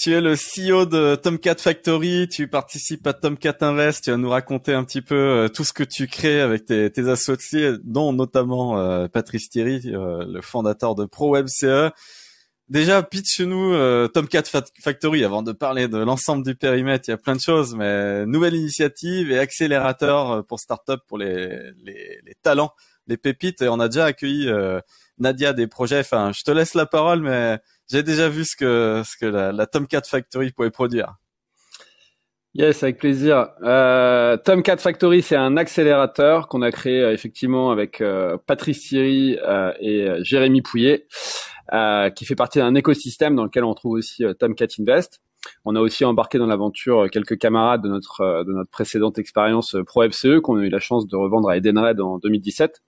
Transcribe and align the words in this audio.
Tu 0.00 0.14
es 0.14 0.22
le 0.22 0.34
CEO 0.34 0.86
de 0.86 1.14
Tomcat 1.14 1.56
Factory, 1.56 2.26
tu 2.26 2.48
participes 2.48 3.06
à 3.06 3.12
Tomcat 3.12 3.56
Invest, 3.60 4.04
tu 4.04 4.10
vas 4.10 4.16
nous 4.16 4.30
raconter 4.30 4.72
un 4.72 4.82
petit 4.82 5.02
peu 5.02 5.14
euh, 5.14 5.48
tout 5.48 5.62
ce 5.62 5.74
que 5.74 5.84
tu 5.84 6.06
crées 6.06 6.40
avec 6.40 6.64
tes, 6.64 7.06
associés, 7.06 7.72
dont 7.84 8.14
notamment 8.14 8.78
euh, 8.78 9.08
Patrice 9.08 9.50
Thierry, 9.50 9.82
euh, 9.84 10.24
le 10.26 10.40
fondateur 10.40 10.94
de 10.94 11.04
ProWebCE. 11.04 11.92
Déjà, 12.70 13.02
pitch-nous 13.02 14.08
Tomcat 14.08 14.44
Factory 14.82 15.22
avant 15.22 15.42
de 15.42 15.52
parler 15.52 15.86
de 15.86 15.98
l'ensemble 15.98 16.46
du 16.46 16.54
périmètre. 16.54 17.06
Il 17.08 17.10
y 17.10 17.14
a 17.14 17.18
plein 17.18 17.36
de 17.36 17.40
choses, 17.42 17.74
mais 17.74 18.24
nouvelle 18.24 18.54
initiative 18.54 19.30
et 19.30 19.38
accélérateur 19.38 20.46
pour 20.46 20.60
start-up, 20.60 21.00
pour 21.08 21.18
les, 21.18 21.48
les, 21.84 22.20
les, 22.24 22.34
talents, 22.40 22.72
les 23.06 23.18
pépites. 23.18 23.60
Et 23.60 23.68
on 23.68 23.80
a 23.80 23.88
déjà 23.88 24.06
accueilli 24.06 24.48
Nadia 25.18 25.52
des 25.52 25.66
projets. 25.66 25.98
Enfin, 25.98 26.30
je 26.32 26.42
te 26.44 26.52
laisse 26.52 26.74
la 26.74 26.86
parole, 26.86 27.22
mais 27.22 27.58
j'ai 27.90 28.02
déjà 28.02 28.28
vu 28.28 28.44
ce 28.44 28.56
que 28.56 29.02
ce 29.04 29.16
que 29.16 29.26
la, 29.26 29.52
la 29.52 29.66
Tomcat 29.66 30.02
Factory 30.06 30.52
pouvait 30.52 30.70
produire. 30.70 31.16
Yes, 32.54 32.82
avec 32.82 32.98
plaisir. 32.98 33.50
Euh, 33.62 34.36
Tomcat 34.36 34.78
Factory, 34.78 35.22
c'est 35.22 35.36
un 35.36 35.56
accélérateur 35.56 36.48
qu'on 36.48 36.62
a 36.62 36.72
créé 36.72 37.00
euh, 37.00 37.12
effectivement 37.12 37.70
avec 37.70 38.00
euh, 38.00 38.38
Patrice 38.44 38.88
Thierry 38.88 39.38
euh, 39.46 39.72
et 39.78 40.02
euh, 40.02 40.18
Jérémy 40.24 40.60
Pouillet, 40.60 41.06
qui 42.16 42.24
fait 42.24 42.34
partie 42.34 42.58
d'un 42.58 42.74
écosystème 42.74 43.36
dans 43.36 43.44
lequel 43.44 43.62
on 43.62 43.74
trouve 43.74 43.92
aussi 43.92 44.24
Tomcat 44.40 44.66
Invest. 44.80 45.20
On 45.64 45.76
a 45.76 45.80
aussi 45.80 46.04
embarqué 46.04 46.38
dans 46.38 46.46
l'aventure 46.46 47.08
quelques 47.10 47.38
camarades 47.38 47.82
de 47.82 47.88
notre 47.88 48.44
de 48.44 48.52
notre 48.52 48.70
précédente 48.70 49.18
expérience 49.18 49.76
Pro 49.86 50.02
FCE 50.02 50.40
qu'on 50.42 50.56
a 50.56 50.62
eu 50.62 50.68
la 50.68 50.80
chance 50.80 51.06
de 51.06 51.16
revendre 51.16 51.48
à 51.48 51.56
Edenred 51.56 52.00
en 52.00 52.18
2017. 52.18 52.82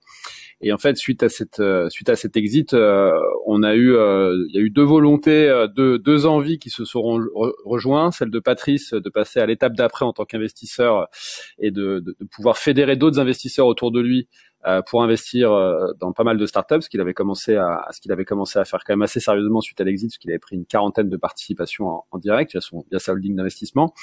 Et 0.63 0.71
en 0.71 0.77
fait, 0.77 0.95
suite 0.95 1.23
à 1.23 1.29
cette 1.29 1.59
euh, 1.59 1.89
suite 1.89 2.09
à 2.09 2.15
cet 2.15 2.37
exit, 2.37 2.73
euh, 2.73 3.11
on 3.45 3.63
a 3.63 3.75
eu 3.75 3.93
euh, 3.93 4.33
il 4.49 4.55
y 4.55 4.57
a 4.57 4.61
eu 4.61 4.69
deux 4.69 4.83
volontés, 4.83 5.65
deux 5.75 5.99
deux 5.99 6.25
envies 6.25 6.57
qui 6.57 6.69
se 6.69 6.85
seront 6.85 7.19
rejoints. 7.65 8.11
Celle 8.11 8.29
de 8.29 8.39
Patrice 8.39 8.93
de 8.93 9.09
passer 9.09 9.41
à 9.41 9.45
l'étape 9.45 9.73
d'après 9.73 10.05
en 10.05 10.13
tant 10.13 10.23
qu'investisseur 10.23 11.07
et 11.59 11.71
de, 11.71 12.03
pouvoir 12.31 12.57
fédérer 12.57 12.95
d'autres 12.95 13.19
investisseurs 13.19 13.67
autour 13.67 13.91
de 13.91 13.99
lui 13.99 14.29
pour 14.87 15.03
investir 15.03 15.51
euh, 15.51 15.91
dans 15.99 16.13
pas 16.13 16.23
mal 16.23 16.37
de 16.37 16.45
startups, 16.45 16.81
ce 16.81 16.89
qu'il 16.89 17.01
avait 17.01 17.13
commencé 17.13 17.55
à, 17.55 17.87
ce 17.91 17.99
qu'il 17.99 18.11
avait 18.11 18.25
commencé 18.25 18.59
à 18.59 18.65
faire 18.65 18.83
quand 18.85 18.93
même 18.93 19.01
assez 19.01 19.19
sérieusement 19.19 19.61
suite 19.61 19.79
à 19.81 19.83
l'exit, 19.83 20.09
parce 20.09 20.17
qu'il 20.17 20.31
avait 20.31 20.39
pris 20.39 20.55
une 20.55 20.65
quarantaine 20.65 21.09
de 21.09 21.17
participations 21.17 21.87
en, 21.87 22.05
en 22.11 22.17
direct 22.17 22.51
via 22.51 22.61
son 22.61 22.85
via 22.89 22.99
sa 22.99 23.13
holding 23.13 23.35
d'investissement. 23.35 23.93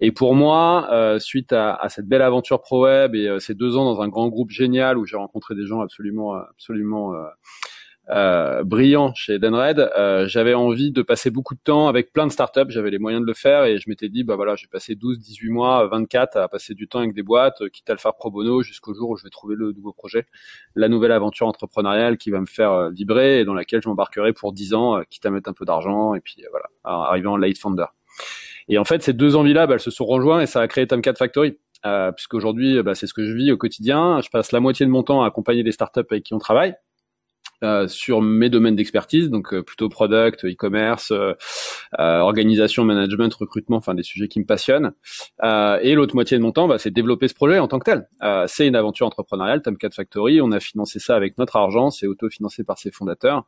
Et 0.00 0.12
pour 0.12 0.34
moi, 0.34 0.88
euh, 0.92 1.18
suite 1.18 1.52
à, 1.52 1.74
à, 1.74 1.88
cette 1.88 2.06
belle 2.06 2.22
aventure 2.22 2.60
pro 2.60 2.84
web 2.84 3.14
et 3.14 3.36
ces 3.40 3.54
deux 3.54 3.76
ans 3.76 3.84
dans 3.84 4.00
un 4.00 4.08
grand 4.08 4.28
groupe 4.28 4.50
génial 4.50 4.98
où 4.98 5.04
j'ai 5.04 5.16
rencontré 5.16 5.54
des 5.54 5.66
gens 5.66 5.80
absolument 5.80 6.34
absolument 6.34 7.14
euh, 7.14 7.24
brillant 8.08 9.14
chez 9.14 9.38
Denred, 9.38 9.78
euh, 9.96 10.26
j'avais 10.28 10.54
envie 10.54 10.92
de 10.92 11.02
passer 11.02 11.30
beaucoup 11.30 11.54
de 11.54 11.60
temps 11.60 11.88
avec 11.88 12.12
plein 12.12 12.26
de 12.26 12.32
startups, 12.32 12.68
j'avais 12.68 12.90
les 12.90 12.98
moyens 12.98 13.22
de 13.22 13.26
le 13.26 13.34
faire 13.34 13.64
et 13.64 13.78
je 13.78 13.88
m'étais 13.88 14.08
dit 14.08 14.22
bah 14.22 14.36
voilà, 14.36 14.54
j'ai 14.56 14.68
passé 14.68 14.94
12, 14.94 15.18
18 15.18 15.50
mois, 15.50 15.86
24 15.88 16.36
à 16.36 16.48
passer 16.48 16.74
du 16.74 16.86
temps 16.88 17.00
avec 17.00 17.14
des 17.14 17.22
boîtes, 17.22 17.62
euh, 17.62 17.68
quitte 17.68 17.90
à 17.90 17.92
le 17.92 17.98
faire 17.98 18.14
pro 18.14 18.30
bono 18.30 18.62
jusqu'au 18.62 18.94
jour 18.94 19.10
où 19.10 19.16
je 19.16 19.24
vais 19.24 19.30
trouver 19.30 19.56
le 19.56 19.72
nouveau 19.72 19.92
projet, 19.92 20.26
la 20.74 20.88
nouvelle 20.88 21.12
aventure 21.12 21.46
entrepreneuriale 21.46 22.16
qui 22.16 22.30
va 22.30 22.40
me 22.40 22.46
faire 22.46 22.90
vibrer 22.90 23.40
et 23.40 23.44
dans 23.44 23.54
laquelle 23.54 23.82
je 23.82 23.88
m'embarquerai 23.88 24.32
pour 24.32 24.52
10 24.52 24.74
ans, 24.74 25.00
quitte 25.10 25.26
à 25.26 25.30
mettre 25.30 25.50
un 25.50 25.54
peu 25.54 25.64
d'argent 25.64 26.14
et 26.14 26.20
puis 26.20 26.44
voilà, 26.50 26.66
arriver 26.84 27.26
en 27.26 27.36
late 27.36 27.58
founder. 27.58 27.86
Et 28.68 28.78
en 28.78 28.84
fait, 28.84 29.02
ces 29.02 29.12
deux 29.12 29.36
envies-là, 29.36 29.66
bah, 29.66 29.74
elles 29.74 29.80
se 29.80 29.90
sont 29.90 30.06
rejointes 30.06 30.42
et 30.42 30.46
ça 30.46 30.60
a 30.60 30.68
créé 30.68 30.86
Tomcat 30.86 31.14
Factory. 31.14 31.56
Euh, 31.84 32.10
puisqu'aujourd'hui, 32.10 32.82
bah, 32.82 32.94
c'est 32.94 33.06
ce 33.06 33.14
que 33.14 33.24
je 33.24 33.32
vis 33.32 33.52
au 33.52 33.56
quotidien. 33.56 34.20
Je 34.20 34.28
passe 34.28 34.50
la 34.50 34.60
moitié 34.60 34.86
de 34.86 34.90
mon 34.90 35.02
temps 35.02 35.22
à 35.22 35.26
accompagner 35.26 35.62
des 35.62 35.72
startups 35.72 36.00
avec 36.10 36.24
qui 36.24 36.34
on 36.34 36.38
travaille. 36.38 36.74
Euh, 37.64 37.88
sur 37.88 38.20
mes 38.20 38.50
domaines 38.50 38.76
d'expertise, 38.76 39.30
donc 39.30 39.54
euh, 39.54 39.62
plutôt 39.62 39.88
product, 39.88 40.44
e-commerce, 40.44 41.10
euh, 41.10 41.32
organisation, 41.98 42.84
management, 42.84 43.32
recrutement, 43.32 43.78
enfin 43.78 43.94
des 43.94 44.02
sujets 44.02 44.28
qui 44.28 44.40
me 44.40 44.44
passionnent. 44.44 44.92
et 45.42 45.94
l'autre 45.94 46.14
moitié 46.14 46.36
de 46.36 46.42
mon 46.42 46.52
temps, 46.52 46.68
bah, 46.68 46.76
c'est 46.76 46.90
développer 46.90 47.28
ce 47.28 47.34
projet 47.34 47.58
en 47.58 47.66
tant 47.66 47.78
que 47.78 47.84
tel. 47.84 48.08
c'est 48.46 48.66
une 48.66 48.76
aventure 48.76 49.06
entrepreneuriale, 49.06 49.62
Tomcat 49.62 49.88
Factory. 49.90 50.42
On 50.42 50.52
a 50.52 50.60
financé 50.60 50.98
ça 50.98 51.16
avec 51.16 51.38
notre 51.38 51.56
argent, 51.56 51.90
c'est 51.90 52.06
autofinancé 52.06 52.62
par 52.62 52.78
ses 52.78 52.90
fondateurs, 52.90 53.44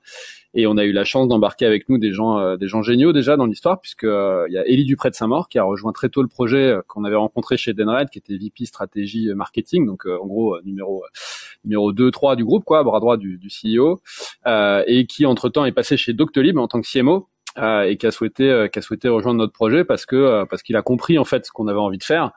et 0.55 0.67
on 0.67 0.79
a 0.79 0.85
eu 0.85 0.93
la 0.93 1.05
chance 1.05 1.29
d'embarquer 1.29 1.67
avec 1.67 1.91
nous 1.91 1.99
des 1.99 2.13
gens, 2.13 2.57
des 2.57 2.67
gens 2.67 2.83
géniaux 2.83 3.13
déjà 3.13 3.37
dans 3.37 3.47
l'histoire, 3.47 3.79
puisque 3.81 4.05
il 4.05 4.53
y 4.53 4.59
a 4.59 4.67
Élie 4.67 4.87
Dupré 4.87 5.11
de 5.11 5.15
Saint-Maur 5.15 5.49
qui 5.51 5.59
a 5.59 5.65
rejoint 5.65 5.93
très 5.93 6.09
tôt 6.09 6.23
le 6.23 6.29
projet 6.29 6.77
qu'on 6.87 7.05
avait 7.05 7.17
rencontré 7.17 7.59
chez 7.59 7.75
Denred, 7.75 8.09
qui 8.09 8.19
était 8.19 8.37
VP 8.39 8.65
stratégie 8.65 9.29
marketing, 9.35 9.87
donc 9.87 10.07
en 10.07 10.27
gros 10.27 10.59
numéro 10.63 11.05
numéro 11.65 11.93
2, 11.93 12.11
3 12.11 12.37
du 12.37 12.45
groupe, 12.45 12.65
quoi, 12.65 12.83
bras 12.85 13.01
droit 13.01 13.17
du, 13.17 13.39
du 13.39 13.49
CEO, 13.49 13.98
euh, 14.47 14.83
et 14.87 15.07
qui 15.07 15.27
entre-temps 15.27 15.65
est 15.65 15.73
passé 15.73 15.97
chez 15.97 16.13
Doctolib 16.13 16.59
en 16.59 16.69
tant 16.69 16.81
que 16.81 16.89
CMO. 16.91 17.29
Euh, 17.57 17.83
et 17.83 17.97
qui 17.97 18.07
a 18.07 18.13
souhaité 18.13 18.49
euh, 18.49 18.69
qui 18.69 18.79
a 18.79 18.83
souhaité 18.83 19.09
rejoindre 19.09 19.39
notre 19.39 19.55
projet 19.55 19.83
parce 19.83 20.07
qu'il 20.07 20.77
a 20.77 20.83
compris 20.83 21.19
en 21.19 21.25
fait 21.25 21.47
ce 21.47 21.51
qu'on 21.51 21.67
avait 21.67 21.79
envie 21.79 21.99
de 21.99 22.05
faire 22.05 22.31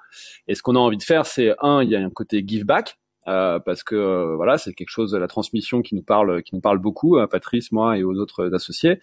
et 0.47 0.55
ce 0.55 0.63
qu'on 0.63 0.75
a 0.75 0.79
envie 0.79 0.97
de 0.97 1.03
faire 1.03 1.27
c'est 1.27 1.53
un 1.59 1.83
il 1.83 1.89
y 1.89 1.95
a 1.95 1.99
un 1.99 2.09
côté 2.09 2.43
give 2.47 2.65
back 2.65 2.97
parce 3.25 3.83
que 3.83 4.33
voilà, 4.35 4.57
c'est 4.57 4.73
quelque 4.73 4.89
chose 4.89 5.11
de 5.11 5.17
la 5.17 5.27
transmission 5.27 5.83
qui 5.83 5.93
nous 5.93 6.01
parle, 6.01 6.41
beaucoup, 6.79 7.17
à 7.17 7.27
Patrice, 7.27 7.71
moi 7.71 7.97
et 7.97 8.03
aux 8.03 8.15
autres 8.15 8.51
associés. 8.53 8.99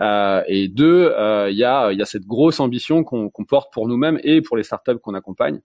Et 0.00 0.68
deux, 0.68 1.12
il 1.50 1.56
y 1.56 1.64
a 1.64 2.04
cette 2.04 2.26
grosse 2.26 2.60
ambition 2.60 3.02
qu'on 3.02 3.44
porte 3.44 3.72
pour 3.72 3.88
nous-mêmes 3.88 4.20
et 4.22 4.40
pour 4.40 4.56
les 4.56 4.62
startups 4.62 4.98
qu'on 5.02 5.14
accompagne. 5.14 5.60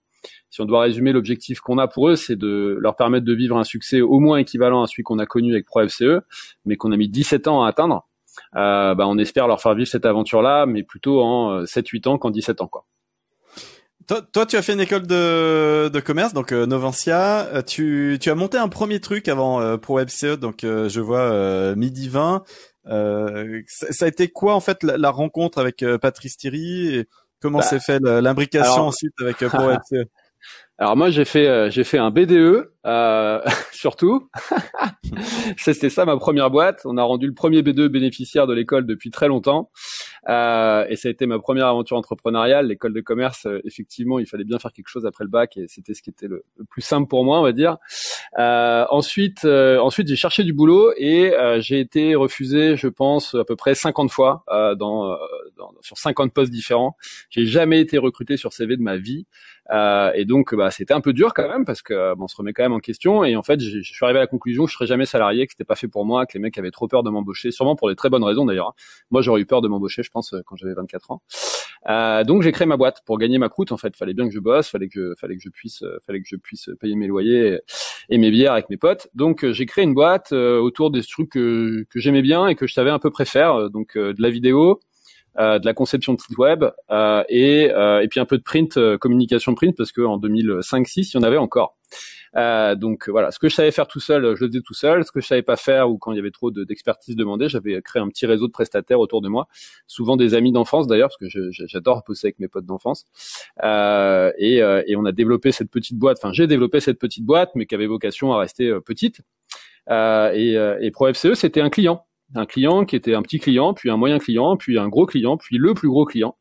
Si 0.50 0.60
on 0.60 0.64
doit 0.64 0.82
résumer 0.82 1.12
l'objectif 1.12 1.60
qu'on 1.60 1.78
a 1.78 1.88
pour 1.88 2.08
eux, 2.08 2.16
c'est 2.16 2.36
de 2.36 2.76
leur 2.80 2.96
permettre 2.96 3.24
de 3.24 3.34
vivre 3.34 3.56
un 3.56 3.64
succès 3.64 4.00
au 4.00 4.20
moins 4.20 4.38
équivalent 4.38 4.82
à 4.82 4.86
celui 4.86 5.02
qu'on 5.02 5.18
a 5.18 5.26
connu 5.26 5.52
avec 5.52 5.66
ProFCE, 5.66 6.20
mais 6.64 6.76
qu'on 6.76 6.92
a 6.92 6.96
mis 6.96 7.08
17 7.08 7.48
ans 7.48 7.64
à 7.64 7.68
atteindre. 7.68 8.06
bah, 8.52 8.96
on 8.98 9.18
espère 9.18 9.46
leur 9.48 9.60
faire 9.60 9.74
vivre 9.74 9.88
cette 9.88 10.06
aventure-là, 10.06 10.66
mais 10.66 10.82
plutôt 10.82 11.22
en 11.22 11.64
7-8 11.64 12.08
ans 12.08 12.18
qu'en 12.18 12.30
17 12.30 12.60
ans, 12.60 12.68
quoi. 12.68 12.84
Toi, 14.32 14.46
tu 14.46 14.56
as 14.56 14.62
fait 14.62 14.72
une 14.72 14.80
école 14.80 15.06
de, 15.06 16.00
commerce, 16.00 16.32
donc 16.32 16.52
euh, 16.52 16.66
Novancia. 16.66 17.46
Euh, 17.46 17.62
tu, 17.62 18.18
as 18.26 18.34
monté 18.34 18.58
un 18.58 18.68
premier 18.68 19.00
truc 19.00 19.28
avant 19.28 19.60
euh, 19.60 19.76
WebCE, 19.88 20.38
donc 20.38 20.64
euh, 20.64 20.88
je 20.88 21.00
vois 21.00 21.74
Midi 21.76 22.08
20. 22.08 22.42
Ça, 22.84 24.04
a 24.04 24.08
été 24.08 24.28
quoi 24.28 24.54
en 24.54 24.60
fait 24.60 24.82
la, 24.82 25.10
rencontre 25.10 25.58
avec 25.58 25.84
Patrice 26.00 26.36
Thierry 26.36 27.04
comment 27.42 27.58
bah, 27.58 27.64
s'est 27.64 27.80
fait 27.80 28.00
l'imbrication 28.00 28.86
ensuite 28.86 29.12
avec 29.20 29.36
Pro 29.36 29.68
WebCE 29.68 30.08
Alors 30.78 30.96
moi 30.96 31.10
j'ai 31.10 31.24
fait 31.24 31.70
j'ai 31.70 31.84
fait 31.84 31.98
un 31.98 32.10
BDE 32.10 32.71
euh, 32.86 33.40
surtout. 33.72 34.28
C'était 35.56 35.90
ça 35.90 36.04
ma 36.04 36.16
première 36.16 36.50
boîte. 36.50 36.82
On 36.84 36.96
a 36.96 37.02
rendu 37.02 37.26
le 37.26 37.34
premier 37.34 37.62
B2 37.62 37.88
bénéficiaire 37.88 38.46
de 38.46 38.54
l'école 38.54 38.86
depuis 38.86 39.10
très 39.10 39.28
longtemps. 39.28 39.70
Euh, 40.28 40.86
et 40.88 40.96
ça 40.96 41.08
a 41.08 41.10
été 41.10 41.26
ma 41.26 41.38
première 41.38 41.66
aventure 41.66 41.96
entrepreneuriale. 41.96 42.68
L'école 42.68 42.94
de 42.94 43.00
commerce, 43.00 43.46
euh, 43.46 43.60
effectivement, 43.64 44.18
il 44.18 44.26
fallait 44.26 44.44
bien 44.44 44.58
faire 44.58 44.72
quelque 44.72 44.88
chose 44.88 45.04
après 45.04 45.24
le 45.24 45.30
bac 45.30 45.56
et 45.56 45.66
c'était 45.66 45.94
ce 45.94 46.02
qui 46.02 46.10
était 46.10 46.28
le, 46.28 46.44
plus 46.70 46.82
simple 46.82 47.08
pour 47.08 47.24
moi, 47.24 47.40
on 47.40 47.42
va 47.42 47.52
dire. 47.52 47.78
Euh, 48.38 48.84
ensuite, 48.90 49.44
euh, 49.44 49.78
ensuite 49.78 50.08
j'ai 50.08 50.16
cherché 50.16 50.44
du 50.44 50.52
boulot 50.52 50.92
et 50.96 51.32
j'ai 51.58 51.80
été 51.80 52.14
refusé, 52.14 52.76
je 52.76 52.88
pense, 52.88 53.34
à 53.34 53.44
peu 53.44 53.56
près 53.56 53.74
50 53.74 54.10
fois 54.10 54.44
dans, 54.48 55.16
dans, 55.56 55.72
sur 55.80 55.98
50 55.98 56.32
postes 56.32 56.52
différents. 56.52 56.96
J'ai 57.30 57.44
jamais 57.44 57.80
été 57.80 57.98
recruté 57.98 58.36
sur 58.36 58.52
CV 58.52 58.76
de 58.76 58.82
ma 58.82 58.96
vie. 58.96 59.26
et 59.70 60.24
donc, 60.24 60.54
bah, 60.54 60.70
c'était 60.70 60.94
un 60.94 61.00
peu 61.00 61.12
dur 61.12 61.34
quand 61.34 61.48
même 61.48 61.64
parce 61.64 61.82
que 61.82 62.14
bon, 62.14 62.24
on 62.24 62.28
se 62.28 62.36
remet 62.36 62.52
quand 62.52 62.62
même 62.62 62.71
en 62.72 62.80
question. 62.80 63.24
Et 63.24 63.36
en 63.36 63.42
fait, 63.42 63.60
je 63.60 63.80
suis 63.82 64.04
arrivé 64.04 64.18
à 64.18 64.22
la 64.22 64.26
conclusion 64.26 64.64
que 64.64 64.70
je 64.70 64.76
serais 64.76 64.86
jamais 64.86 65.06
salarié, 65.06 65.46
que 65.46 65.52
c'était 65.52 65.64
pas 65.64 65.76
fait 65.76 65.88
pour 65.88 66.04
moi, 66.04 66.26
que 66.26 66.32
les 66.34 66.40
mecs 66.40 66.56
avaient 66.58 66.70
trop 66.70 66.88
peur 66.88 67.02
de 67.02 67.10
m'embaucher, 67.10 67.50
sûrement 67.50 67.76
pour 67.76 67.88
des 67.88 67.96
très 67.96 68.10
bonnes 68.10 68.24
raisons 68.24 68.44
d'ailleurs. 68.44 68.68
Hein. 68.68 68.74
Moi, 69.10 69.22
j'aurais 69.22 69.40
eu 69.40 69.46
peur 69.46 69.60
de 69.60 69.68
m'embaucher, 69.68 70.02
je 70.02 70.10
pense, 70.10 70.34
quand 70.46 70.56
j'avais 70.56 70.74
24 70.74 71.10
ans. 71.10 71.22
Euh, 71.88 72.24
donc, 72.24 72.42
j'ai 72.42 72.52
créé 72.52 72.66
ma 72.66 72.76
boîte 72.76 73.02
pour 73.04 73.18
gagner 73.18 73.38
ma 73.38 73.48
croûte. 73.48 73.72
En 73.72 73.76
fait, 73.76 73.96
fallait 73.96 74.14
bien 74.14 74.26
que 74.26 74.34
je 74.34 74.40
bosse, 74.40 74.68
fallait 74.68 74.88
que, 74.88 75.14
fallait 75.20 75.36
que 75.36 75.42
je 75.42 75.48
puisse, 75.48 75.82
euh, 75.82 75.98
fallait 76.06 76.20
que 76.20 76.28
je 76.28 76.36
puisse 76.36 76.70
payer 76.80 76.96
mes 76.96 77.06
loyers 77.06 77.58
et 78.08 78.18
mes 78.18 78.30
bières 78.30 78.52
avec 78.52 78.70
mes 78.70 78.76
potes. 78.76 79.08
Donc, 79.14 79.44
euh, 79.44 79.52
j'ai 79.52 79.66
créé 79.66 79.84
une 79.84 79.94
boîte 79.94 80.32
euh, 80.32 80.60
autour 80.60 80.90
des 80.90 81.02
trucs 81.02 81.30
que, 81.30 81.86
j'aimais 81.94 82.22
bien 82.22 82.46
et 82.46 82.54
que 82.54 82.66
je 82.66 82.74
savais 82.74 82.90
un 82.90 82.98
peu 82.98 83.10
préférer. 83.10 83.68
Donc, 83.70 83.96
de 83.96 84.20
la 84.22 84.30
vidéo, 84.30 84.72
euh, 84.72 84.76
de 85.38 85.64
la 85.64 85.74
conception 85.74 86.14
de 86.14 86.20
site 86.20 86.36
web 86.38 86.64
euh, 86.90 87.24
et, 87.28 87.70
euh, 87.70 88.02
et 88.02 88.08
puis 88.08 88.20
un 88.20 88.24
peu 88.24 88.38
de 88.38 88.42
print, 88.42 88.78
communication 88.98 89.54
print, 89.54 89.76
parce 89.76 89.92
qu'en 89.92 90.18
2005-6, 90.18 91.12
il 91.12 91.14
y 91.14 91.16
en 91.18 91.22
avait 91.22 91.38
encore. 91.38 91.76
Euh, 92.34 92.74
donc 92.74 93.08
voilà, 93.08 93.30
ce 93.30 93.38
que 93.38 93.48
je 93.48 93.54
savais 93.54 93.70
faire 93.70 93.86
tout 93.86 94.00
seul, 94.00 94.22
je 94.36 94.44
le 94.44 94.48
faisais 94.48 94.62
tout 94.62 94.74
seul. 94.74 95.04
Ce 95.04 95.12
que 95.12 95.20
je 95.20 95.26
savais 95.26 95.42
pas 95.42 95.56
faire 95.56 95.90
ou 95.90 95.98
quand 95.98 96.12
il 96.12 96.16
y 96.16 96.18
avait 96.18 96.30
trop 96.30 96.50
d'expertise 96.50 97.16
demandée, 97.16 97.48
j'avais 97.48 97.80
créé 97.82 98.00
un 98.00 98.08
petit 98.08 98.26
réseau 98.26 98.46
de 98.46 98.52
prestataires 98.52 99.00
autour 99.00 99.20
de 99.20 99.28
moi, 99.28 99.48
souvent 99.86 100.16
des 100.16 100.34
amis 100.34 100.52
d'enfance 100.52 100.86
d'ailleurs, 100.86 101.08
parce 101.08 101.32
que 101.32 101.50
j'adore 101.50 102.02
bosser 102.06 102.28
avec 102.28 102.38
mes 102.38 102.48
potes 102.48 102.66
d'enfance. 102.66 103.04
Euh, 103.62 104.32
et, 104.38 104.62
euh, 104.62 104.82
et, 104.86 104.96
on 104.96 105.04
a 105.04 105.12
développé 105.12 105.52
cette 105.52 105.70
petite 105.70 105.98
boîte. 105.98 106.18
Enfin, 106.22 106.32
j'ai 106.32 106.46
développé 106.46 106.80
cette 106.80 106.98
petite 106.98 107.24
boîte, 107.24 107.50
mais 107.54 107.66
qui 107.66 107.74
avait 107.74 107.86
vocation 107.86 108.32
à 108.32 108.38
rester 108.38 108.68
euh, 108.68 108.80
petite. 108.80 109.20
et, 109.88 110.54
et 110.80 110.90
ProFCE, 110.90 111.34
c'était 111.34 111.60
un 111.60 111.70
client 111.70 112.04
un 112.34 112.46
client 112.46 112.84
qui 112.84 112.96
était 112.96 113.14
un 113.14 113.22
petit 113.22 113.38
client, 113.38 113.74
puis 113.74 113.90
un 113.90 113.96
moyen 113.96 114.18
client, 114.18 114.56
puis 114.56 114.78
un 114.78 114.88
gros 114.88 115.06
client, 115.06 115.36
puis 115.36 115.58
le 115.58 115.74
plus 115.74 115.88
gros 115.88 116.04
client. 116.04 116.36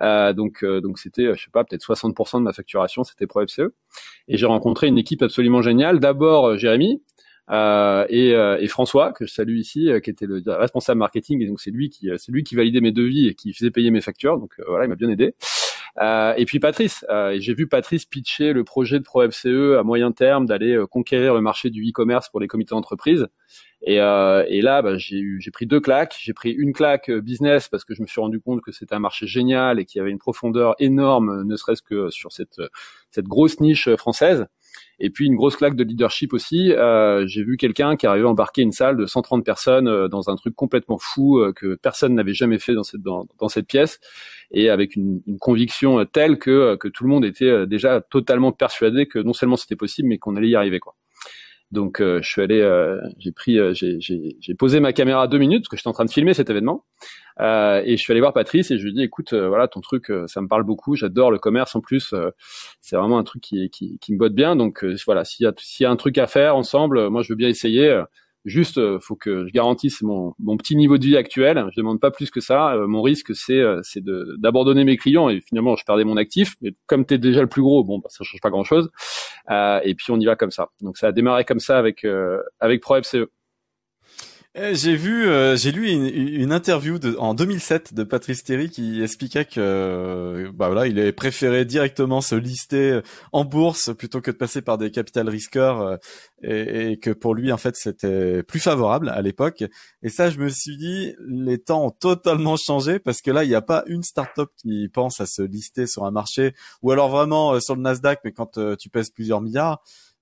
Euh, 0.00 0.32
donc 0.32 0.62
euh, 0.62 0.80
donc 0.80 0.98
c'était 0.98 1.34
je 1.36 1.44
sais 1.44 1.50
pas 1.52 1.62
peut-être 1.64 1.84
60% 1.84 2.38
de 2.38 2.42
ma 2.42 2.52
facturation 2.52 3.04
c'était 3.04 3.26
pro 3.26 3.44
FCE. 3.46 3.72
Et 4.28 4.36
j'ai 4.36 4.46
rencontré 4.46 4.86
une 4.88 4.98
équipe 4.98 5.22
absolument 5.22 5.62
géniale. 5.62 6.00
D'abord 6.00 6.48
euh, 6.48 6.56
Jérémy. 6.56 7.02
Euh, 7.50 8.06
et, 8.08 8.28
et, 8.28 8.68
François 8.68 9.12
que 9.12 9.26
je 9.26 9.32
salue 9.32 9.56
ici, 9.56 9.90
qui 10.04 10.10
était 10.10 10.26
le 10.28 10.40
responsable 10.46 11.00
marketing 11.00 11.42
et 11.42 11.48
donc 11.48 11.60
c'est 11.60 11.72
lui 11.72 11.90
qui 11.90 12.08
c'est 12.16 12.30
lui 12.30 12.44
qui 12.44 12.54
validait 12.54 12.80
mes 12.80 12.92
devis 12.92 13.26
et 13.26 13.34
qui 13.34 13.52
faisait 13.52 13.72
payer 13.72 13.90
mes 13.90 14.00
factures. 14.00 14.38
Donc 14.38 14.52
voilà, 14.68 14.84
il 14.84 14.88
m'a 14.88 14.94
bien 14.94 15.08
aidé. 15.08 15.34
Euh, 16.00 16.34
et 16.36 16.44
puis 16.44 16.60
Patrice, 16.60 17.04
euh, 17.10 17.36
j'ai 17.38 17.54
vu 17.54 17.66
Patrice 17.66 18.04
pitcher 18.04 18.52
le 18.52 18.64
projet 18.64 18.98
de 18.98 19.04
ProFCE 19.04 19.78
à 19.78 19.82
moyen 19.82 20.12
terme 20.12 20.46
d'aller 20.46 20.74
euh, 20.74 20.86
conquérir 20.86 21.34
le 21.34 21.40
marché 21.40 21.70
du 21.70 21.82
e-commerce 21.82 22.28
pour 22.28 22.40
les 22.40 22.46
comités 22.46 22.74
d'entreprise. 22.74 23.26
Et, 23.82 23.94
et, 23.94 24.60
là, 24.60 24.82
bah, 24.82 24.98
j'ai 24.98 25.50
pris 25.54 25.66
deux 25.66 25.80
claques. 25.80 26.14
J'ai 26.20 26.34
pris 26.34 26.50
une 26.50 26.74
claque 26.74 27.10
business 27.10 27.66
parce 27.68 27.82
que 27.82 27.94
je 27.94 28.02
me 28.02 28.06
suis 28.06 28.20
rendu 28.20 28.38
compte 28.38 28.60
que 28.60 28.72
c'était 28.72 28.94
un 28.94 28.98
marché 28.98 29.26
génial 29.26 29.80
et 29.80 29.86
qu'il 29.86 30.00
y 30.00 30.02
avait 30.02 30.10
une 30.10 30.18
profondeur 30.18 30.74
énorme, 30.80 31.44
ne 31.44 31.56
serait-ce 31.56 31.80
que 31.80 32.10
sur 32.10 32.30
cette, 32.30 32.60
cette 33.10 33.24
grosse 33.24 33.58
niche 33.58 33.88
française. 33.96 34.48
Et 34.98 35.10
puis 35.10 35.26
une 35.26 35.36
grosse 35.36 35.56
claque 35.56 35.76
de 35.76 35.84
leadership 35.84 36.32
aussi. 36.32 36.72
Euh, 36.72 37.26
j'ai 37.26 37.42
vu 37.42 37.56
quelqu'un 37.56 37.96
qui 37.96 38.06
arrivait 38.06 38.26
à 38.26 38.30
embarquer 38.30 38.62
une 38.62 38.72
salle 38.72 38.96
de 38.96 39.06
130 39.06 39.44
personnes 39.44 39.88
euh, 39.88 40.08
dans 40.08 40.28
un 40.28 40.36
truc 40.36 40.54
complètement 40.54 40.98
fou 40.98 41.38
euh, 41.38 41.52
que 41.52 41.74
personne 41.76 42.14
n'avait 42.14 42.34
jamais 42.34 42.58
fait 42.58 42.74
dans 42.74 42.82
cette 42.82 43.00
dans, 43.02 43.26
cette 43.48 43.66
pièce, 43.66 43.98
et 44.52 44.68
avec 44.68 44.96
une, 44.96 45.22
une, 45.26 45.38
conviction 45.38 46.04
telle 46.04 46.38
que 46.38 46.76
que 46.76 46.88
tout 46.88 47.04
le 47.04 47.10
monde 47.10 47.24
était 47.24 47.66
déjà 47.66 48.00
totalement 48.00 48.52
persuadé 48.52 49.06
que 49.06 49.18
non 49.18 49.32
seulement 49.32 49.56
c'était 49.56 49.76
possible, 49.76 50.08
mais 50.08 50.18
qu'on 50.18 50.36
allait 50.36 50.50
y 50.50 50.56
arriver 50.56 50.80
quoi. 50.80 50.94
Donc 51.70 51.98
je 52.00 52.22
suis 52.22 52.42
allé, 52.42 52.60
j'ai 53.18 53.32
pris, 53.32 53.58
j'ai 53.74 54.54
posé 54.54 54.80
ma 54.80 54.92
caméra 54.92 55.28
deux 55.28 55.38
minutes 55.38 55.62
parce 55.62 55.68
que 55.68 55.76
j'étais 55.76 55.88
en 55.88 55.92
train 55.92 56.04
de 56.04 56.10
filmer 56.10 56.34
cet 56.34 56.50
événement. 56.50 56.84
Euh, 57.40 57.82
et 57.84 57.96
je 57.96 58.02
suis 58.02 58.12
allé 58.12 58.20
voir 58.20 58.32
Patrice 58.32 58.70
et 58.70 58.78
je 58.78 58.82
lui 58.84 58.90
ai 58.90 58.94
dit, 58.94 59.02
écoute, 59.02 59.32
euh, 59.32 59.48
voilà, 59.48 59.66
ton 59.66 59.80
truc, 59.80 60.10
euh, 60.10 60.26
ça 60.26 60.40
me 60.42 60.48
parle 60.48 60.64
beaucoup. 60.64 60.94
J'adore 60.94 61.30
le 61.30 61.38
commerce 61.38 61.74
en 61.74 61.80
plus. 61.80 62.14
c'est 62.80 62.96
vraiment 62.96 63.18
un 63.18 63.24
truc 63.24 63.42
qui, 63.42 63.70
qui, 63.70 63.98
qui 63.98 64.12
me 64.12 64.18
botte 64.18 64.34
bien. 64.34 64.56
Donc 64.56 64.84
voilà, 65.06 65.24
s'il 65.24 65.44
y, 65.44 65.46
a, 65.46 65.52
s'il 65.58 65.84
y 65.84 65.86
a 65.86 65.90
un 65.90 65.96
truc 65.96 66.18
à 66.18 66.26
faire 66.26 66.56
ensemble, 66.56 67.08
moi 67.08 67.22
je 67.22 67.32
veux 67.32 67.36
bien 67.36 67.48
essayer. 67.48 68.02
Juste, 68.44 68.80
faut 69.00 69.16
que 69.16 69.46
je 69.46 69.52
garantisse 69.52 70.02
mon, 70.02 70.34
mon 70.38 70.56
petit 70.56 70.74
niveau 70.76 70.96
de 70.98 71.04
vie 71.04 71.16
actuel. 71.16 71.66
Je 71.72 71.80
demande 71.80 72.00
pas 72.00 72.10
plus 72.10 72.30
que 72.30 72.40
ça. 72.40 72.74
mon 72.86 73.02
risque, 73.02 73.34
c'est 73.34 73.62
c'est 73.82 74.02
de, 74.02 74.36
d'abandonner 74.38 74.84
mes 74.84 74.96
clients 74.96 75.28
et 75.28 75.40
finalement 75.40 75.76
je 75.76 75.84
perdais 75.84 76.04
mon 76.04 76.16
actif. 76.16 76.56
Mais 76.62 76.72
comme 76.86 77.04
tu 77.04 77.14
es 77.14 77.18
déjà 77.18 77.42
le 77.42 77.48
plus 77.48 77.62
gros, 77.62 77.84
bon, 77.84 77.98
bah, 77.98 78.08
ça 78.08 78.24
change 78.24 78.40
pas 78.40 78.50
grand 78.50 78.64
chose. 78.64 78.90
et 79.50 79.94
puis 79.94 80.10
on 80.10 80.18
y 80.18 80.24
va 80.26 80.36
comme 80.36 80.50
ça. 80.50 80.70
Donc 80.80 80.96
ça 80.96 81.08
a 81.08 81.12
démarré 81.12 81.44
comme 81.44 81.60
ça 81.60 81.78
avec 81.78 82.06
avec 82.60 82.80
ProFCE. 82.80 83.26
Eh, 84.56 84.74
j'ai 84.74 84.96
vu, 84.96 85.28
euh, 85.28 85.54
j'ai 85.56 85.70
lu 85.70 85.88
une, 85.88 86.52
interview 86.52 86.98
de, 86.98 87.14
en 87.18 87.34
2007 87.34 87.94
de 87.94 88.02
Patrice 88.02 88.42
Thierry 88.42 88.68
qui 88.68 89.00
expliquait 89.00 89.44
que, 89.44 89.60
euh, 89.60 90.50
bah 90.52 90.66
voilà, 90.66 90.88
il 90.88 90.98
avait 90.98 91.12
préféré 91.12 91.64
directement 91.64 92.20
se 92.20 92.34
lister 92.34 92.98
en 93.30 93.44
bourse 93.44 93.94
plutôt 93.94 94.20
que 94.20 94.32
de 94.32 94.36
passer 94.36 94.60
par 94.60 94.76
des 94.76 94.90
capital 94.90 95.28
risqueurs 95.28 95.80
euh, 95.80 95.96
et, 96.42 96.90
et, 96.90 96.98
que 96.98 97.10
pour 97.10 97.36
lui 97.36 97.52
en 97.52 97.58
fait 97.58 97.76
c'était 97.76 98.42
plus 98.42 98.58
favorable 98.58 99.10
à 99.10 99.22
l'époque. 99.22 99.62
Et 100.02 100.08
ça, 100.08 100.30
je 100.30 100.38
me 100.40 100.48
suis 100.48 100.76
dit, 100.76 101.14
les 101.28 101.58
temps 101.58 101.86
ont 101.86 101.92
totalement 101.92 102.56
changé 102.56 102.98
parce 102.98 103.20
que 103.22 103.30
là, 103.30 103.44
il 103.44 103.48
n'y 103.50 103.54
a 103.54 103.62
pas 103.62 103.84
une 103.86 104.02
start-up 104.02 104.50
qui 104.56 104.88
pense 104.88 105.20
à 105.20 105.26
se 105.26 105.42
lister 105.42 105.86
sur 105.86 106.06
un 106.06 106.10
marché 106.10 106.54
ou 106.82 106.90
alors 106.90 107.08
vraiment 107.08 107.60
sur 107.60 107.76
le 107.76 107.82
Nasdaq, 107.82 108.18
mais 108.24 108.32
quand 108.32 108.58
tu 108.76 108.88
pèses 108.88 109.10
plusieurs 109.10 109.42
milliards. 109.42 109.80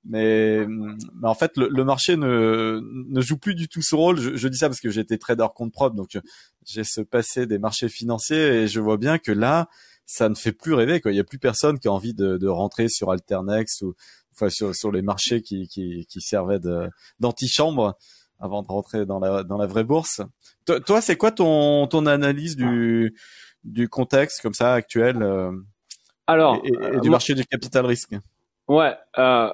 Mais, 0.08 0.66
mais 0.66 1.28
en 1.28 1.34
fait, 1.34 1.56
le, 1.56 1.68
le, 1.68 1.84
marché 1.84 2.16
ne, 2.16 2.80
ne 2.82 3.20
joue 3.20 3.36
plus 3.36 3.54
du 3.54 3.68
tout 3.68 3.82
ce 3.82 3.94
rôle. 3.94 4.18
Je, 4.18 4.36
je 4.36 4.48
dis 4.48 4.56
ça 4.56 4.68
parce 4.68 4.80
que 4.80 4.88
j'étais 4.88 5.18
trader 5.18 5.46
compte 5.54 5.72
propre, 5.72 5.94
donc 5.94 6.18
j'ai 6.64 6.82
ce 6.82 7.02
passé 7.02 7.46
des 7.46 7.58
marchés 7.58 7.90
financiers 7.90 8.62
et 8.62 8.68
je 8.68 8.80
vois 8.80 8.96
bien 8.96 9.18
que 9.18 9.32
là, 9.32 9.68
ça 10.06 10.30
ne 10.30 10.34
fait 10.34 10.52
plus 10.52 10.72
rêver. 10.72 11.00
Quoi. 11.00 11.12
Il 11.12 11.14
n'y 11.14 11.20
a 11.20 11.24
plus 11.24 11.38
personne 11.38 11.78
qui 11.78 11.88
a 11.88 11.92
envie 11.92 12.14
de, 12.14 12.38
de 12.38 12.48
rentrer 12.48 12.88
sur 12.88 13.10
Alternex 13.10 13.82
ou 13.82 13.94
enfin 14.32 14.48
sur, 14.48 14.74
sur 14.74 14.90
les 14.90 15.02
marchés 15.02 15.42
qui, 15.42 15.68
qui, 15.68 16.06
qui 16.08 16.20
servaient 16.20 16.60
d'antichambre 17.20 17.96
avant 18.40 18.62
de 18.62 18.68
rentrer 18.68 19.04
dans 19.04 19.18
la, 19.18 19.42
dans 19.42 19.58
la 19.58 19.66
vraie 19.66 19.84
bourse. 19.84 20.22
Toi, 20.86 21.00
c'est 21.00 21.16
quoi 21.16 21.32
ton, 21.32 21.86
ton 21.86 22.06
analyse 22.06 22.56
du, 22.56 23.14
du 23.64 23.88
contexte 23.88 24.40
comme 24.40 24.54
ça 24.54 24.72
actuel 24.74 25.22
euh, 25.22 25.52
Alors, 26.26 26.62
et, 26.64 27.00
du 27.00 27.10
marché 27.10 27.34
du 27.34 27.44
capital 27.44 27.84
risque? 27.84 28.14
Ouais, 28.68 28.94
euh, 29.18 29.48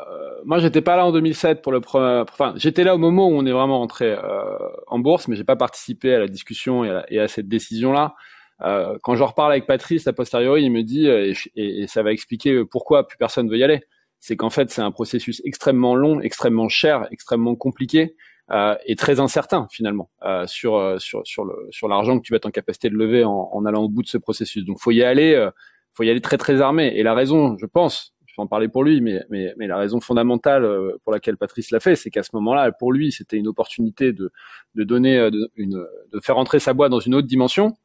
moi 0.44 0.58
j'étais 0.58 0.80
pas 0.80 0.96
là 0.96 1.06
en 1.06 1.12
2007 1.12 1.62
pour 1.62 1.70
le 1.70 1.80
premier. 1.80 2.24
Enfin, 2.28 2.52
j'étais 2.56 2.82
là 2.82 2.96
au 2.96 2.98
moment 2.98 3.28
où 3.28 3.32
on 3.32 3.46
est 3.46 3.52
vraiment 3.52 3.78
rentré 3.78 4.12
euh, 4.12 4.58
en 4.88 4.98
bourse, 4.98 5.28
mais 5.28 5.36
j'ai 5.36 5.44
pas 5.44 5.56
participé 5.56 6.14
à 6.14 6.18
la 6.18 6.26
discussion 6.26 6.84
et 6.84 7.20
à, 7.20 7.28
cette 7.28 7.48
décision-là. 7.48 8.14
Euh, 8.62 8.98
quand 9.02 9.14
je 9.14 9.22
reparle 9.22 9.52
avec 9.52 9.66
Patrice 9.66 10.06
a 10.08 10.12
posteriori, 10.12 10.64
il 10.64 10.72
me 10.72 10.82
dit 10.82 11.06
et, 11.06 11.32
et, 11.54 11.86
ça 11.86 12.02
va 12.02 12.12
expliquer 12.12 12.64
pourquoi 12.64 13.06
plus 13.06 13.16
personne 13.16 13.48
veut 13.48 13.56
y 13.58 13.64
aller. 13.64 13.82
C'est 14.18 14.36
qu'en 14.36 14.50
fait 14.50 14.70
c'est 14.70 14.82
un 14.82 14.90
processus 14.90 15.40
extrêmement 15.44 15.94
long, 15.94 16.20
extrêmement 16.20 16.68
cher, 16.68 17.06
extrêmement 17.12 17.54
compliqué 17.54 18.16
euh, 18.50 18.76
et 18.84 18.94
très 18.94 19.20
incertain 19.20 19.66
finalement 19.70 20.10
euh, 20.22 20.46
sur 20.46 20.76
euh, 20.76 20.98
sur 20.98 21.26
sur 21.26 21.46
le 21.46 21.66
sur 21.70 21.88
l'argent 21.88 22.18
que 22.18 22.22
tu 22.22 22.32
vas 22.32 22.36
être 22.36 22.46
en 22.46 22.50
capacité 22.50 22.90
de 22.90 22.94
lever 22.94 23.24
en, 23.24 23.48
en, 23.50 23.64
allant 23.64 23.84
au 23.84 23.88
bout 23.88 24.02
de 24.02 24.08
ce 24.08 24.18
processus. 24.18 24.64
Donc 24.64 24.78
faut 24.80 24.90
y 24.90 25.02
aller, 25.02 25.34
euh, 25.34 25.50
faut 25.94 26.02
y 26.02 26.10
aller 26.10 26.20
très 26.20 26.36
très 26.36 26.60
armé. 26.60 26.92
Et 26.94 27.02
la 27.02 27.14
raison, 27.14 27.56
je 27.58 27.66
pense, 27.66 28.13
vais 28.36 28.42
en 28.42 28.46
parler 28.46 28.68
pour 28.68 28.84
lui, 28.84 29.00
mais, 29.00 29.24
la 29.58 29.76
raison 29.76 30.00
fondamentale 30.00 30.64
euh, 30.64 30.98
pour 31.04 31.12
laquelle 31.12 31.36
Patrice 31.36 31.70
l'a 31.70 31.80
fait, 31.80 31.96
c'est 31.96 32.10
qu'à 32.10 32.22
ce 32.22 32.30
moment-là, 32.34 32.72
pour 32.72 32.92
lui, 32.92 33.12
c'était 33.12 33.36
une 33.36 33.48
opportunité 33.48 34.12
de, 34.12 34.32
donner, 34.74 35.18
euh, 35.18 35.30
une, 35.56 35.84
faire 36.22 36.38
entrer 36.38 36.58
sa 36.58 36.74
boîte 36.74 36.90
dans 36.90 37.00
une 37.00 37.14
autre 37.14 37.28
dimension. 37.28 37.76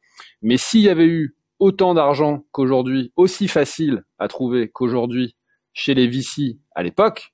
Mais 0.42 0.56
s'il 0.56 0.80
y 0.80 0.88
avait 0.88 1.06
eu 1.06 1.36
autant 1.58 1.94
d'argent 1.94 2.44
qu'aujourd'hui, 2.52 3.12
aussi 3.16 3.48
facile 3.48 4.04
à 4.18 4.28
trouver 4.28 4.68
qu'aujourd'hui 4.68 5.36
chez 5.72 5.94
les 5.94 6.08
VC 6.08 6.58
à 6.74 6.82
l'époque, 6.82 7.32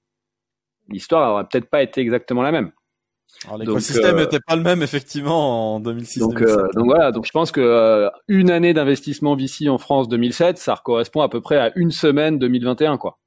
l'histoire 0.88 1.32
aurait 1.32 1.46
peut-être 1.50 1.70
pas 1.70 1.82
été 1.82 2.00
exactement 2.00 2.42
la 2.42 2.52
même. 2.52 2.72
L'écosystème 3.58 4.16
n'était 4.16 4.36
euh, 4.36 4.46
pas 4.46 4.56
le 4.56 4.62
même 4.62 4.82
effectivement 4.82 5.76
en 5.76 5.80
2006. 5.80 6.20
Donc, 6.20 6.40
euh, 6.40 6.68
donc 6.74 6.86
voilà, 6.86 7.12
donc 7.12 7.26
je 7.26 7.30
pense 7.30 7.52
que 7.52 7.60
euh, 7.60 8.08
une 8.28 8.50
année 8.50 8.74
d'investissement 8.74 9.36
VC 9.36 9.68
en 9.68 9.78
France 9.78 10.08
2007, 10.08 10.58
ça 10.58 10.80
correspond 10.82 11.20
à 11.20 11.28
peu 11.28 11.40
près 11.40 11.58
à 11.58 11.72
une 11.76 11.90
semaine 11.90 12.38
2021 12.38 12.96
quoi. 12.96 13.18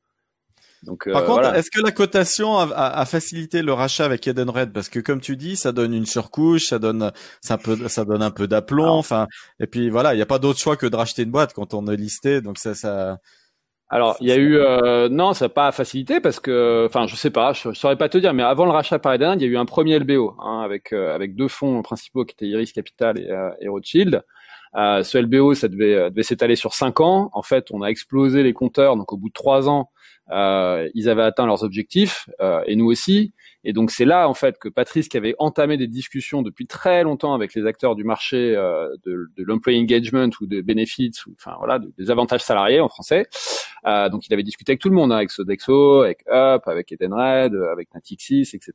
Donc, 0.83 1.11
Par 1.11 1.25
contre, 1.25 1.53
est-ce 1.55 1.69
que 1.69 1.81
la 1.81 1.91
cotation 1.91 2.57
a, 2.57 2.69
a, 2.71 3.05
facilité 3.05 3.61
le 3.61 3.73
rachat 3.73 4.05
avec 4.05 4.25
Edenred? 4.25 4.71
Parce 4.71 4.87
que 4.87 5.01
comme 5.01 5.19
tu 5.19 5.35
dis, 5.35 5.57
ça 5.57 5.73
donne 5.73 5.93
une 5.93 6.05
surcouche, 6.05 6.67
ça 6.67 6.79
donne, 6.79 7.11
ça 7.41 7.57
peut, 7.57 7.89
ça 7.89 8.05
donne 8.05 8.23
un 8.23 8.31
peu 8.31 8.47
d'aplomb. 8.47 8.93
Enfin, 8.93 9.27
et 9.59 9.67
puis 9.67 9.89
voilà, 9.89 10.13
il 10.13 10.15
n'y 10.15 10.21
a 10.21 10.25
pas 10.25 10.39
d'autre 10.39 10.57
choix 10.57 10.77
que 10.77 10.85
de 10.85 10.95
racheter 10.95 11.23
une 11.23 11.31
boîte 11.31 11.51
quand 11.53 11.73
on 11.73 11.85
est 11.87 11.97
listé. 11.97 12.39
Donc 12.39 12.57
ça, 12.57 12.75
ça, 12.75 13.17
alors, 13.91 14.17
il 14.19 14.27
y 14.27 14.31
a 14.31 14.35
eu 14.35 14.55
euh, 14.57 15.09
non, 15.09 15.33
ça 15.33 15.45
n'a 15.45 15.49
pas 15.49 15.71
facilité 15.71 16.19
parce 16.19 16.39
que, 16.39 16.85
enfin, 16.87 17.07
je 17.07 17.15
sais 17.15 17.31
pas, 17.31 17.53
je, 17.53 17.73
saurais 17.73 17.95
pas 17.95 18.07
te 18.07 18.19
dire, 18.19 18.35
mais 18.35 18.43
avant 18.43 18.65
le 18.65 18.71
rachat 18.71 18.99
par 18.99 19.13
Eden, 19.13 19.39
il 19.39 19.41
y 19.41 19.45
a 19.45 19.47
eu 19.47 19.57
un 19.57 19.65
premier 19.65 19.97
LBO 19.97 20.35
hein, 20.39 20.61
avec 20.63 20.93
euh, 20.93 21.15
avec 21.15 21.35
deux 21.35 21.47
fonds 21.47 21.81
principaux 21.81 22.23
qui 22.23 22.33
étaient 22.33 22.47
Iris 22.47 22.71
Capital 22.71 23.19
et, 23.19 23.31
euh, 23.31 23.49
et 23.59 23.67
Rothschild. 23.67 24.23
Euh, 24.75 25.01
ce 25.01 25.17
LBO, 25.17 25.55
ça 25.55 25.67
devait, 25.67 26.11
devait 26.11 26.21
s'étaler 26.21 26.55
sur 26.55 26.75
cinq 26.75 26.99
ans. 26.99 27.31
En 27.33 27.41
fait, 27.41 27.69
on 27.71 27.81
a 27.81 27.87
explosé 27.87 28.43
les 28.43 28.53
compteurs, 28.53 28.95
donc 28.95 29.11
au 29.11 29.17
bout 29.17 29.29
de 29.29 29.33
trois 29.33 29.67
ans, 29.67 29.89
ils 30.31 31.09
avaient 31.09 31.23
atteint 31.23 31.45
leurs 31.45 31.63
objectifs 31.63 32.29
et 32.65 32.75
nous 32.75 32.85
aussi. 32.85 33.33
Et 33.65 33.73
donc 33.73 33.91
c'est 33.91 34.05
là 34.05 34.29
en 34.29 34.33
fait 34.33 34.57
que 34.57 34.69
Patrice, 34.69 35.09
qui 35.09 35.17
avait 35.17 35.35
entamé 35.37 35.75
des 35.75 35.87
discussions 35.87 36.41
depuis 36.41 36.65
très 36.65 37.03
longtemps 37.03 37.33
avec 37.33 37.53
les 37.53 37.65
acteurs 37.65 37.95
du 37.95 38.05
marché 38.05 38.55
euh, 38.55 38.87
de, 39.05 39.27
de 39.35 39.43
l'employee 39.43 39.81
engagement 39.81 40.29
ou 40.39 40.47
des 40.47 40.61
benefits, 40.61 41.11
ou 41.27 41.33
enfin 41.33 41.55
voilà, 41.59 41.79
des 41.97 42.09
avantages 42.09 42.41
salariés 42.41 42.79
en 42.79 42.87
français. 42.87 43.27
Euh, 43.85 44.09
donc 44.09 44.27
il 44.27 44.33
avait 44.33 44.43
discuté 44.43 44.71
avec 44.71 44.81
tout 44.81 44.89
le 44.89 44.95
monde, 44.95 45.11
hein, 45.11 45.17
avec 45.17 45.31
Sodexo, 45.31 46.01
avec 46.01 46.23
Up, 46.31 46.67
avec 46.67 46.91
Edenred, 46.91 47.53
avec 47.71 47.93
Natixis, 47.93 48.49
etc. 48.53 48.71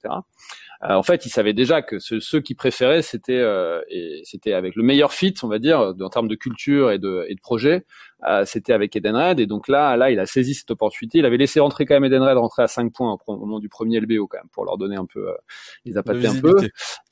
Euh, 0.82 0.94
en 0.94 1.02
fait, 1.02 1.25
il 1.25 1.30
savait 1.30 1.54
déjà 1.54 1.80
que 1.80 1.99
ce, 1.99 2.20
ceux 2.20 2.40
qui 2.40 2.54
préféraient, 2.54 3.02
c'était 3.02 3.32
euh, 3.32 3.80
c'était 4.25 4.52
avec 4.52 4.76
le 4.76 4.82
meilleur 4.82 5.12
fit, 5.12 5.34
on 5.42 5.49
va 5.49 5.58
dire, 5.58 5.94
en 5.99 6.08
termes 6.11 6.28
de 6.28 6.34
culture 6.34 6.90
et 6.90 6.99
de, 6.99 7.25
et 7.28 7.34
de 7.34 7.40
projet, 7.40 7.87
euh, 8.26 8.44
c'était 8.44 8.73
avec 8.73 8.96
Edenred. 8.96 9.40
Et 9.40 9.46
donc 9.46 9.68
là, 9.68 9.96
là, 9.96 10.11
il 10.11 10.18
a 10.18 10.26
saisi 10.26 10.54
cette 10.54 10.70
opportunité. 10.70 11.18
Il 11.18 11.26
avait 11.26 11.38
laissé 11.45 11.61
rentrer 11.61 11.87
quand 11.87 11.95
même 11.95 12.05
Edenred, 12.05 12.37
rentrer 12.37 12.63
à 12.63 12.69
5 12.69 12.93
points 12.93 13.17
au 13.27 13.37
moment 13.37 13.59
du 13.61 13.69
premier 13.69 14.01
LBO 14.01 14.27
quand 14.27 14.39
même, 14.39 14.49
pour 14.53 14.65
leur 14.65 14.79
donner 14.79 14.97
un 14.97 15.07
peu, 15.07 15.29
euh, 15.29 15.35
les 15.85 15.97
appâter 15.97 16.27
un 16.27 16.41
peu. 16.41 16.57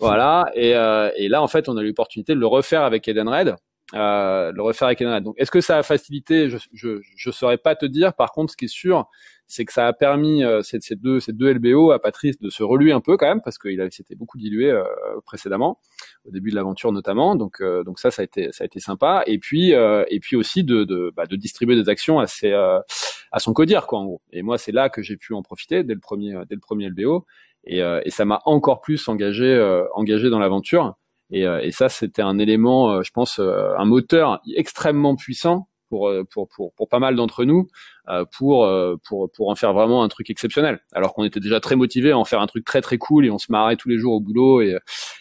Voilà. 0.00 0.44
Et, 0.54 0.74
euh, 0.74 1.10
et 1.16 1.28
là, 1.28 1.42
en 1.42 1.48
fait, 1.48 1.68
on 1.68 1.76
a 1.76 1.82
eu 1.82 1.86
l'opportunité 1.88 2.34
de 2.34 2.40
le 2.40 2.46
refaire 2.46 2.82
avec 2.82 3.06
Edenred. 3.08 3.56
le 3.92 4.60
refaire 4.60 4.86
avec 4.86 5.00
Edenred. 5.00 5.22
Donc, 5.24 5.34
est-ce 5.38 5.50
que 5.50 5.60
ça 5.60 5.78
a 5.78 5.82
facilité? 5.82 6.48
Je 6.50 6.58
je 6.72 7.00
je 7.02 7.30
saurais 7.30 7.58
pas 7.58 7.76
te 7.76 7.86
dire. 7.86 8.14
Par 8.14 8.32
contre, 8.32 8.52
ce 8.52 8.56
qui 8.56 8.64
est 8.66 8.68
sûr, 8.68 9.06
c'est 9.46 9.64
que 9.64 9.72
ça 9.72 9.86
a 9.86 9.92
permis 9.92 10.44
euh, 10.44 10.62
ces, 10.62 10.78
deux 10.96 11.20
ces 11.20 11.32
deux 11.32 11.52
LBO 11.52 11.90
à 11.90 12.00
Patrice 12.00 12.38
de 12.38 12.48
se 12.48 12.62
reluer 12.62 12.92
un 12.92 13.00
peu 13.00 13.16
quand 13.16 13.26
même 13.26 13.42
parce 13.42 13.58
qu'il 13.58 13.78
s'était 13.90 14.14
beaucoup 14.14 14.38
dilué 14.38 14.70
euh, 14.70 14.82
précédemment 15.26 15.78
au 16.24 16.30
début 16.30 16.50
de 16.50 16.56
l'aventure 16.56 16.90
notamment. 16.92 17.36
Donc 17.36 17.60
euh, 17.60 17.84
donc 17.84 17.98
ça 17.98 18.10
ça 18.10 18.22
a 18.22 18.24
été 18.24 18.50
ça 18.52 18.64
a 18.64 18.66
été 18.66 18.80
sympa 18.80 19.22
et 19.26 19.38
puis 19.38 19.72
et 19.72 20.20
puis 20.20 20.36
aussi 20.36 20.64
de 20.64 20.84
de, 20.84 21.12
bah, 21.14 21.26
de 21.26 21.36
distribuer 21.36 21.76
des 21.76 21.88
actions 21.88 22.18
à 22.18 22.26
ses 22.26 22.52
à 22.52 23.38
son 23.38 23.52
codir 23.52 23.86
quoi 23.86 23.98
en 24.00 24.04
gros. 24.06 24.22
Et 24.32 24.42
moi 24.42 24.58
c'est 24.58 24.72
là 24.72 24.88
que 24.88 25.02
j'ai 25.02 25.16
pu 25.16 25.34
en 25.34 25.42
profiter 25.42 25.84
dès 25.84 25.94
le 25.94 26.00
premier 26.00 26.32
dès 26.48 26.54
le 26.54 26.60
premier 26.60 26.88
LBO 26.88 27.26
et, 27.64 27.78
et 27.80 28.10
ça 28.10 28.24
m'a 28.24 28.40
encore 28.44 28.80
plus 28.80 29.06
engagé 29.08 29.86
engagé 29.94 30.30
dans 30.30 30.38
l'aventure. 30.38 30.96
Et, 31.34 31.44
et, 31.44 31.70
ça, 31.70 31.88
c'était 31.88 32.20
un 32.20 32.38
élément, 32.38 33.02
je 33.02 33.10
pense, 33.10 33.38
un 33.38 33.84
moteur 33.86 34.42
extrêmement 34.54 35.16
puissant 35.16 35.66
pour, 35.92 36.10
pour, 36.30 36.48
pour, 36.48 36.72
pour 36.72 36.88
pas 36.88 36.98
mal 37.00 37.16
d'entre 37.16 37.44
nous 37.44 37.68
euh, 38.08 38.24
pour, 38.24 38.64
euh, 38.64 38.96
pour, 39.06 39.30
pour 39.30 39.50
en 39.50 39.54
faire 39.54 39.74
vraiment 39.74 40.02
un 40.02 40.08
truc 40.08 40.30
exceptionnel. 40.30 40.80
Alors 40.92 41.12
qu'on 41.12 41.22
était 41.22 41.38
déjà 41.38 41.60
très 41.60 41.76
motivé 41.76 42.12
à 42.12 42.18
en 42.18 42.24
faire 42.24 42.40
un 42.40 42.46
truc 42.46 42.64
très 42.64 42.80
très 42.80 42.96
cool 42.96 43.26
et 43.26 43.30
on 43.30 43.36
se 43.36 43.52
marrait 43.52 43.76
tous 43.76 43.90
les 43.90 43.98
jours 43.98 44.14
au 44.14 44.20
boulot 44.20 44.62
et 44.62 44.78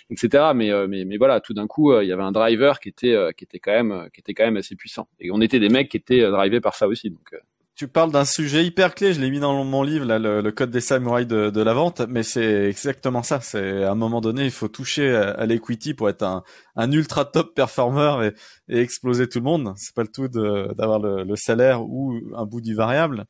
etc. 0.09 0.53
Mais 0.55 0.71
euh, 0.71 0.87
mais, 0.87 1.03
mais 1.03 1.17
voilà, 1.17 1.41
tout 1.41 1.53
d'un 1.53 1.67
coup, 1.67 1.93
il 1.99 2.07
y 2.07 2.13
avait 2.13 2.23
un 2.23 2.31
driver 2.31 2.79
qui 2.79 2.87
était 2.87 3.15
qui 3.37 3.43
était 3.43 3.59
quand 3.59 3.73
même 3.73 4.07
qui 4.13 4.21
était 4.21 4.33
quand 4.33 4.45
même 4.45 4.55
assez 4.55 4.77
puissant. 4.77 5.09
Et 5.19 5.29
on 5.29 5.41
était 5.41 5.59
des 5.59 5.67
mecs 5.67 5.89
qui 5.89 5.97
étaient 5.97 6.21
drivés 6.31 6.61
par 6.61 6.75
ça 6.75 6.87
aussi. 6.87 7.09
Donc 7.09 7.35
tu 7.81 7.88
parles 7.88 8.11
d'un 8.11 8.25
sujet 8.25 8.63
hyper 8.63 8.93
clé, 8.93 9.11
je 9.11 9.19
l'ai 9.19 9.31
mis 9.31 9.39
dans 9.39 9.63
mon 9.63 9.81
livre, 9.81 10.05
là, 10.05 10.19
le, 10.19 10.51
code 10.51 10.69
des 10.69 10.81
samouraïs 10.81 11.25
de, 11.25 11.61
la 11.63 11.73
vente, 11.73 12.01
mais 12.07 12.21
c'est 12.21 12.69
exactement 12.69 13.23
ça. 13.23 13.41
C'est 13.41 13.85
à 13.85 13.89
un 13.89 13.95
moment 13.95 14.21
donné, 14.21 14.45
il 14.45 14.51
faut 14.51 14.67
toucher 14.67 15.15
à, 15.15 15.47
l'equity 15.47 15.95
pour 15.95 16.07
être 16.07 16.21
un, 16.21 16.91
ultra 16.91 17.25
top 17.25 17.55
performer 17.55 18.29
et, 18.69 18.81
exploser 18.81 19.27
tout 19.27 19.39
le 19.39 19.45
monde. 19.45 19.73
C'est 19.77 19.95
pas 19.95 20.03
le 20.03 20.09
tout 20.09 20.27
d'avoir 20.27 21.00
le, 21.00 21.35
salaire 21.35 21.81
ou 21.81 22.19
un 22.35 22.45
bout 22.45 22.61
du 22.61 22.75
variable. 22.75 23.25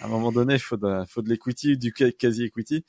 À 0.00 0.04
un 0.04 0.08
moment 0.08 0.30
donné, 0.30 0.54
il 0.54 0.60
faut 0.60 0.76
de, 0.76 1.02
faut 1.08 1.22
de 1.22 1.74
du 1.74 1.92
quasi 1.92 2.44
equity. 2.44 2.84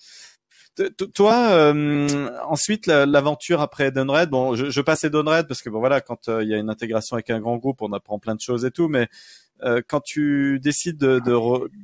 Toi, 1.13 1.49
euh, 1.51 2.29
ensuite 2.47 2.87
l'aventure 2.87 3.61
après 3.61 3.91
Dunred. 3.91 4.29
Bon, 4.29 4.55
je, 4.55 4.69
je 4.69 4.81
passe 4.81 5.05
Dunred 5.05 5.47
parce 5.47 5.61
que 5.61 5.69
bon 5.69 5.79
voilà, 5.79 6.01
quand 6.01 6.29
euh, 6.29 6.43
il 6.43 6.49
y 6.49 6.53
a 6.53 6.57
une 6.57 6.69
intégration 6.69 7.15
avec 7.15 7.29
un 7.29 7.39
grand 7.39 7.57
groupe, 7.57 7.81
on 7.81 7.91
apprend 7.93 8.19
plein 8.19 8.35
de 8.35 8.41
choses 8.41 8.63
et 8.63 8.71
tout, 8.71 8.87
mais 8.87 9.07
euh, 9.63 9.81
quand 9.87 10.01
tu 10.01 10.59
décides 10.59 10.97
de, 10.97 11.19
de, 11.19 11.33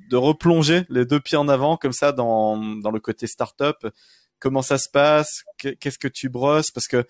de, 0.10 0.16
replonger 0.16 0.86
les 0.90 1.06
deux 1.06 1.20
pieds 1.20 1.38
en 1.38 1.48
avant 1.48 1.76
comme 1.76 1.92
ça 1.92 2.12
dans, 2.12 2.58
dans 2.58 2.92
le 2.92 3.00
côté 3.00 3.26
startup, 3.26 3.88
comment 4.40 4.62
ça 4.62 4.78
se 4.78 4.90
passe? 4.90 5.44
Qu'est-ce 5.58 5.98
que 5.98 6.08
tu 6.08 6.30
brosses? 6.30 6.70
Parce 6.70 6.88
que 6.88 7.04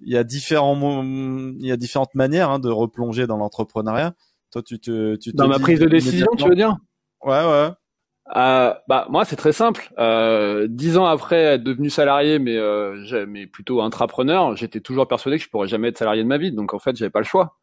il 0.00 0.12
y 0.12 0.18
a 0.18 0.24
différents 0.24 1.02
il 1.02 1.66
y 1.66 1.72
a 1.72 1.76
différentes 1.78 2.14
manières 2.14 2.50
hein, 2.50 2.58
de 2.58 2.68
replonger 2.68 3.26
dans 3.26 3.38
l'entrepreneuriat. 3.38 4.14
Toi, 4.50 4.62
tu 4.62 4.78
te, 4.78 5.16
tu 5.16 5.32
dans 5.32 5.48
ma 5.48 5.58
prise 5.58 5.78
de 5.78 5.88
décision, 5.88 6.26
tu 6.36 6.48
veux 6.48 6.56
dire? 6.56 6.76
Ouais, 7.22 7.44
ouais. 7.44 7.70
Euh, 8.36 8.74
bah 8.88 9.06
moi 9.10 9.24
c'est 9.24 9.36
très 9.36 9.52
simple. 9.52 9.92
Euh, 9.98 10.66
dix 10.68 10.96
ans 10.98 11.06
après 11.06 11.36
être 11.36 11.64
devenu 11.64 11.90
salarié, 11.90 12.38
mais 12.38 12.56
euh, 12.56 13.26
mais 13.28 13.46
plutôt 13.46 13.82
intrapreneur, 13.82 14.56
j'étais 14.56 14.80
toujours 14.80 15.08
persuadé 15.08 15.38
que 15.38 15.44
je 15.44 15.50
pourrais 15.50 15.68
jamais 15.68 15.88
être 15.88 15.98
salarié 15.98 16.22
de 16.22 16.28
ma 16.28 16.38
vie. 16.38 16.52
Donc 16.52 16.72
en 16.74 16.78
fait 16.78 16.96
j'avais 16.96 17.10
pas 17.10 17.20
le 17.20 17.24
choix. 17.24 17.56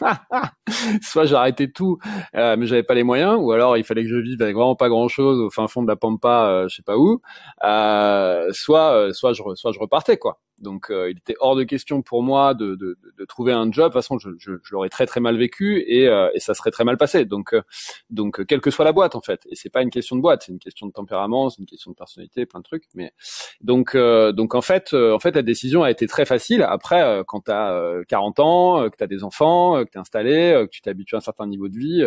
soit 1.02 1.26
j'arrêtais 1.26 1.68
tout, 1.68 1.98
euh, 2.36 2.56
mais 2.56 2.66
j'avais 2.66 2.82
pas 2.82 2.94
les 2.94 3.02
moyens, 3.02 3.36
ou 3.40 3.52
alors 3.52 3.76
il 3.76 3.84
fallait 3.84 4.02
que 4.04 4.08
je 4.08 4.16
vive 4.16 4.40
avec 4.42 4.54
vraiment 4.54 4.76
pas 4.76 4.88
grand 4.88 5.08
chose 5.08 5.40
au 5.40 5.50
fin 5.50 5.66
fond 5.68 5.82
de 5.82 5.88
la 5.88 5.96
pampa, 5.96 6.46
euh, 6.48 6.68
je 6.68 6.76
sais 6.76 6.82
pas 6.82 6.96
où. 6.96 7.20
Euh, 7.64 8.48
soit, 8.52 8.92
euh, 8.94 9.12
soit 9.12 9.32
je, 9.32 9.42
soit 9.54 9.72
je 9.72 9.78
repartais 9.80 10.16
quoi. 10.18 10.38
Donc 10.60 10.90
euh, 10.90 11.10
il 11.10 11.18
était 11.18 11.36
hors 11.40 11.56
de 11.56 11.62
question 11.62 12.02
pour 12.02 12.22
moi 12.22 12.54
de, 12.54 12.74
de, 12.74 12.98
de 13.16 13.24
trouver 13.24 13.52
un 13.52 13.70
job. 13.70 13.84
De 13.84 13.88
toute 13.88 13.92
façon, 13.94 14.18
je, 14.18 14.30
je, 14.38 14.52
je 14.62 14.72
l'aurais 14.72 14.88
très 14.88 15.06
très 15.06 15.20
mal 15.20 15.36
vécu 15.36 15.84
et, 15.86 16.08
euh, 16.08 16.30
et 16.34 16.40
ça 16.40 16.54
serait 16.54 16.70
très 16.70 16.84
mal 16.84 16.96
passé. 16.96 17.24
Donc 17.24 17.54
euh, 17.54 17.62
donc 18.10 18.44
quelle 18.46 18.60
que 18.60 18.70
soit 18.70 18.84
la 18.84 18.92
boîte 18.92 19.14
en 19.14 19.20
fait. 19.20 19.46
Et 19.50 19.56
c'est 19.56 19.70
pas 19.70 19.82
une 19.82 19.90
question 19.90 20.16
de 20.16 20.20
boîte, 20.20 20.42
c'est 20.46 20.52
une 20.52 20.58
question 20.58 20.86
de 20.86 20.92
tempérament, 20.92 21.50
c'est 21.50 21.60
une 21.60 21.66
question 21.66 21.90
de 21.92 21.96
personnalité, 21.96 22.44
plein 22.46 22.60
de 22.60 22.64
trucs. 22.64 22.84
Mais 22.94 23.12
donc 23.60 23.96
donc 23.96 24.54
en 24.54 24.62
fait 24.62 24.94
en 24.94 25.18
fait 25.18 25.34
la 25.34 25.42
décision 25.42 25.82
a 25.82 25.90
été 25.90 26.06
très 26.06 26.24
facile. 26.24 26.62
Après 26.62 27.22
quand 27.26 27.42
tu 27.44 27.50
as 27.50 28.02
40 28.08 28.40
ans, 28.40 28.90
que 28.90 28.96
tu 28.96 29.04
as 29.04 29.06
des 29.06 29.24
enfants, 29.24 29.84
que 29.84 29.90
tu 29.90 29.98
es 29.98 30.00
installé, 30.00 30.64
que 30.66 30.70
tu 30.70 30.80
t'es 30.80 30.90
habitué 30.90 31.16
à 31.16 31.18
un 31.18 31.20
certain 31.20 31.46
niveau 31.46 31.68
de 31.68 31.76
vie, 31.76 32.04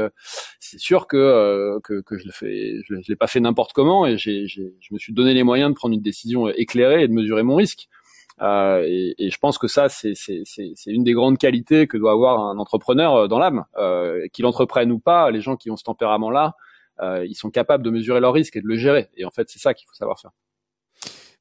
c'est 0.59 0.79
sûr 0.79 1.07
que, 1.07 1.79
que 1.83 2.01
que 2.01 2.17
je 2.17 2.25
le 2.25 2.31
fais 2.31 2.81
je, 2.85 2.95
l'ai 3.07 3.15
pas 3.15 3.27
fait 3.27 3.39
n'importe 3.39 3.73
comment 3.73 4.05
et 4.05 4.17
j'ai 4.17 4.47
je 4.47 4.61
me 4.91 4.97
suis 4.97 5.13
donné 5.13 5.33
les 5.33 5.43
moyens 5.43 5.71
de 5.71 5.75
prendre 5.75 5.93
une 5.93 6.01
décision 6.01 6.49
éclairée 6.49 7.03
et 7.03 7.07
de 7.07 7.13
mesurer 7.13 7.43
mon 7.43 7.55
risque. 7.55 7.87
Euh, 8.41 8.83
et, 8.87 9.29
je 9.29 9.37
pense 9.37 9.57
que 9.57 9.67
ça, 9.67 9.87
c'est 9.89 10.13
une 10.87 11.03
des 11.03 11.13
grandes 11.13 11.37
qualités 11.37 11.87
que 11.87 11.97
doit 11.97 12.11
avoir 12.11 12.39
un 12.39 12.57
entrepreneur 12.57 13.15
euh, 13.15 13.27
dans 13.27 13.39
l'âme. 13.39 13.65
Euh, 13.77 14.27
qu'il 14.33 14.45
entreprenne 14.45 14.91
ou 14.91 14.99
pas, 14.99 15.29
les 15.31 15.41
gens 15.41 15.55
qui 15.55 15.69
ont 15.69 15.77
ce 15.77 15.83
tempérament-là, 15.83 16.55
ils 17.23 17.35
sont 17.35 17.49
capables 17.49 17.83
de 17.83 17.89
mesurer 17.89 18.19
leur 18.19 18.31
risque 18.31 18.55
et 18.57 18.61
de 18.61 18.67
le 18.67 18.77
gérer. 18.77 19.09
Et 19.17 19.25
en 19.25 19.31
fait, 19.31 19.49
c'est 19.49 19.57
ça 19.57 19.73
qu'il 19.73 19.87
faut 19.87 19.95
savoir 19.95 20.19
faire. 20.19 20.31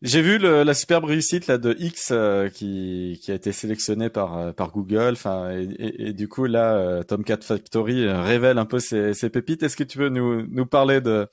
J'ai 0.00 0.22
vu 0.22 0.38
la 0.38 0.72
superbe 0.72 1.04
réussite 1.04 1.46
là 1.48 1.58
de 1.58 1.76
X 1.78 2.14
qui, 2.54 3.20
a 3.28 3.34
été 3.34 3.52
sélectionné 3.52 4.08
par 4.08 4.72
Google. 4.72 5.10
Enfin 5.12 5.50
et, 5.50 6.14
du 6.14 6.28
coup 6.28 6.46
là, 6.46 7.04
Tomcat 7.04 7.40
Factory 7.42 8.08
révèle 8.08 8.56
un 8.56 8.64
peu 8.64 8.78
ses, 8.78 9.28
pépites. 9.28 9.62
Est-ce 9.62 9.76
que 9.76 9.84
tu 9.84 9.98
veux 9.98 10.08
nous 10.08 10.66
parler 10.66 11.02
de 11.02 11.28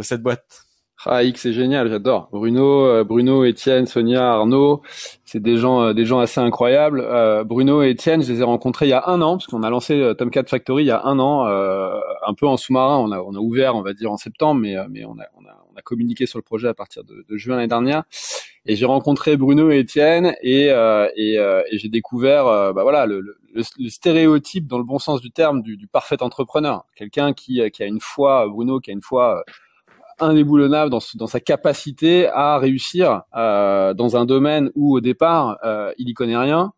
cette 0.00 0.22
boîte? 0.22 0.67
Ah, 1.06 1.22
X, 1.22 1.42
c'est 1.42 1.52
génial, 1.52 1.88
j'adore. 1.88 2.28
Bruno, 2.32 2.84
euh, 2.86 3.04
Bruno, 3.04 3.44
Étienne, 3.44 3.86
Sonia, 3.86 4.32
Arnaud, 4.32 4.82
c'est 5.24 5.40
des 5.40 5.56
gens, 5.56 5.80
euh, 5.82 5.92
des 5.92 6.04
gens 6.04 6.18
assez 6.18 6.40
incroyables. 6.40 7.00
Euh, 7.00 7.44
Bruno 7.44 7.82
et 7.84 7.90
Étienne, 7.90 8.20
je 8.22 8.32
les 8.32 8.40
ai 8.40 8.42
rencontrés 8.42 8.86
il 8.86 8.90
y 8.90 8.94
a 8.94 9.04
un 9.06 9.22
an, 9.22 9.36
parce 9.36 9.46
qu'on 9.46 9.62
a 9.62 9.70
lancé 9.70 10.12
Tomcat 10.18 10.44
Factory 10.46 10.82
il 10.82 10.86
y 10.86 10.90
a 10.90 11.04
un 11.04 11.20
an, 11.20 11.46
un 11.46 12.34
peu 12.34 12.46
en 12.48 12.56
sous-marin. 12.56 12.98
On 12.98 13.12
a, 13.12 13.20
on 13.20 13.34
a 13.34 13.38
ouvert, 13.38 13.76
on 13.76 13.82
va 13.82 13.92
dire, 13.92 14.10
en 14.10 14.16
septembre, 14.16 14.60
mais, 14.60 14.74
mais 14.90 15.04
on 15.04 15.12
a, 15.12 15.26
on 15.36 15.44
a, 15.44 15.64
on 15.72 15.76
a 15.76 15.82
communiqué 15.82 16.26
sur 16.26 16.38
le 16.38 16.42
projet 16.42 16.66
à 16.66 16.74
partir 16.74 17.04
de, 17.04 17.24
de 17.28 17.36
juin 17.36 17.56
l'année 17.56 17.68
dernière. 17.68 18.02
Et 18.66 18.74
j'ai 18.74 18.84
rencontré 18.84 19.36
Bruno 19.36 19.70
et 19.70 19.78
Étienne, 19.78 20.34
et, 20.42 20.64
et, 21.16 21.34
et 21.34 21.78
j'ai 21.78 21.88
découvert, 21.88 22.44
bah 22.74 22.82
voilà, 22.82 23.06
le, 23.06 23.20
le, 23.20 23.36
le, 23.54 23.88
stéréotype 23.88 24.66
dans 24.66 24.78
le 24.78 24.84
bon 24.84 24.98
sens 24.98 25.20
du 25.20 25.30
terme 25.30 25.62
du, 25.62 25.76
du 25.76 25.86
parfait 25.86 26.22
entrepreneur. 26.22 26.84
Quelqu'un 26.96 27.32
qui, 27.32 27.62
qui 27.70 27.82
a 27.84 27.86
une 27.86 28.00
foi, 28.00 28.48
Bruno, 28.48 28.80
qui 28.80 28.90
a 28.90 28.94
une 28.94 29.02
foi 29.02 29.44
indéboulonnable 30.20 30.90
dans, 30.90 31.00
dans 31.14 31.26
sa 31.26 31.40
capacité 31.40 32.28
à 32.28 32.58
réussir 32.58 33.22
euh, 33.36 33.94
dans 33.94 34.16
un 34.16 34.24
domaine 34.24 34.70
où 34.74 34.96
au 34.96 35.00
départ 35.00 35.58
euh, 35.64 35.92
il 35.98 36.08
y 36.08 36.14
connaît 36.14 36.36
rien, 36.36 36.72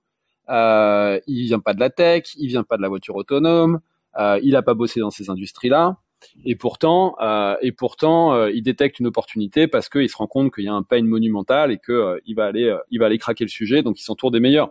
euh, 0.48 1.20
il 1.26 1.44
vient 1.44 1.60
pas 1.60 1.74
de 1.74 1.80
la 1.80 1.90
tech, 1.90 2.24
il 2.36 2.48
vient 2.48 2.64
pas 2.64 2.76
de 2.76 2.82
la 2.82 2.88
voiture 2.88 3.16
autonome, 3.16 3.80
euh, 4.18 4.40
il 4.42 4.56
a 4.56 4.62
pas 4.62 4.74
bossé 4.74 5.00
dans 5.00 5.10
ces 5.10 5.30
industries-là, 5.30 5.96
et 6.44 6.56
pourtant 6.56 7.16
euh, 7.20 7.56
et 7.62 7.72
pourtant 7.72 8.34
euh, 8.34 8.50
il 8.50 8.62
détecte 8.62 9.00
une 9.00 9.06
opportunité 9.06 9.66
parce 9.68 9.88
qu'il 9.88 10.08
se 10.08 10.16
rend 10.16 10.26
compte 10.26 10.54
qu'il 10.54 10.64
y 10.64 10.68
a 10.68 10.74
un 10.74 10.82
pain 10.82 11.02
monumental 11.02 11.70
et 11.72 11.78
que 11.78 12.20
il 12.26 12.34
va 12.34 12.46
aller 12.46 12.76
il 12.90 12.98
va 12.98 13.06
aller 13.06 13.18
craquer 13.18 13.44
le 13.44 13.50
sujet, 13.50 13.82
donc 13.82 14.00
il 14.00 14.02
s'entoure 14.02 14.30
des 14.30 14.40
meilleurs. 14.40 14.70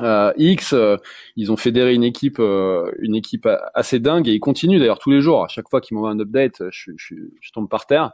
Euh, 0.00 0.32
X, 0.36 0.72
euh, 0.72 0.96
ils 1.36 1.52
ont 1.52 1.56
fédéré 1.56 1.94
une 1.94 2.04
équipe, 2.04 2.38
euh, 2.38 2.90
une 3.00 3.14
équipe 3.14 3.46
assez 3.74 4.00
dingue 4.00 4.26
et 4.26 4.32
ils 4.32 4.40
continuent 4.40 4.78
d'ailleurs 4.78 4.98
tous 4.98 5.10
les 5.10 5.20
jours. 5.20 5.44
À 5.44 5.48
chaque 5.48 5.68
fois 5.68 5.80
qu'ils 5.80 5.94
m'envoient 5.96 6.10
un 6.10 6.20
update, 6.20 6.62
je, 6.70 6.92
je, 6.96 7.14
je, 7.40 7.52
tombe 7.52 7.68
par 7.68 7.86
terre. 7.86 8.12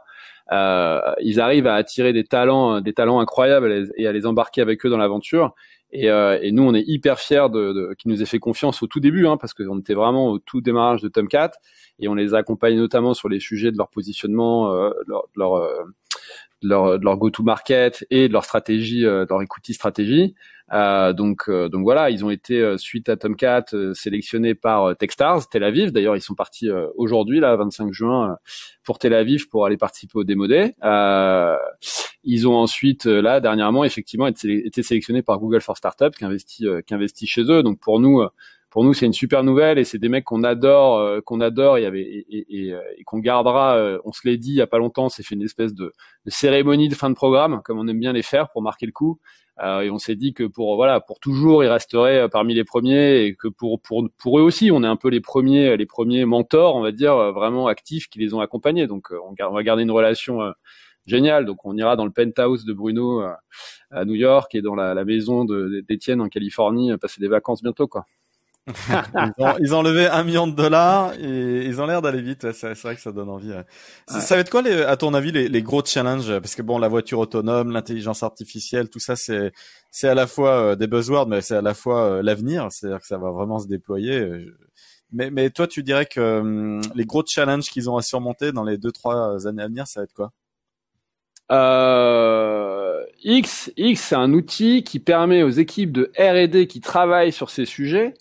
ils 0.51 1.39
arrivent 1.39 1.67
à 1.67 1.75
attirer 1.75 2.11
des 2.11 2.25
talents, 2.25 2.81
des 2.81 2.93
talents 2.93 3.19
incroyables 3.19 3.91
et 3.95 4.07
à 4.07 4.11
les 4.11 4.25
embarquer 4.25 4.61
avec 4.61 4.85
eux 4.85 4.89
dans 4.89 4.97
l'aventure. 4.97 5.53
Et, 5.91 6.05
et, 6.07 6.51
nous, 6.51 6.63
on 6.63 6.75
est 6.75 6.83
hyper 6.85 7.19
fiers 7.19 7.47
de, 7.51 7.73
de 7.73 7.95
qu'ils 7.97 8.11
nous 8.11 8.21
aient 8.21 8.27
fait 8.27 8.39
confiance 8.39 8.83
au 8.83 8.87
tout 8.87 8.99
début, 8.99 9.25
hein, 9.25 9.37
parce 9.37 9.53
qu'on 9.53 9.79
était 9.79 9.95
vraiment 9.95 10.27
au 10.27 10.37
tout 10.39 10.61
démarrage 10.61 11.01
de 11.01 11.07
Tomcat 11.07 11.51
et 11.99 12.07
on 12.07 12.13
les 12.13 12.33
a 12.33 12.37
accompagnés 12.37 12.77
notamment 12.77 13.13
sur 13.13 13.27
les 13.29 13.39
sujets 13.39 13.71
de 13.71 13.77
leur 13.77 13.89
positionnement, 13.89 14.71
leur, 15.07 15.23
leur 15.35 15.85
de 16.61 16.69
leur, 16.69 16.97
leur 16.99 17.17
go-to-market 17.17 18.05
et 18.09 18.27
de 18.27 18.33
leur 18.33 18.45
stratégie, 18.45 19.01
de 19.01 19.27
leur 19.29 19.41
equity 19.41 19.73
stratégie. 19.73 20.35
Euh, 20.71 21.13
donc, 21.13 21.49
euh, 21.49 21.67
donc 21.67 21.83
voilà, 21.83 22.09
ils 22.09 22.23
ont 22.23 22.29
été 22.29 22.61
euh, 22.61 22.77
suite 22.77 23.09
à 23.09 23.17
Tomcat 23.17 23.65
sélectionnés 23.93 24.53
par 24.53 24.95
Techstars 24.97 25.49
Tel 25.49 25.63
Aviv. 25.63 25.91
D'ailleurs, 25.91 26.15
ils 26.15 26.21
sont 26.21 26.35
partis 26.35 26.69
aujourd'hui, 26.95 27.39
là, 27.39 27.55
25 27.55 27.91
juin, 27.91 28.37
pour 28.83 28.99
Tel 28.99 29.13
Aviv 29.13 29.47
pour 29.49 29.65
aller 29.65 29.77
participer 29.77 30.19
au 30.19 30.23
démodé. 30.23 30.73
ils 32.23 32.47
ont 32.47 32.55
ensuite, 32.55 33.05
là, 33.05 33.39
dernièrement, 33.39 33.83
effectivement, 33.83 34.27
été, 34.27 34.65
été 34.67 34.83
sélectionnés 34.83 35.21
par 35.21 35.39
Google 35.39 35.61
for 35.61 35.77
Startup, 35.77 36.13
qui 36.15 36.25
investit, 36.25 36.65
qui 36.85 36.93
investit 36.93 37.27
chez 37.27 37.43
eux. 37.43 37.63
Donc 37.63 37.79
pour 37.79 37.99
nous, 37.99 38.23
pour 38.69 38.83
nous, 38.83 38.93
c'est 38.93 39.05
une 39.05 39.13
super 39.13 39.43
nouvelle 39.43 39.79
et 39.79 39.83
c'est 39.83 39.97
des 39.97 40.09
mecs 40.09 40.25
qu'on 40.25 40.43
adore, 40.43 41.23
qu'on 41.23 41.41
adore 41.41 41.77
et, 41.77 42.25
et, 42.29 42.73
qu'on 43.05 43.19
gardera. 43.19 43.99
on 44.05 44.11
se 44.11 44.27
l'est 44.27 44.37
dit 44.37 44.51
il 44.51 44.57
y 44.57 44.61
a 44.61 44.67
pas 44.67 44.77
longtemps, 44.77 45.09
c'est 45.09 45.23
fait 45.23 45.35
une 45.35 45.41
espèce 45.41 45.73
de, 45.73 45.93
cérémonie 46.27 46.87
de 46.87 46.95
fin 46.95 47.09
de 47.09 47.15
programme, 47.15 47.61
comme 47.63 47.79
on 47.79 47.87
aime 47.87 47.99
bien 47.99 48.13
les 48.13 48.21
faire 48.21 48.49
pour 48.51 48.61
marquer 48.61 48.85
le 48.85 48.91
coup. 48.91 49.19
Euh, 49.61 49.81
et 49.81 49.89
on 49.89 49.97
s'est 49.97 50.15
dit 50.15 50.33
que 50.33 50.45
pour 50.45 50.75
voilà, 50.75 51.01
pour 51.01 51.19
toujours, 51.19 51.63
ils 51.63 51.67
resteraient 51.67 52.21
euh, 52.21 52.27
parmi 52.29 52.53
les 52.53 52.63
premiers 52.63 53.25
et 53.25 53.35
que 53.35 53.49
pour 53.49 53.81
pour 53.81 54.39
eux 54.39 54.41
aussi, 54.41 54.71
on 54.71 54.83
est 54.83 54.87
un 54.87 54.95
peu 54.95 55.09
les 55.09 55.19
premiers 55.19 55.75
les 55.75 55.85
premiers 55.85 56.25
mentors, 56.25 56.75
on 56.75 56.81
va 56.81 56.91
dire, 56.91 57.13
euh, 57.15 57.31
vraiment 57.31 57.67
actifs 57.67 58.07
qui 58.09 58.19
les 58.19 58.33
ont 58.33 58.39
accompagnés. 58.39 58.87
Donc 58.87 59.11
on, 59.11 59.33
va 59.53 59.63
garder 59.63 59.83
une 59.83 59.91
relation 59.91 60.53
génial. 61.05 61.45
Donc 61.45 61.65
on 61.65 61.75
ira 61.77 61.95
dans 61.97 62.05
le 62.05 62.11
penthouse 62.11 62.65
de 62.65 62.73
Bruno 62.73 63.21
à 63.91 64.05
New 64.05 64.15
York 64.15 64.55
et 64.55 64.61
dans 64.61 64.75
la, 64.75 64.93
la 64.93 65.05
maison 65.05 65.45
d'Étienne 65.45 66.21
en 66.21 66.29
Californie 66.29 66.95
passer 66.97 67.19
des 67.19 67.27
vacances 67.27 67.61
bientôt 67.61 67.87
quoi 67.87 68.05
ils, 69.59 69.73
ont, 69.73 69.81
levé 69.81 70.07
un 70.07 70.23
million 70.23 70.47
de 70.47 70.55
dollars 70.55 71.13
et 71.13 71.65
ils 71.65 71.81
ont 71.81 71.85
l'air 71.85 72.01
d'aller 72.01 72.21
vite. 72.21 72.51
c'est 72.51 72.73
vrai 72.81 72.95
que 72.95 73.01
ça 73.01 73.11
donne 73.11 73.29
envie. 73.29 73.51
Ça, 74.07 74.35
va 74.35 74.41
être 74.41 74.49
quoi, 74.49 74.61
les, 74.61 74.83
à 74.83 74.97
ton 74.97 75.13
avis, 75.13 75.31
les, 75.31 75.61
gros 75.61 75.83
challenges? 75.83 76.39
Parce 76.39 76.55
que 76.55 76.61
bon, 76.61 76.77
la 76.77 76.87
voiture 76.87 77.19
autonome, 77.19 77.71
l'intelligence 77.71 78.23
artificielle, 78.23 78.89
tout 78.89 78.99
ça, 78.99 79.15
c'est 79.15 79.51
c'est 79.91 80.07
à 80.07 80.13
la 80.13 80.27
fois 80.27 80.51
euh, 80.51 80.75
des 80.75 80.87
buzzwords, 80.87 81.27
mais 81.27 81.41
c'est 81.41 81.55
à 81.55 81.61
la 81.61 81.73
fois 81.73 82.03
euh, 82.03 82.21
l'avenir. 82.21 82.67
C'est-à-dire 82.69 82.99
que 82.99 83.07
ça 83.07 83.17
va 83.17 83.31
vraiment 83.31 83.59
se 83.59 83.67
déployer. 83.67 84.19
Euh, 84.19 84.55
mais, 85.11 85.31
mais 85.31 85.49
toi, 85.49 85.67
tu 85.67 85.81
dirais 85.81 86.05
que 86.05 86.39
hum, 86.39 86.81
les 86.95 87.05
gros 87.05 87.23
challenges 87.27 87.69
qu'ils 87.69 87.89
ont 87.89 87.97
à 87.97 88.01
surmonter 88.01 88.51
dans 88.51 88.63
les 88.63 88.77
deux 88.77 88.91
trois 88.91 89.47
années 89.47 89.63
à 89.63 89.67
venir, 89.67 89.87
ça 89.87 90.01
va 90.01 90.03
être 90.03 90.13
quoi? 90.13 90.31
Euh, 91.51 93.03
X, 93.23 93.71
X, 93.75 94.01
c'est 94.01 94.15
un 94.15 94.33
outil 94.33 94.83
qui 94.83 94.99
permet 94.99 95.43
aux 95.43 95.49
équipes 95.49 95.91
de 95.91 96.11
R&D 96.17 96.67
qui 96.67 96.79
travaillent 96.79 97.31
sur 97.31 97.49
ces 97.49 97.65
sujets 97.65 98.13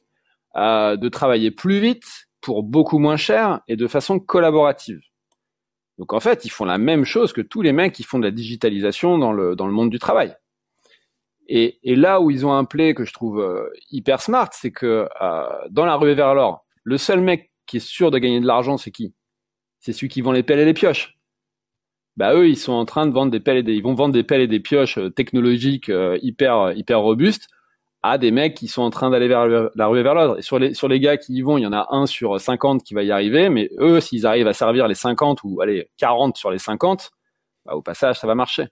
euh, 0.56 0.96
de 0.96 1.08
travailler 1.08 1.50
plus 1.50 1.78
vite 1.78 2.28
pour 2.40 2.62
beaucoup 2.62 2.98
moins 2.98 3.16
cher 3.16 3.60
et 3.68 3.76
de 3.76 3.86
façon 3.86 4.18
collaborative. 4.18 5.00
Donc 5.98 6.12
en 6.12 6.20
fait, 6.20 6.44
ils 6.44 6.50
font 6.50 6.64
la 6.64 6.78
même 6.78 7.04
chose 7.04 7.32
que 7.32 7.40
tous 7.40 7.60
les 7.62 7.72
mecs 7.72 7.92
qui 7.92 8.04
font 8.04 8.18
de 8.18 8.24
la 8.24 8.30
digitalisation 8.30 9.18
dans 9.18 9.32
le, 9.32 9.56
dans 9.56 9.66
le 9.66 9.72
monde 9.72 9.90
du 9.90 9.98
travail. 9.98 10.34
Et, 11.48 11.78
et 11.82 11.96
là 11.96 12.20
où 12.20 12.30
ils 12.30 12.46
ont 12.46 12.52
un 12.52 12.64
play 12.64 12.94
que 12.94 13.04
je 13.04 13.12
trouve 13.12 13.40
euh, 13.40 13.68
hyper 13.90 14.20
smart, 14.20 14.48
c'est 14.52 14.70
que 14.70 15.08
euh, 15.20 15.48
dans 15.70 15.86
la 15.86 15.96
rue 15.96 16.14
vers 16.14 16.34
l'or, 16.34 16.64
le 16.84 16.98
seul 16.98 17.20
mec 17.20 17.50
qui 17.66 17.78
est 17.78 17.86
sûr 17.86 18.10
de 18.10 18.18
gagner 18.18 18.40
de 18.40 18.46
l'argent, 18.46 18.78
c'est 18.78 18.90
qui? 18.90 19.14
C'est 19.80 19.92
celui 19.92 20.08
qui 20.08 20.20
vend 20.20 20.32
les 20.32 20.42
pelles 20.42 20.60
et 20.60 20.64
les 20.64 20.74
pioches. 20.74 21.18
Bah 22.16 22.34
eux, 22.34 22.48
ils 22.48 22.56
sont 22.56 22.72
en 22.72 22.84
train 22.84 23.06
de 23.06 23.12
vendre 23.12 23.30
des 23.30 23.40
pelles 23.40 23.58
et 23.58 23.62
des, 23.62 23.74
ils 23.74 23.82
vont 23.82 23.94
vendre 23.94 24.12
des 24.12 24.24
pelles 24.24 24.40
et 24.40 24.48
des 24.48 24.60
pioches 24.60 24.98
technologiques 25.14 25.90
hyper 26.20 26.72
hyper 26.72 27.00
robustes 27.00 27.48
à 28.02 28.18
des 28.18 28.30
mecs 28.30 28.54
qui 28.54 28.68
sont 28.68 28.82
en 28.82 28.90
train 28.90 29.10
d'aller 29.10 29.28
vers 29.28 29.46
la 29.74 29.86
rue 29.86 30.02
vers 30.02 30.14
l'autre. 30.14 30.38
Et 30.38 30.42
sur 30.42 30.58
les, 30.58 30.74
sur 30.74 30.88
les 30.88 31.00
gars 31.00 31.16
qui 31.16 31.34
y 31.34 31.42
vont, 31.42 31.58
il 31.58 31.62
y 31.62 31.66
en 31.66 31.72
a 31.72 31.88
un 31.90 32.06
sur 32.06 32.40
50 32.40 32.84
qui 32.84 32.94
va 32.94 33.02
y 33.02 33.10
arriver, 33.10 33.48
mais 33.48 33.70
eux, 33.80 34.00
s'ils 34.00 34.26
arrivent 34.26 34.46
à 34.46 34.52
servir 34.52 34.86
les 34.86 34.94
50 34.94 35.40
ou 35.44 35.60
allez 35.60 35.90
40 35.98 36.36
sur 36.36 36.50
les 36.50 36.58
50, 36.58 37.10
bah, 37.66 37.74
au 37.74 37.82
passage, 37.82 38.18
ça 38.18 38.26
va 38.26 38.34
marcher. 38.34 38.66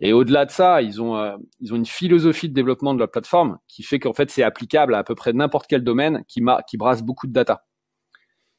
Et 0.00 0.12
au-delà 0.12 0.44
de 0.46 0.50
ça, 0.50 0.80
ils 0.80 1.02
ont, 1.02 1.16
euh, 1.16 1.36
ils 1.60 1.72
ont 1.72 1.76
une 1.76 1.86
philosophie 1.86 2.48
de 2.48 2.54
développement 2.54 2.94
de 2.94 3.00
la 3.00 3.08
plateforme 3.08 3.58
qui 3.66 3.82
fait 3.82 3.98
qu'en 3.98 4.12
fait, 4.12 4.30
c'est 4.30 4.44
applicable 4.44 4.94
à 4.94 4.98
à 4.98 5.04
peu 5.04 5.16
près 5.16 5.32
n'importe 5.32 5.66
quel 5.68 5.82
domaine 5.82 6.24
qui, 6.28 6.40
qui 6.68 6.76
brasse 6.76 7.02
beaucoup 7.02 7.26
de 7.26 7.32
data. 7.32 7.64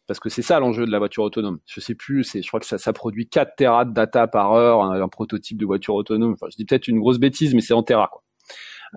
Parce 0.05 0.19
que 0.19 0.27
c'est 0.29 0.41
ça 0.41 0.59
l'enjeu 0.59 0.85
de 0.85 0.91
la 0.91 0.99
voiture 0.99 1.23
autonome. 1.23 1.59
Je 1.65 1.79
sais 1.79 1.95
plus, 1.95 2.23
c'est, 2.23 2.41
je 2.41 2.47
crois 2.47 2.59
que 2.59 2.65
ça, 2.65 2.93
produit 2.93 3.29
4 3.29 3.55
terras 3.55 3.85
de 3.85 3.93
data 3.93 4.27
par 4.27 4.51
heure, 4.53 4.81
un, 4.83 4.99
un 4.99 5.07
prototype 5.07 5.57
de 5.57 5.65
voiture 5.65 5.93
autonome. 5.93 6.33
Enfin, 6.33 6.47
je 6.51 6.57
dis 6.57 6.65
peut-être 6.65 6.87
une 6.87 6.99
grosse 6.99 7.19
bêtise, 7.19 7.53
mais 7.53 7.61
c'est 7.61 7.73
en 7.73 7.83
terras, 7.83 8.07
quoi. 8.11 8.23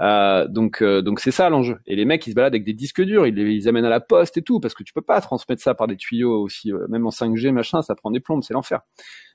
Euh, 0.01 0.47
donc 0.49 0.83
euh, 0.83 1.03
donc 1.03 1.21
c'est 1.21 1.31
ça 1.31 1.51
l'enjeu. 1.51 1.79
Et 1.87 1.97
les 1.97 2.05
mecs 2.05 2.27
ils 2.27 2.31
se 2.31 2.35
baladent 2.35 2.55
avec 2.55 2.65
des 2.65 2.73
disques 2.73 3.03
durs, 3.03 3.27
ils 3.27 3.35
les 3.35 3.69
amènent 3.69 3.85
à 3.85 3.91
la 3.91 4.01
poste 4.01 4.37
et 4.37 4.43
tout 4.43 4.61
parce 4.61 4.75
que 4.75 4.83
tu 4.83 4.93
peux 4.93 5.03
pas 5.03 5.21
transmettre 5.21 5.63
ça 5.63 5.75
par 5.75 5.87
des 5.87 5.97
tuyaux 5.97 6.41
aussi, 6.43 6.73
euh, 6.73 6.87
même 6.89 7.07
en 7.07 7.11
5G 7.11 7.53
machin, 7.53 7.83
ça 7.83 7.95
prend 7.95 8.11
des 8.11 8.21
plombes, 8.21 8.43
c'est 8.43 8.55
l'enfer. 8.55 8.81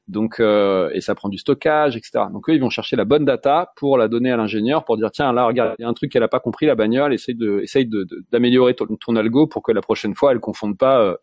Donc 0.08 0.40
et 0.40 1.02
ça 1.02 1.16
prend 1.16 1.28
du 1.28 1.38
stockage, 1.38 1.98
etc. 1.98 2.26
Donc 2.32 2.50
eux 2.50 2.54
ils 2.54 2.62
vont 2.62 2.70
chercher 2.70 2.96
la 2.96 3.04
bonne 3.04 3.26
data 3.26 3.74
pour 3.76 3.98
la 3.98 4.08
donner 4.08 4.32
à 4.32 4.38
l'ingénieur 4.38 4.86
pour 4.86 4.96
dire 4.96 5.12
tiens 5.12 5.34
là 5.34 5.46
regarde 5.46 5.76
il 5.80 5.82
y 5.82 5.86
a 5.86 5.90
un 5.90 5.94
truc 5.94 6.14
qu'elle 6.14 6.24
a 6.24 6.30
pas 6.30 6.40
compris 6.40 6.66
la 6.66 6.76
bagnole, 6.76 7.14
essaye 7.14 7.36
de 7.36 7.60
essaye 7.60 7.86
de 7.86 8.08
d'améliorer 8.32 8.74
ton, 8.74 8.86
ton, 8.86 9.16
algo 9.18 9.48
pour 9.48 9.64
que 9.64 9.74
la 9.74 9.82
prochaine 9.82 10.16
fois 10.16 10.32
elle 10.32 10.40
confonde 10.40 10.78
pas 10.78 11.18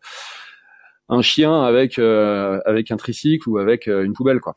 un 1.09 1.21
chien 1.23 1.63
avec 1.63 1.97
avec 1.97 2.91
un 2.91 2.97
tricycle 2.97 3.49
ou 3.49 3.57
avec 3.57 3.87
une 3.87 4.13
poubelle 4.13 4.39
quoi 4.39 4.55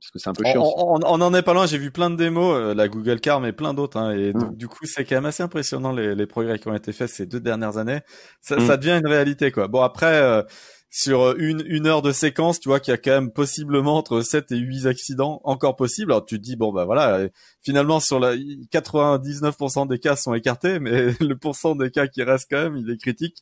parce 0.00 0.10
que 0.10 0.18
c'est 0.18 0.30
un 0.30 0.32
peu 0.32 0.44
chiant. 0.44 0.62
On, 0.76 0.98
on, 1.02 1.20
en 1.20 1.34
est 1.34 1.42
pas 1.42 1.52
loin. 1.52 1.66
J'ai 1.66 1.76
vu 1.76 1.90
plein 1.90 2.08
de 2.08 2.16
démos, 2.16 2.56
euh, 2.56 2.74
la 2.74 2.88
Google 2.88 3.20
Car, 3.20 3.40
mais 3.40 3.52
plein 3.52 3.74
d'autres. 3.74 3.98
Hein, 3.98 4.12
et 4.12 4.32
mm. 4.32 4.56
du, 4.56 4.66
coup, 4.66 4.86
c'est 4.86 5.04
quand 5.04 5.16
même 5.16 5.26
assez 5.26 5.42
impressionnant 5.42 5.92
les, 5.92 6.14
les, 6.14 6.26
progrès 6.26 6.58
qui 6.58 6.68
ont 6.68 6.74
été 6.74 6.92
faits 6.92 7.10
ces 7.10 7.26
deux 7.26 7.40
dernières 7.40 7.76
années. 7.76 8.00
Ça, 8.40 8.56
mm. 8.56 8.66
ça 8.66 8.76
devient 8.78 8.98
une 8.98 9.06
réalité, 9.06 9.52
quoi. 9.52 9.68
Bon, 9.68 9.82
après, 9.82 10.20
euh, 10.20 10.42
sur 10.90 11.36
une, 11.38 11.62
une 11.66 11.86
heure 11.86 12.02
de 12.02 12.10
séquence, 12.10 12.58
tu 12.58 12.68
vois 12.68 12.80
qu'il 12.80 12.90
y 12.90 12.94
a 12.94 12.98
quand 12.98 13.12
même 13.12 13.30
possiblement 13.30 13.96
entre 13.96 14.22
7 14.22 14.50
et 14.50 14.56
8 14.56 14.86
accidents 14.86 15.40
encore 15.44 15.76
possibles. 15.76 16.10
Alors 16.10 16.24
tu 16.24 16.36
te 16.36 16.42
dis 16.42 16.56
bon 16.56 16.72
bah 16.72 16.84
voilà, 16.84 17.28
finalement 17.62 18.00
sur 18.00 18.18
la 18.18 18.34
99% 18.34 19.86
des 19.86 20.00
cas 20.00 20.16
sont 20.16 20.34
écartés, 20.34 20.80
mais 20.80 21.12
le 21.20 21.34
pourcent 21.36 21.76
des 21.76 21.92
cas 21.92 22.08
qui 22.08 22.24
restent 22.24 22.48
quand 22.50 22.64
même, 22.64 22.76
il 22.76 22.90
est 22.90 22.96
critique. 22.96 23.36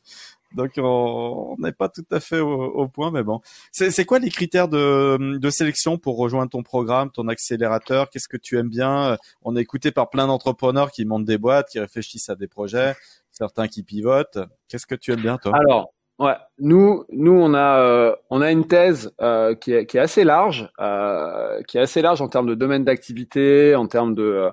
Donc 0.55 0.73
on 0.79 1.57
n'est 1.59 1.73
pas 1.73 1.89
tout 1.89 2.07
à 2.11 2.21
fait 2.21 2.41
au, 2.41 2.89
point, 2.89 3.11
mais 3.11 3.23
bon. 3.23 3.41
C'est 3.71 4.05
quoi 4.05 4.19
les 4.19 4.31
critères 4.31 4.69
de, 4.69 5.39
de, 5.39 5.51
sélection 5.51 5.99
pour 5.99 6.17
rejoindre 6.17 6.51
ton 6.51 6.63
programme, 6.63 7.11
ton 7.11 7.29
accélérateur? 7.29 8.09
Qu'est-ce 8.11 8.29
que 8.29 8.37
tu 8.37 8.59
aimes 8.59 8.71
bien? 8.71 9.17
On 9.43 9.57
est 9.57 9.61
écouté 9.61 9.91
par 9.91 10.11
plein 10.11 10.27
d'entrepreneurs 10.27 10.91
qui 10.91 11.05
montent 11.05 11.27
des 11.27 11.39
boîtes, 11.39 11.69
qui 11.69 11.81
réfléchissent 11.81 12.31
à 12.31 12.35
des 12.35 12.49
projets, 12.49 12.95
certains 13.31 13.69
qui 13.69 13.83
pivotent. 13.83 14.39
Qu'est-ce 14.69 14.87
que 14.87 14.95
tu 14.95 15.13
aimes 15.13 15.21
bien, 15.21 15.39
toi? 15.39 15.53
Alors, 15.55 15.93
ouais, 16.19 16.37
nous, 16.59 17.05
nous 17.11 17.33
on 17.33 17.55
a 17.55 17.81
euh, 17.81 18.17
on 18.31 18.41
a 18.41 18.51
une 18.51 18.67
thèse 18.67 19.13
euh, 19.21 19.55
qui, 19.55 19.73
est, 19.73 19.87
qui 19.87 19.97
est 19.97 20.01
assez 20.01 20.25
large, 20.25 20.71
euh, 20.81 21.63
qui 21.69 21.79
est 21.79 21.83
assez 21.83 22.03
large 22.03 22.21
en 22.23 22.29
termes 22.29 22.49
de 22.49 22.55
domaine 22.55 22.85
d'activité, 22.85 23.75
en 23.75 23.87
termes 23.87 24.15
de 24.15 24.49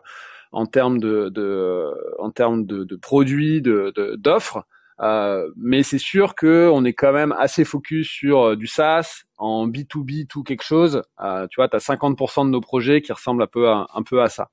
en 0.51 0.65
termes 0.65 0.99
de, 0.99 1.29
de 1.29 1.91
en 2.19 2.31
termes 2.31 2.65
de, 2.65 2.83
de 2.83 2.95
produits, 2.95 3.61
de 3.61 3.93
d'offres. 4.17 4.65
Euh, 5.01 5.51
mais 5.57 5.83
c'est 5.83 5.97
sûr 5.97 6.35
que 6.35 6.69
on 6.71 6.85
est 6.85 6.93
quand 6.93 7.11
même 7.11 7.33
assez 7.37 7.65
focus 7.65 8.07
sur 8.07 8.41
euh, 8.41 8.55
du 8.55 8.67
SaaS 8.67 9.23
en 9.37 9.67
B2B 9.67 10.27
tout 10.27 10.43
quelque 10.43 10.63
chose. 10.63 11.01
Euh, 11.21 11.47
tu 11.49 11.55
vois, 11.57 11.67
tu 11.67 11.75
as 11.75 11.79
50% 11.79 12.45
de 12.45 12.49
nos 12.49 12.61
projets 12.61 13.01
qui 13.01 13.11
ressemblent 13.11 13.43
un 13.43 13.47
peu 13.47 13.69
à, 13.69 13.87
un 13.93 14.03
peu 14.03 14.21
à 14.21 14.29
ça. 14.29 14.49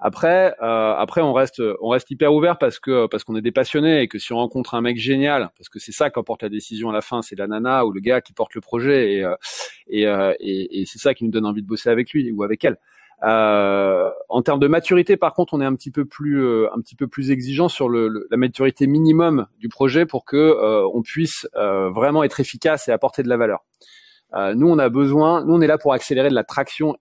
Après, 0.00 0.54
euh, 0.62 0.94
après 0.96 1.20
on 1.20 1.32
reste, 1.32 1.62
on 1.80 1.88
reste 1.88 2.10
hyper 2.10 2.34
ouvert 2.34 2.58
parce 2.58 2.78
que 2.78 3.06
parce 3.06 3.24
qu'on 3.24 3.36
est 3.36 3.42
des 3.42 3.52
passionnés 3.52 4.02
et 4.02 4.08
que 4.08 4.18
si 4.18 4.32
on 4.32 4.36
rencontre 4.36 4.74
un 4.74 4.80
mec 4.80 4.96
génial, 4.98 5.50
parce 5.56 5.68
que 5.68 5.78
c'est 5.78 5.92
ça 5.92 6.10
qui 6.10 6.20
porte 6.24 6.42
la 6.42 6.48
décision 6.48 6.90
à 6.90 6.92
la 6.92 7.00
fin, 7.00 7.22
c'est 7.22 7.38
la 7.38 7.46
nana 7.46 7.86
ou 7.86 7.92
le 7.92 8.00
gars 8.00 8.20
qui 8.20 8.32
porte 8.32 8.54
le 8.54 8.60
projet 8.60 9.14
et 9.14 9.34
et, 9.86 10.02
et, 10.02 10.80
et 10.80 10.86
c'est 10.86 10.98
ça 10.98 11.14
qui 11.14 11.24
nous 11.24 11.30
donne 11.30 11.46
envie 11.46 11.62
de 11.62 11.66
bosser 11.66 11.90
avec 11.90 12.10
lui 12.12 12.30
ou 12.32 12.42
avec 12.42 12.64
elle. 12.64 12.76
Euh, 13.24 14.10
en 14.28 14.42
termes 14.42 14.60
de 14.60 14.66
maturité, 14.66 15.16
par 15.16 15.32
contre, 15.32 15.54
on 15.54 15.60
est 15.60 15.64
un 15.64 15.74
petit 15.74 15.90
peu 15.90 16.04
plus 16.04 16.44
euh, 16.44 16.68
un 16.74 16.80
petit 16.80 16.94
peu 16.94 17.06
plus 17.06 17.30
exigeant 17.30 17.68
sur 17.68 17.88
le, 17.88 18.26
la 18.30 18.36
maturité 18.36 18.86
minimum 18.86 19.46
du 19.58 19.68
projet 19.68 20.04
pour 20.04 20.24
que 20.24 20.36
euh, 20.36 20.86
on 20.92 21.02
puisse 21.02 21.48
euh, 21.56 21.90
vraiment 21.90 22.22
être 22.22 22.40
efficace 22.40 22.88
et 22.88 22.92
apporter 22.92 23.22
de 23.22 23.28
la 23.28 23.36
valeur. 23.36 23.64
nous, 24.54 24.68
on 24.68 24.78
a 24.78 24.88
besoin, 24.88 25.44
nous, 25.44 25.54
on 25.54 25.60
est 25.60 25.66
là 25.66 25.78
pour 25.78 25.92
accélérer 25.92 26.28
de 26.28 26.34
la 26.34 26.44
traction 26.44 26.96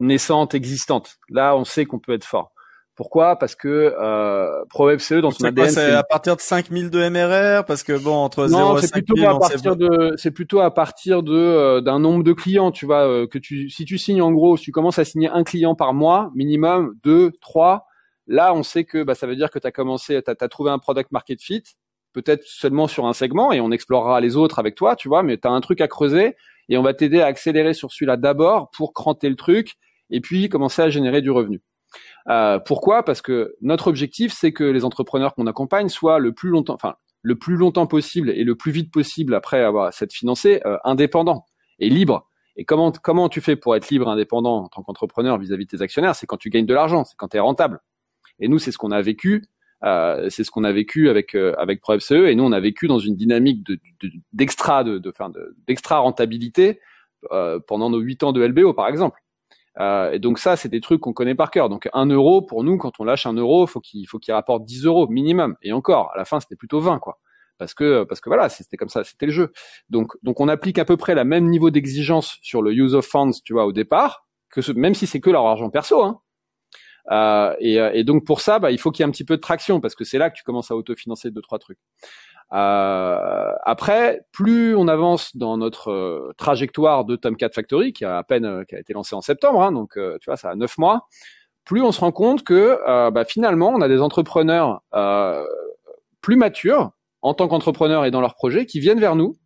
naissante, 0.00 0.54
existante. 0.54 1.18
Là, 1.30 1.56
on 1.56 1.64
sait 1.64 1.86
qu'on 1.86 2.00
peut 2.00 2.12
être 2.12 2.24
fort. 2.24 2.52
Pourquoi? 2.96 3.36
Parce 3.36 3.54
que 3.54 3.94
euh, 4.00 4.64
ProWebCE 4.70 5.20
dans 5.20 5.30
son 5.30 5.44
ADN, 5.44 5.68
c'est 5.68 5.92
à 5.92 6.02
partir 6.02 6.34
de 6.34 6.40
5000 6.40 6.88
de 6.88 7.08
MRR 7.10 7.66
parce 7.66 7.82
que 7.82 7.92
bon 7.92 8.14
entre 8.14 8.46
0 8.46 8.78
et 8.78 8.80
c'est 8.80 8.90
plutôt 8.90 9.22
à 9.22 9.38
partir 9.38 9.76
de 9.76 10.14
c'est 10.16 10.30
plutôt 10.30 10.60
à 10.60 10.72
partir 10.72 11.22
de 11.22 11.34
euh, 11.34 11.80
d'un 11.82 11.98
nombre 11.98 12.24
de 12.24 12.32
clients, 12.32 12.70
tu 12.70 12.86
vois 12.86 13.06
euh, 13.06 13.26
que 13.26 13.36
tu 13.36 13.68
si 13.68 13.84
tu 13.84 13.98
signes 13.98 14.22
en 14.22 14.32
gros, 14.32 14.56
si 14.56 14.64
tu 14.64 14.72
commences 14.72 14.98
à 14.98 15.04
signer 15.04 15.28
un 15.28 15.44
client 15.44 15.74
par 15.74 15.92
mois 15.92 16.30
minimum, 16.34 16.94
deux, 17.04 17.32
trois, 17.42 17.86
là 18.26 18.54
on 18.54 18.62
sait 18.62 18.84
que 18.84 19.02
bah 19.02 19.14
ça 19.14 19.26
veut 19.26 19.36
dire 19.36 19.50
que 19.50 19.58
tu 19.58 19.66
as 19.66 19.72
commencé 19.72 20.22
tu 20.22 20.30
as, 20.30 20.48
trouvé 20.48 20.70
un 20.70 20.78
product 20.78 21.12
market 21.12 21.42
fit, 21.42 21.64
peut-être 22.14 22.44
seulement 22.46 22.86
sur 22.86 23.04
un 23.04 23.12
segment 23.12 23.52
et 23.52 23.60
on 23.60 23.72
explorera 23.72 24.22
les 24.22 24.36
autres 24.36 24.58
avec 24.58 24.74
toi, 24.74 24.96
tu 24.96 25.08
vois, 25.08 25.22
mais 25.22 25.36
tu 25.36 25.46
as 25.46 25.50
un 25.50 25.60
truc 25.60 25.82
à 25.82 25.88
creuser 25.88 26.34
et 26.70 26.78
on 26.78 26.82
va 26.82 26.94
t'aider 26.94 27.20
à 27.20 27.26
accélérer 27.26 27.74
sur 27.74 27.92
celui-là 27.92 28.16
d'abord 28.16 28.70
pour 28.70 28.94
cranter 28.94 29.28
le 29.28 29.36
truc 29.36 29.74
et 30.08 30.22
puis 30.22 30.48
commencer 30.48 30.80
à 30.80 30.88
générer 30.88 31.20
du 31.20 31.30
revenu. 31.30 31.60
Euh, 32.28 32.58
pourquoi? 32.58 33.04
Parce 33.04 33.22
que 33.22 33.54
notre 33.60 33.88
objectif, 33.88 34.32
c'est 34.32 34.52
que 34.52 34.64
les 34.64 34.84
entrepreneurs 34.84 35.34
qu'on 35.34 35.46
accompagne 35.46 35.88
soient 35.88 36.18
le 36.18 36.32
plus 36.32 36.50
longtemps, 36.50 36.74
enfin 36.74 36.96
le 37.22 37.36
plus 37.36 37.56
longtemps 37.56 37.86
possible 37.86 38.30
et 38.30 38.44
le 38.44 38.54
plus 38.54 38.72
vite 38.72 38.92
possible 38.92 39.34
après 39.34 39.62
avoir 39.62 39.92
cette 39.92 40.12
financé, 40.12 40.60
euh, 40.64 40.76
indépendant 40.84 41.44
et 41.78 41.88
libre. 41.88 42.28
Et 42.56 42.64
comment 42.64 42.90
comment 42.90 43.28
tu 43.28 43.40
fais 43.40 43.56
pour 43.56 43.76
être 43.76 43.90
libre, 43.90 44.08
indépendant 44.08 44.64
en 44.64 44.68
tant 44.68 44.82
qu'entrepreneur 44.82 45.38
vis-à-vis 45.38 45.66
de 45.66 45.76
tes 45.76 45.82
actionnaires? 45.82 46.14
C'est 46.14 46.26
quand 46.26 46.36
tu 46.36 46.50
gagnes 46.50 46.66
de 46.66 46.74
l'argent, 46.74 47.04
c'est 47.04 47.16
quand 47.16 47.28
tu 47.28 47.36
es 47.36 47.40
rentable. 47.40 47.80
Et 48.40 48.48
nous, 48.48 48.58
c'est 48.58 48.72
ce 48.72 48.78
qu'on 48.78 48.92
a 48.92 49.02
vécu. 49.02 49.44
Euh, 49.84 50.30
c'est 50.30 50.42
ce 50.42 50.50
qu'on 50.50 50.64
a 50.64 50.72
vécu 50.72 51.10
avec 51.10 51.34
euh, 51.34 51.54
avec 51.58 51.80
ProFCE 51.82 52.12
et 52.12 52.34
nous 52.34 52.44
on 52.44 52.52
a 52.52 52.60
vécu 52.60 52.86
dans 52.86 52.98
une 52.98 53.14
dynamique 53.14 53.62
de 53.62 53.78
d'extra 54.32 54.84
de, 54.84 54.96
de, 54.96 55.12
d'extra 55.66 55.98
rentabilité 55.98 56.80
pendant 57.66 57.90
nos 57.90 57.98
huit 57.98 58.22
ans 58.22 58.32
de 58.32 58.42
LBO 58.42 58.72
par 58.72 58.88
exemple. 58.88 59.20
Euh, 59.78 60.12
et 60.12 60.18
donc 60.18 60.38
ça, 60.38 60.56
c'est 60.56 60.68
des 60.68 60.80
trucs 60.80 61.00
qu'on 61.00 61.12
connaît 61.12 61.34
par 61.34 61.50
cœur. 61.50 61.68
Donc 61.68 61.88
un 61.92 62.06
euro 62.06 62.42
pour 62.42 62.64
nous, 62.64 62.78
quand 62.78 62.98
on 62.98 63.04
lâche 63.04 63.26
un 63.26 63.34
euro, 63.34 63.66
faut 63.66 63.80
qu'il 63.80 64.06
faut 64.08 64.18
qu'il 64.18 64.32
rapporte 64.34 64.64
10 64.64 64.86
euros 64.86 65.06
minimum. 65.08 65.56
Et 65.62 65.72
encore, 65.72 66.10
à 66.14 66.18
la 66.18 66.24
fin, 66.24 66.40
c'était 66.40 66.56
plutôt 66.56 66.80
20 66.80 66.98
quoi. 66.98 67.18
Parce 67.58 67.74
que 67.74 68.04
parce 68.04 68.20
que 68.20 68.28
voilà, 68.28 68.48
c'était 68.48 68.76
comme 68.76 68.88
ça, 68.88 69.04
c'était 69.04 69.26
le 69.26 69.32
jeu. 69.32 69.52
Donc 69.90 70.12
donc 70.22 70.40
on 70.40 70.48
applique 70.48 70.78
à 70.78 70.84
peu 70.84 70.96
près 70.96 71.14
la 71.14 71.24
même 71.24 71.46
niveau 71.46 71.70
d'exigence 71.70 72.38
sur 72.42 72.62
le 72.62 72.72
use 72.72 72.94
of 72.94 73.06
funds, 73.06 73.40
tu 73.44 73.52
vois, 73.52 73.66
au 73.66 73.72
départ, 73.72 74.26
que 74.50 74.62
ce, 74.62 74.72
même 74.72 74.94
si 74.94 75.06
c'est 75.06 75.20
que 75.20 75.30
leur 75.30 75.46
argent 75.46 75.70
perso. 75.70 76.02
Hein. 76.02 76.20
Euh, 77.12 77.54
et, 77.60 77.76
et, 77.76 78.02
donc 78.02 78.24
pour 78.26 78.40
ça, 78.40 78.58
bah, 78.58 78.72
il 78.72 78.80
faut 78.80 78.90
qu'il 78.90 79.04
y 79.04 79.06
ait 79.06 79.08
un 79.08 79.12
petit 79.12 79.24
peu 79.24 79.36
de 79.36 79.40
traction 79.40 79.80
parce 79.80 79.94
que 79.94 80.04
c'est 80.04 80.18
là 80.18 80.28
que 80.28 80.36
tu 80.36 80.42
commences 80.42 80.72
à 80.72 80.76
autofinancer 80.76 81.30
deux 81.30 81.40
trois 81.40 81.60
trucs. 81.60 81.78
Euh, 82.52 83.52
après, 83.64 84.22
plus 84.32 84.76
on 84.76 84.88
avance 84.88 85.36
dans 85.36 85.56
notre 85.56 85.90
euh, 85.90 86.32
trajectoire 86.36 87.04
de 87.04 87.16
Tomcat 87.16 87.50
Factory, 87.50 87.92
qui 87.92 88.04
a 88.04 88.18
à 88.18 88.22
peine 88.22 88.44
euh, 88.44 88.64
qui 88.64 88.76
a 88.76 88.78
été 88.78 88.92
lancé 88.92 89.14
en 89.14 89.20
septembre, 89.20 89.62
hein, 89.62 89.72
donc 89.72 89.94
tu 89.94 90.26
vois, 90.26 90.36
ça 90.36 90.50
a 90.50 90.54
neuf 90.54 90.78
mois, 90.78 91.08
plus 91.64 91.82
on 91.82 91.92
se 91.92 92.00
rend 92.00 92.12
compte 92.12 92.44
que 92.44 92.78
bah, 93.10 93.24
finalement, 93.24 93.70
on 93.70 93.80
a 93.80 93.88
des 93.88 94.00
entrepreneurs 94.00 94.82
plus 96.20 96.36
matures 96.36 96.92
en 97.22 97.34
tant 97.34 97.48
qu'entrepreneurs 97.48 98.04
et 98.04 98.10
dans 98.10 98.20
leurs 98.20 98.34
projets 98.34 98.66
qui 98.66 98.78
viennent 98.78 99.00
vers 99.00 99.16
nous 99.16 99.36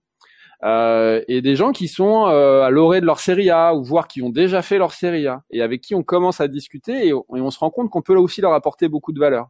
euh, 0.63 1.23
et 1.27 1.41
des 1.41 1.57
gens 1.57 1.73
qui 1.73 1.89
sont 1.89 2.27
euh, 2.27 2.63
à 2.63 2.71
l'orée 2.71 3.01
de 3.01 3.07
leur 3.07 3.21
série 3.21 3.49
A 3.49 3.75
ou 3.75 3.83
voire 3.83 4.09
qui 4.09 4.21
ont 4.21 4.29
déjà 4.29 4.61
fait 4.61 4.77
leur 4.77 4.93
série 4.93 5.27
A 5.27 5.43
et 5.51 5.63
avec 5.63 5.81
qui 5.81 5.95
on 5.95 6.03
commence 6.03 6.41
à 6.41 6.49
discuter 6.49 7.09
et 7.09 7.13
on, 7.15 7.51
se 7.51 7.59
rend 7.59 7.71
compte 7.71 7.89
qu'on 7.89 8.03
peut 8.03 8.15
là 8.15 8.21
aussi 8.21 8.43
leur 8.43 8.53
apporter 8.53 8.89
beaucoup 8.89 9.13
de 9.13 9.19
valeur. 9.19 9.49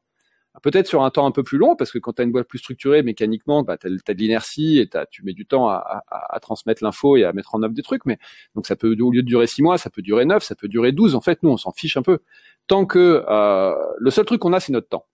Peut-être 0.62 0.86
sur 0.86 1.02
un 1.02 1.10
temps 1.10 1.26
un 1.26 1.30
peu 1.30 1.42
plus 1.42 1.58
long 1.58 1.76
parce 1.76 1.90
que 1.90 1.98
quand 1.98 2.14
tu 2.14 2.22
as 2.22 2.24
une 2.24 2.32
boîte 2.32 2.48
plus 2.48 2.58
structurée 2.58 3.02
mécaniquement, 3.02 3.62
bah, 3.62 3.76
tu 3.78 3.86
as, 3.86 3.90
de 3.90 4.18
l'inertie 4.18 4.78
et 4.78 4.88
tu 5.10 5.22
mets 5.24 5.32
du 5.32 5.46
temps 5.46 5.68
à, 5.68 6.02
à, 6.08 6.36
à 6.36 6.40
transmettre 6.40 6.84
l'info 6.84 7.16
et 7.16 7.24
à 7.24 7.32
mettre 7.32 7.54
en 7.54 7.62
œuvre 7.62 7.74
des 7.74 7.82
trucs. 7.82 8.04
Mais 8.06 8.18
donc 8.54 8.66
ça 8.66 8.76
peut 8.76 8.96
au 9.00 9.10
lieu 9.10 9.22
de 9.22 9.26
durer 9.26 9.46
six 9.46 9.62
mois, 9.62 9.78
ça 9.78 9.90
peut 9.90 10.02
durer 10.02 10.24
neuf, 10.24 10.42
ça 10.42 10.54
peut 10.54 10.68
durer 10.68 10.92
douze. 10.92 11.14
En 11.14 11.20
fait, 11.20 11.42
nous 11.42 11.50
on 11.50 11.56
s'en 11.56 11.72
fiche 11.72 11.96
un 11.96 12.02
peu. 12.02 12.18
Tant 12.66 12.86
que 12.86 13.24
euh, 13.28 13.74
le 13.98 14.10
seul 14.10 14.24
truc 14.24 14.40
qu'on 14.40 14.52
a, 14.52 14.60
c'est 14.60 14.72
notre 14.72 14.88
temps. 14.88 15.06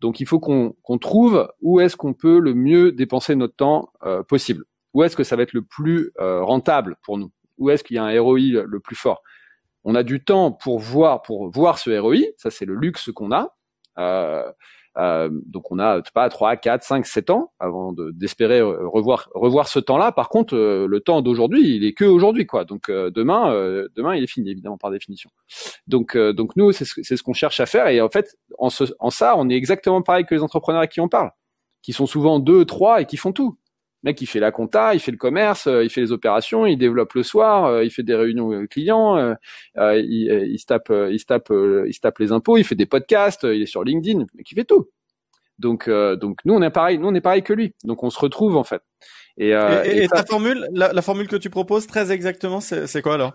Donc 0.00 0.20
il 0.20 0.26
faut 0.26 0.38
qu'on 0.38 0.98
trouve 0.98 1.52
où 1.60 1.80
est-ce 1.80 1.96
qu'on 1.96 2.14
peut 2.14 2.38
le 2.38 2.54
mieux 2.54 2.92
dépenser 2.92 3.34
notre 3.34 3.56
temps 3.56 3.92
euh, 4.04 4.22
possible. 4.22 4.64
Où 4.94 5.02
est-ce 5.02 5.16
que 5.16 5.24
ça 5.24 5.36
va 5.36 5.42
être 5.42 5.52
le 5.52 5.62
plus 5.62 6.12
euh, 6.20 6.42
rentable 6.42 6.96
pour 7.02 7.18
nous? 7.18 7.32
Où 7.58 7.70
est-ce 7.70 7.82
qu'il 7.82 7.96
y 7.96 7.98
a 7.98 8.04
un 8.04 8.20
ROI 8.20 8.62
le 8.64 8.80
plus 8.80 8.96
fort? 8.96 9.22
On 9.84 9.94
a 9.94 10.02
du 10.02 10.22
temps 10.22 10.52
pour 10.52 10.78
voir 10.78 11.22
pour 11.22 11.50
voir 11.50 11.78
ce 11.78 11.90
ROI, 11.98 12.18
ça 12.36 12.50
c'est 12.50 12.64
le 12.64 12.74
luxe 12.74 13.10
qu'on 13.12 13.32
a. 13.32 13.56
Euh, 13.98 14.50
euh, 14.98 15.28
donc 15.46 15.70
on 15.70 15.78
a 15.78 16.02
pas 16.14 16.28
3, 16.28 16.56
4, 16.56 16.82
5, 16.82 17.06
7 17.06 17.30
ans 17.30 17.52
avant 17.58 17.92
d'espérer 17.92 18.60
revoir 18.62 19.28
revoir 19.34 19.68
ce 19.68 19.78
temps-là. 19.78 20.12
Par 20.12 20.28
contre, 20.28 20.56
le 20.56 21.00
temps 21.00 21.22
d'aujourd'hui, 21.22 21.76
il 21.76 21.84
est 21.84 21.92
que 21.92 22.04
aujourd'hui 22.04 22.46
quoi. 22.46 22.64
Donc 22.64 22.90
demain 22.90 23.52
demain 23.94 24.14
il 24.16 24.24
est 24.24 24.28
fini 24.30 24.50
évidemment 24.50 24.78
par 24.78 24.90
définition. 24.90 25.30
Donc 25.86 26.16
donc 26.16 26.56
nous 26.56 26.72
c'est 26.72 26.84
ce, 26.84 27.02
ce 27.02 27.22
qu'on 27.22 27.32
cherche 27.32 27.60
à 27.60 27.66
faire 27.66 27.88
et 27.88 28.00
en 28.00 28.08
fait 28.08 28.36
en, 28.58 28.70
ce, 28.70 28.84
en 28.98 29.10
ça, 29.10 29.34
on 29.36 29.48
est 29.48 29.54
exactement 29.54 30.02
pareil 30.02 30.24
que 30.24 30.34
les 30.34 30.42
entrepreneurs 30.42 30.82
à 30.82 30.86
qui 30.86 31.00
on 31.00 31.08
parle, 31.08 31.30
qui 31.82 31.92
sont 31.92 32.06
souvent 32.06 32.38
deux, 32.38 32.64
trois 32.64 33.00
et 33.00 33.06
qui 33.06 33.16
font 33.16 33.32
tout. 33.32 33.58
Le 34.02 34.10
mec, 34.10 34.20
il 34.20 34.26
fait 34.26 34.38
la 34.38 34.52
compta, 34.52 34.94
il 34.94 35.00
fait 35.00 35.10
le 35.10 35.16
commerce, 35.16 35.66
euh, 35.66 35.82
il 35.82 35.90
fait 35.90 36.00
les 36.00 36.12
opérations, 36.12 36.66
il 36.66 36.78
développe 36.78 37.14
le 37.14 37.24
soir, 37.24 37.64
euh, 37.64 37.84
il 37.84 37.90
fait 37.90 38.04
des 38.04 38.14
réunions 38.14 38.66
clients, 38.68 39.16
euh, 39.16 39.34
il, 39.76 40.48
il, 40.48 40.58
se 40.58 40.66
tape, 40.66 40.92
il 41.10 41.18
se 41.18 41.24
tape, 41.24 41.48
il 41.50 41.92
se 41.92 42.00
tape 42.00 42.18
les 42.18 42.30
impôts, 42.30 42.58
il 42.58 42.64
fait 42.64 42.76
des 42.76 42.86
podcasts, 42.86 43.42
il 43.42 43.62
est 43.62 43.66
sur 43.66 43.82
LinkedIn, 43.82 44.24
mais 44.34 44.44
qui 44.44 44.54
fait 44.54 44.64
tout. 44.64 44.88
Donc, 45.58 45.90
donc 45.90 46.38
nous 46.44 46.54
on 46.54 46.62
est 46.62 46.70
pareil, 46.70 46.98
nous 46.98 47.08
on 47.08 47.14
est 47.14 47.20
pareil 47.20 47.42
que 47.42 47.52
lui. 47.52 47.74
Donc 47.82 48.04
on 48.04 48.10
se 48.10 48.20
retrouve 48.20 48.56
en 48.56 48.62
fait. 48.62 48.82
Et, 49.36 49.48
et, 49.48 50.04
et, 50.04 50.08
ta 50.08 50.24
formule, 50.24 50.66
la, 50.72 50.92
la, 50.92 51.02
formule 51.02 51.26
que 51.26 51.36
tu 51.36 51.50
proposes, 51.50 51.86
très 51.88 52.12
exactement, 52.12 52.60
c'est 52.60 53.02
quoi 53.02 53.14
alors? 53.14 53.32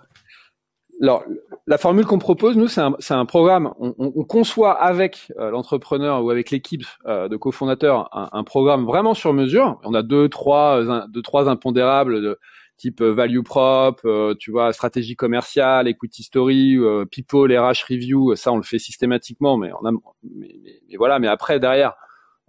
Alors, 1.04 1.26
la 1.68 1.78
formule 1.78 2.06
qu'on 2.06 2.18
propose, 2.18 2.56
nous, 2.56 2.70
c'est 2.70 2.80
un, 2.80 3.26
programme. 3.26 3.74
On, 3.78 3.94
on, 3.98 4.24
conçoit 4.24 4.82
avec 4.82 5.34
euh, 5.38 5.50
l'entrepreneur 5.50 6.24
ou 6.24 6.30
avec 6.30 6.50
l'équipe 6.50 6.86
euh, 7.06 7.28
de 7.28 7.36
cofondateurs 7.36 8.10
un, 8.14 8.44
programme 8.46 8.86
vraiment 8.86 9.14
sur 9.14 9.34
mesure. 9.34 9.82
On 9.84 9.94
a 9.96 10.02
deux, 10.02 10.30
trois, 10.30 10.82
euh, 10.82 11.02
deux, 11.10 11.22
trois 11.22 11.50
impondérables 11.50 12.22
de 12.22 12.40
type 12.78 13.02
value 13.02 13.42
prop, 13.42 14.02
tu 14.40 14.52
vois, 14.52 14.72
stratégie 14.72 15.16
commerciale, 15.18 15.90
equity 15.90 16.24
story, 16.24 16.78
people, 17.12 17.52
RH 17.54 17.84
review. 17.90 18.36
Ça, 18.36 18.54
on 18.54 18.58
le 18.58 18.64
fait 18.64 18.80
systématiquement, 18.80 19.58
mais, 19.58 19.72
on 19.74 19.86
a, 19.86 19.92
mais, 20.24 20.56
mais 20.88 20.96
voilà. 20.96 21.20
Mais 21.20 21.28
après, 21.28 21.60
derrière, 21.60 21.96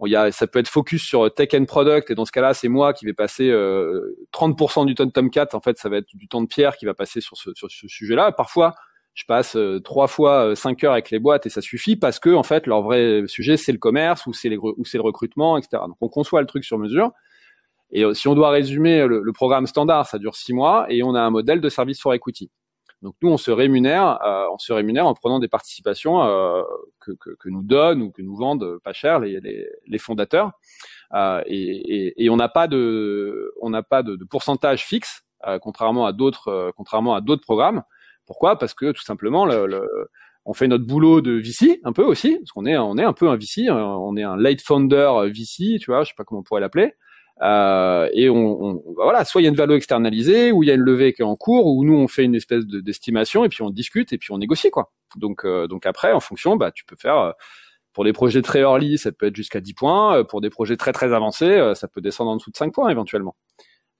il 0.03 0.11
y 0.11 0.15
a, 0.15 0.31
ça 0.31 0.45
peut 0.47 0.59
être 0.59 0.67
focus 0.67 1.03
sur 1.03 1.33
tech 1.33 1.49
and 1.53 1.65
product 1.65 2.11
et 2.11 2.15
dans 2.15 2.25
ce 2.25 2.31
cas-là, 2.31 2.53
c'est 2.53 2.67
moi 2.67 2.93
qui 2.93 3.05
vais 3.05 3.13
passer 3.13 3.49
euh, 3.49 4.17
30% 4.33 4.85
du 4.85 4.95
temps 4.95 5.05
de 5.05 5.11
Tomcat. 5.11 5.47
En 5.53 5.61
fait, 5.61 5.77
ça 5.77 5.87
va 5.87 5.97
être 5.97 6.13
du 6.13 6.27
temps 6.27 6.41
de 6.41 6.47
Pierre 6.47 6.75
qui 6.75 6.85
va 6.85 6.93
passer 6.93 7.21
sur 7.21 7.37
ce, 7.37 7.51
sur 7.53 7.71
ce 7.71 7.87
sujet-là. 7.87 8.33
Parfois, 8.33 8.75
je 9.13 9.23
passe 9.25 9.55
euh, 9.55 9.79
trois 9.79 10.07
fois 10.07 10.47
euh, 10.47 10.55
cinq 10.55 10.83
heures 10.83 10.91
avec 10.91 11.09
les 11.11 11.19
boîtes 11.19 11.45
et 11.45 11.49
ça 11.49 11.61
suffit 11.61 11.95
parce 11.95 12.19
que 12.19 12.29
en 12.29 12.43
fait, 12.43 12.67
leur 12.67 12.81
vrai 12.81 13.23
sujet 13.27 13.55
c'est 13.55 13.71
le 13.71 13.77
commerce 13.77 14.25
ou 14.27 14.33
c'est 14.33 14.49
le 14.49 15.01
recrutement, 15.01 15.57
etc. 15.57 15.83
Donc, 15.87 15.97
on 16.01 16.09
conçoit 16.09 16.41
le 16.41 16.47
truc 16.47 16.65
sur 16.65 16.77
mesure. 16.77 17.11
Et 17.91 18.03
euh, 18.03 18.13
si 18.13 18.27
on 18.27 18.35
doit 18.35 18.49
résumer 18.49 19.07
le, 19.07 19.21
le, 19.21 19.33
programme 19.33 19.67
standard, 19.67 20.05
ça 20.07 20.19
dure 20.19 20.35
six 20.35 20.53
mois 20.53 20.85
et 20.89 21.03
on 21.03 21.15
a 21.15 21.21
un 21.21 21.29
modèle 21.29 21.61
de 21.61 21.69
service 21.69 22.01
for 22.01 22.13
equity. 22.13 22.51
Donc 23.05 23.13
nous, 23.21 23.29
on 23.29 23.37
se 23.37 23.51
rémunère, 23.51 24.19
euh, 24.25 24.47
on 24.51 24.57
se 24.57 24.73
rémunère 24.73 25.05
en 25.05 25.13
prenant 25.13 25.37
des 25.37 25.47
participations 25.47 26.23
euh, 26.23 26.63
que, 26.99 27.13
nous 27.45 27.61
donnent 27.61 28.01
ou 28.01 28.09
que 28.09 28.23
nous 28.23 28.35
vendent 28.35 28.79
pas 28.83 28.93
cher 28.93 29.19
les, 29.19 29.99
fondateurs. 29.99 30.53
Euh, 31.13 31.43
et, 31.45 32.27
on 32.31 32.35
n'a 32.35 32.49
pas 32.49 32.67
de, 32.67 33.53
on 33.61 33.71
pourcentage 34.27 34.83
fixe, 34.83 35.23
contrairement 35.61 36.07
à 36.07 36.13
d'autres, 36.13 36.73
programmes. 37.43 37.83
Pourquoi? 38.25 38.57
Parce 38.57 38.73
que 38.73 38.91
tout 38.91 39.03
simplement, 39.03 39.45
le, 39.45 39.67
le, 39.67 39.87
on 40.45 40.55
fait 40.55 40.67
notre 40.67 40.87
boulot 40.87 41.21
de 41.21 41.33
VC 41.33 41.81
un 41.83 41.93
peu 41.93 42.03
aussi, 42.03 42.39
parce 42.39 42.53
qu'on 42.53 42.65
est, 42.65 42.75
on 42.75 42.97
est 42.97 43.03
un 43.03 43.13
peu 43.13 43.29
un 43.29 43.35
VC, 43.35 43.69
on 43.69 44.17
est 44.17 44.23
un 44.23 44.35
late 44.35 44.61
founder 44.61 45.11
VC, 45.27 45.77
tu 45.79 45.91
vois, 45.91 46.03
je 46.03 46.09
sais 46.09 46.15
pas 46.17 46.23
comment 46.23 46.39
on 46.39 46.43
pourrait 46.43 46.61
l'appeler. 46.61 46.95
Euh, 47.41 48.09
et 48.13 48.29
on, 48.29 48.63
on, 48.63 48.73
bah 48.95 49.03
voilà, 49.03 49.25
soit 49.25 49.41
il 49.41 49.43
y 49.43 49.47
a 49.47 49.49
une 49.49 49.57
valeur 49.57 49.75
externalisée, 49.75 50.51
ou 50.51 50.63
il 50.63 50.67
y 50.67 50.71
a 50.71 50.75
une 50.75 50.81
levée 50.81 51.13
qui 51.13 51.21
est 51.21 51.25
en 51.25 51.35
cours, 51.35 51.67
ou 51.67 51.83
nous 51.83 51.95
on 51.95 52.07
fait 52.07 52.23
une 52.23 52.35
espèce 52.35 52.65
d'estimation 52.65 53.43
et 53.43 53.49
puis 53.49 53.61
on 53.61 53.69
discute 53.69 54.13
et 54.13 54.17
puis 54.17 54.31
on 54.31 54.37
négocie 54.37 54.71
quoi. 54.71 54.91
Donc 55.17 55.45
euh, 55.45 55.67
donc 55.67 55.85
après 55.85 56.13
en 56.13 56.19
fonction, 56.21 56.55
bah 56.55 56.71
tu 56.71 56.85
peux 56.85 56.95
faire 56.95 57.17
euh, 57.17 57.31
pour 57.93 58.03
des 58.05 58.13
projets 58.13 58.41
très 58.41 58.59
early, 58.59 58.97
ça 58.97 59.11
peut 59.11 59.27
être 59.27 59.35
jusqu'à 59.35 59.61
10 59.61 59.73
points. 59.73 60.23
Pour 60.25 60.41
des 60.41 60.49
projets 60.49 60.77
très 60.77 60.91
très 60.91 61.13
avancés, 61.13 61.73
ça 61.75 61.87
peut 61.87 62.01
descendre 62.01 62.31
en 62.31 62.35
dessous 62.35 62.51
de 62.51 62.57
5 62.57 62.73
points 62.73 62.89
éventuellement. 62.89 63.35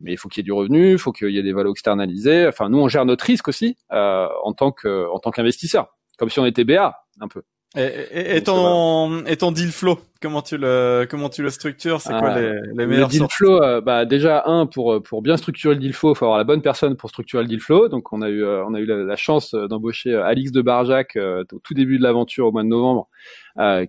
Mais 0.02 0.12
il 0.12 0.17
faut 0.17 0.28
qu'il 0.28 0.41
y 0.41 0.43
ait 0.43 0.43
du 0.43 0.52
revenu, 0.52 0.93
il 0.93 0.98
faut 0.98 1.12
qu'il 1.12 1.30
y 1.30 1.38
ait 1.38 1.43
des 1.43 1.54
valeurs 1.54 1.71
externalisées. 1.71 2.48
Enfin, 2.48 2.69
nous, 2.69 2.80
on 2.80 2.88
gère 2.89 3.06
notre 3.06 3.26
risque 3.26 3.48
aussi 3.48 3.78
euh, 3.93 4.28
en 4.43 4.54
tant 4.54 4.71
que 4.71 5.10
en 5.10 5.19
tant 5.19 5.32
qu'investisseur, 5.32 5.95
comme 6.17 6.30
si 6.30 6.39
on 6.39 6.45
était 6.45 6.65
BA 6.65 6.93
un 7.21 7.28
peu. 7.28 7.43
Et, 7.77 8.38
et, 8.38 8.43
ton, 8.43 9.25
et 9.25 9.35
ton 9.35 9.51
deal 9.51 9.71
flow, 9.71 9.99
comment 10.21 10.41
tu 10.41 10.57
le 10.57 11.05
comment 11.09 11.27
tu 11.27 11.43
le 11.43 11.49
structures 11.49 11.99
C'est 11.99 12.17
quoi 12.17 12.29
ah, 12.29 12.39
les, 12.39 12.53
les 12.73 12.85
meilleurs 12.85 13.09
Le 13.09 13.11
deal 13.11 13.27
flow, 13.29 13.61
euh, 13.61 13.81
bah 13.81 14.05
déjà 14.05 14.43
un 14.45 14.65
pour 14.65 15.03
pour 15.03 15.21
bien 15.21 15.35
structurer 15.35 15.73
le 15.73 15.81
deal 15.81 15.91
flow, 15.91 16.13
il 16.13 16.15
faut 16.15 16.23
avoir 16.23 16.38
la 16.38 16.45
bonne 16.45 16.61
personne 16.61 16.95
pour 16.95 17.09
structurer 17.09 17.43
le 17.43 17.49
deal 17.49 17.59
flow. 17.59 17.89
Donc 17.89 18.13
on 18.13 18.21
a 18.21 18.29
eu 18.29 18.45
euh, 18.45 18.63
on 18.65 18.73
a 18.75 18.79
eu 18.79 18.85
la, 18.85 19.15
chance 19.17 19.53
d'embaucher 19.53 20.13
euh, 20.13 20.23
Alix 20.23 20.53
de 20.53 20.61
Barjac 20.61 21.17
au 21.17 21.59
tout 21.59 21.73
début 21.73 21.97
de 21.97 22.03
l'aventure 22.03 22.47
au 22.47 22.51
mois 22.53 22.63
de 22.63 22.69
novembre, 22.69 23.09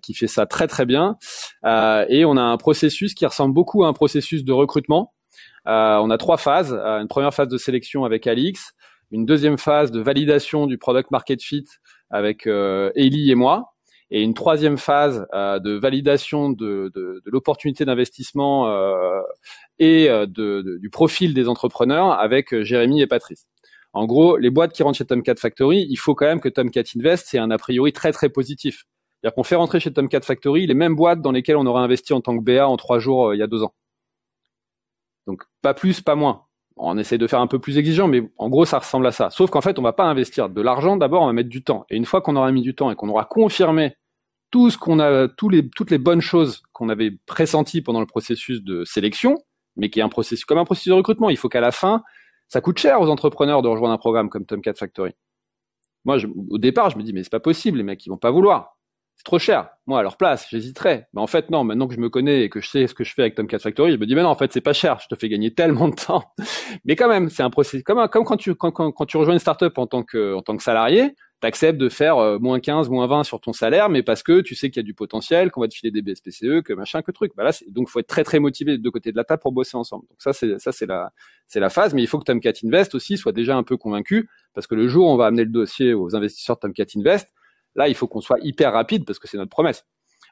qui 0.02 0.14
fait 0.14 0.26
ça 0.26 0.46
très 0.46 0.66
très 0.66 0.84
bien. 0.84 1.16
et 1.64 2.24
on 2.24 2.36
a 2.36 2.42
un 2.42 2.56
processus 2.56 3.14
qui 3.14 3.24
ressemble 3.24 3.54
beaucoup 3.54 3.84
à 3.84 3.88
un 3.88 3.92
processus 3.92 4.44
de 4.44 4.52
recrutement. 4.52 5.14
on 5.64 6.10
a 6.10 6.18
trois 6.18 6.38
phases. 6.38 6.72
une 6.72 7.08
première 7.08 7.32
phase 7.32 7.48
de 7.48 7.56
sélection 7.56 8.04
avec 8.04 8.26
Alix, 8.26 8.72
une 9.12 9.26
deuxième 9.26 9.58
phase 9.58 9.92
de 9.92 10.00
validation 10.00 10.66
du 10.66 10.76
product 10.76 11.12
market 11.12 11.40
fit 11.40 11.66
avec 12.10 12.46
Ellie 12.46 13.30
et 13.30 13.36
moi 13.36 13.75
et 14.10 14.22
une 14.22 14.34
troisième 14.34 14.78
phase 14.78 15.26
euh, 15.34 15.58
de 15.58 15.72
validation 15.72 16.50
de, 16.50 16.92
l'opportunité 17.24 17.84
d'investissement 17.84 18.68
euh, 18.68 19.20
et 19.78 20.08
euh, 20.08 20.26
du 20.26 20.90
profil 20.90 21.34
des 21.34 21.48
entrepreneurs 21.48 22.12
avec 22.12 22.62
Jérémy 22.62 23.00
et 23.02 23.06
Patrice. 23.06 23.46
En 23.92 24.06
gros, 24.06 24.36
les 24.36 24.50
boîtes 24.50 24.72
qui 24.72 24.82
rentrent 24.82 24.98
chez 24.98 25.06
Tomcat 25.06 25.36
Factory, 25.36 25.86
il 25.88 25.96
faut 25.96 26.14
quand 26.14 26.26
même 26.26 26.40
que 26.40 26.48
Tomcat 26.48 26.82
Invest, 26.96 27.26
c'est 27.28 27.38
un 27.38 27.50
a 27.50 27.58
priori 27.58 27.92
très 27.92 28.12
très 28.12 28.28
positif. 28.28 28.84
C'est-à-dire 29.22 29.34
qu'on 29.34 29.42
fait 29.42 29.56
rentrer 29.56 29.80
chez 29.80 29.92
Tomcat 29.92 30.20
Factory 30.20 30.66
les 30.66 30.74
mêmes 30.74 30.94
boîtes 30.94 31.22
dans 31.22 31.32
lesquelles 31.32 31.56
on 31.56 31.66
aurait 31.66 31.82
investi 31.82 32.12
en 32.12 32.20
tant 32.20 32.36
que 32.36 32.42
BA 32.42 32.68
en 32.68 32.76
trois 32.76 32.98
jours 32.98 33.34
il 33.34 33.38
y 33.38 33.42
a 33.42 33.46
deux 33.46 33.62
ans. 33.62 33.74
Donc 35.26 35.42
pas 35.62 35.74
plus, 35.74 36.00
pas 36.00 36.14
moins 36.14 36.45
on 36.76 36.98
essaie 36.98 37.18
de 37.18 37.26
faire 37.26 37.40
un 37.40 37.46
peu 37.46 37.58
plus 37.58 37.78
exigeant, 37.78 38.06
mais 38.06 38.22
en 38.36 38.48
gros, 38.48 38.64
ça 38.64 38.78
ressemble 38.78 39.06
à 39.06 39.12
ça. 39.12 39.30
Sauf 39.30 39.50
qu'en 39.50 39.60
fait, 39.60 39.78
on 39.78 39.82
va 39.82 39.92
pas 39.92 40.04
investir 40.04 40.48
de 40.48 40.60
l'argent. 40.60 40.96
D'abord, 40.96 41.22
on 41.22 41.26
va 41.26 41.32
mettre 41.32 41.48
du 41.48 41.64
temps. 41.64 41.86
Et 41.88 41.96
une 41.96 42.04
fois 42.04 42.20
qu'on 42.20 42.36
aura 42.36 42.52
mis 42.52 42.62
du 42.62 42.74
temps 42.74 42.90
et 42.90 42.94
qu'on 42.96 43.08
aura 43.08 43.24
confirmé 43.24 43.96
tout 44.50 44.70
ce 44.70 44.78
qu'on 44.78 45.00
a, 45.00 45.28
toutes 45.28 45.90
les 45.90 45.98
bonnes 45.98 46.20
choses 46.20 46.62
qu'on 46.72 46.88
avait 46.88 47.12
pressenties 47.26 47.82
pendant 47.82 48.00
le 48.00 48.06
processus 48.06 48.62
de 48.62 48.84
sélection, 48.84 49.36
mais 49.76 49.90
qui 49.90 50.00
est 50.00 50.02
un 50.02 50.08
processus 50.08 50.44
comme 50.44 50.58
un 50.58 50.64
processus 50.64 50.90
de 50.90 50.96
recrutement. 50.96 51.30
Il 51.30 51.36
faut 51.36 51.48
qu'à 51.48 51.60
la 51.60 51.72
fin, 51.72 52.02
ça 52.48 52.60
coûte 52.60 52.78
cher 52.78 53.00
aux 53.00 53.08
entrepreneurs 53.08 53.62
de 53.62 53.68
rejoindre 53.68 53.94
un 53.94 53.98
programme 53.98 54.28
comme 54.28 54.44
Tomcat 54.44 54.74
Factory. 54.74 55.12
Moi, 56.04 56.18
au 56.50 56.58
départ, 56.58 56.90
je 56.90 56.98
me 56.98 57.02
dis 57.02 57.12
mais 57.12 57.22
c'est 57.22 57.30
pas 57.30 57.40
possible, 57.40 57.78
les 57.78 57.84
mecs, 57.84 58.04
ils 58.06 58.10
vont 58.10 58.18
pas 58.18 58.30
vouloir 58.30 58.75
c'est 59.16 59.24
trop 59.24 59.38
cher. 59.38 59.70
Moi, 59.86 59.98
à 59.98 60.02
leur 60.02 60.16
place, 60.16 60.46
j'hésiterais. 60.50 61.08
Mais 61.14 61.20
en 61.22 61.26
fait, 61.26 61.50
non, 61.50 61.64
maintenant 61.64 61.88
que 61.88 61.94
je 61.94 62.00
me 62.00 62.10
connais 62.10 62.42
et 62.42 62.50
que 62.50 62.60
je 62.60 62.68
sais 62.68 62.86
ce 62.86 62.94
que 62.94 63.02
je 63.02 63.14
fais 63.14 63.22
avec 63.22 63.34
Tomcat 63.34 63.58
Factory, 63.58 63.92
je 63.92 63.96
me 63.96 64.06
dis, 64.06 64.14
mais 64.14 64.22
non, 64.22 64.28
en 64.28 64.34
fait, 64.34 64.52
c'est 64.52 64.60
pas 64.60 64.74
cher. 64.74 64.98
Je 65.00 65.08
te 65.08 65.18
fais 65.18 65.28
gagner 65.28 65.50
tellement 65.54 65.88
de 65.88 65.94
temps. 65.94 66.24
mais 66.84 66.96
quand 66.96 67.08
même, 67.08 67.30
c'est 67.30 67.42
un 67.42 67.50
processus, 67.50 67.82
comme, 67.82 68.06
comme 68.08 68.24
quand 68.24 68.36
tu, 68.36 68.54
quand, 68.54 68.72
quand, 68.72 69.06
tu 69.06 69.16
rejoins 69.16 69.34
une 69.34 69.40
startup 69.40 69.76
en 69.78 69.86
tant 69.86 70.02
que, 70.02 70.34
en 70.34 70.42
tant 70.42 70.56
que 70.56 70.62
salarié, 70.62 71.14
t'acceptes 71.40 71.78
de 71.78 71.88
faire 71.88 72.18
euh, 72.18 72.38
moins 72.38 72.60
15, 72.60 72.88
moins 72.90 73.06
20 73.06 73.24
sur 73.24 73.40
ton 73.40 73.52
salaire, 73.52 73.88
mais 73.88 74.02
parce 74.02 74.22
que 74.22 74.40
tu 74.40 74.54
sais 74.54 74.70
qu'il 74.70 74.80
y 74.80 74.84
a 74.84 74.86
du 74.86 74.94
potentiel, 74.94 75.50
qu'on 75.50 75.60
va 75.60 75.68
te 75.68 75.74
filer 75.74 75.90
des 75.90 76.02
BSPCE, 76.02 76.62
que 76.62 76.72
machin, 76.72 77.02
que 77.02 77.10
truc. 77.10 77.32
Bah 77.36 77.44
là, 77.44 77.52
donc, 77.68 77.88
faut 77.88 78.00
être 78.00 78.06
très, 78.06 78.24
très 78.24 78.38
motivé 78.38 78.72
de 78.72 78.82
deux 78.82 78.90
côtés 78.90 79.12
de 79.12 79.16
la 79.16 79.24
table 79.24 79.40
pour 79.40 79.52
bosser 79.52 79.76
ensemble. 79.76 80.06
Donc 80.08 80.18
ça, 80.20 80.32
c'est, 80.32 80.58
ça, 80.58 80.72
c'est 80.72 80.86
la, 80.86 81.12
c'est 81.46 81.60
la 81.60 81.70
phase. 81.70 81.94
Mais 81.94 82.02
il 82.02 82.06
faut 82.06 82.18
que 82.18 82.24
Tomcat 82.24 82.52
Invest 82.64 82.94
aussi 82.94 83.16
soit 83.16 83.32
déjà 83.32 83.56
un 83.56 83.62
peu 83.62 83.76
convaincu, 83.76 84.28
parce 84.54 84.66
que 84.66 84.74
le 84.74 84.88
jour 84.88 85.08
où 85.08 85.10
on 85.10 85.16
va 85.16 85.26
amener 85.26 85.44
le 85.44 85.50
dossier 85.50 85.94
aux 85.94 86.14
investisseurs 86.14 86.56
de 86.56 86.60
Tomcat 86.60 86.86
Invest, 86.96 87.32
Là, 87.76 87.88
il 87.88 87.94
faut 87.94 88.08
qu'on 88.08 88.20
soit 88.20 88.38
hyper 88.42 88.72
rapide 88.72 89.04
parce 89.04 89.18
que 89.18 89.28
c'est 89.28 89.36
notre 89.38 89.50
promesse. 89.50 89.84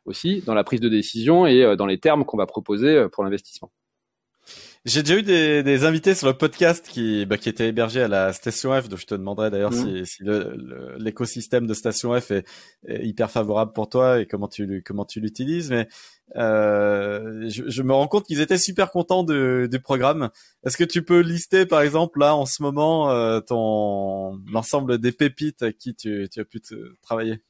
aussi 0.07 0.43
dans 0.43 0.55
la 0.55 0.65
prise 0.65 0.81
de 0.81 0.89
décision 0.89 1.47
et 1.47 1.77
dans 1.77 1.87
les 1.87 1.99
termes 1.99 2.25
qu'on 2.25 2.37
va 2.37 2.47
proposer 2.47 3.09
pour 3.13 3.25
l'investissement. 3.25 3.71
J'ai 4.85 5.03
déjà 5.03 5.17
eu 5.17 5.23
des, 5.23 5.63
des, 5.63 5.85
invités 5.85 6.15
sur 6.15 6.27
le 6.27 6.35
podcast 6.35 6.87
qui, 6.87 7.25
bah, 7.25 7.39
qui 7.39 7.49
étaient 7.49 7.69
hébergés 7.69 8.03
à 8.03 8.09
la 8.09 8.35
Station 8.35 8.79
F, 8.79 8.91
donc 8.91 8.99
je 8.99 9.07
te 9.07 9.15
demanderai 9.15 9.51
d'ailleurs 9.51 9.71
mmh. 9.71 10.05
si, 10.05 10.07
si 10.07 10.23
l'écosystème 10.99 11.67
de 11.67 11.73
Station 11.73 12.19
F 12.21 12.33
est, 12.33 12.45
hyper 12.87 13.31
favorable 13.31 13.73
pour 13.73 13.89
toi 13.89 14.21
et 14.21 14.27
comment 14.27 14.47
tu, 14.47 14.83
comment 14.85 15.07
tu 15.07 15.21
l'utilises. 15.21 15.71
Mais 15.71 15.89
euh, 16.37 17.49
je, 17.49 17.63
je, 17.67 17.83
me 17.83 17.95
rends 17.95 18.09
compte 18.09 18.27
qu'ils 18.27 18.41
étaient 18.41 18.59
super 18.59 18.91
contents 18.91 19.25
de, 19.25 19.69
du 19.71 19.81
programme. 19.81 20.29
Est-ce 20.67 20.77
que 20.77 20.85
tu 20.85 21.03
peux 21.03 21.21
lister, 21.21 21.65
par 21.65 21.81
exemple, 21.81 22.19
là 22.19 22.37
en 22.37 22.45
ce 22.45 22.63
moment, 22.63 23.11
euh, 23.11 23.41
ton 23.41 24.39
l'ensemble 24.53 24.99
des 24.99 25.13
pépites 25.13 25.63
à 25.63 25.73
qui 25.73 25.95
tu, 25.95 26.29
tu 26.31 26.41
as 26.41 26.45
pu 26.45 26.61
te, 26.61 26.75
travailler? 27.03 27.43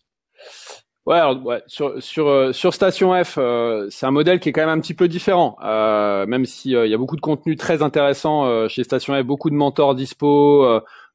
Ouais, 1.06 1.16
alors, 1.18 1.44
ouais, 1.44 1.62
sur 1.66 2.02
sur 2.02 2.28
euh, 2.28 2.52
sur 2.54 2.72
Station 2.72 3.12
F, 3.22 3.34
euh, 3.36 3.86
c'est 3.90 4.06
un 4.06 4.10
modèle 4.10 4.40
qui 4.40 4.48
est 4.48 4.52
quand 4.52 4.62
même 4.62 4.70
un 4.78 4.80
petit 4.80 4.94
peu 4.94 5.06
différent. 5.06 5.58
Euh, 5.62 6.24
même 6.26 6.46
si 6.46 6.70
il 6.70 6.86
y 6.88 6.94
a 6.94 6.96
beaucoup 6.96 7.16
de 7.16 7.20
contenu 7.20 7.56
très 7.56 7.82
intéressant 7.82 8.68
chez 8.68 8.84
Station 8.84 9.14
F, 9.14 9.22
beaucoup 9.26 9.50
de 9.50 9.54
mentors 9.54 9.94
dispo, 9.94 10.66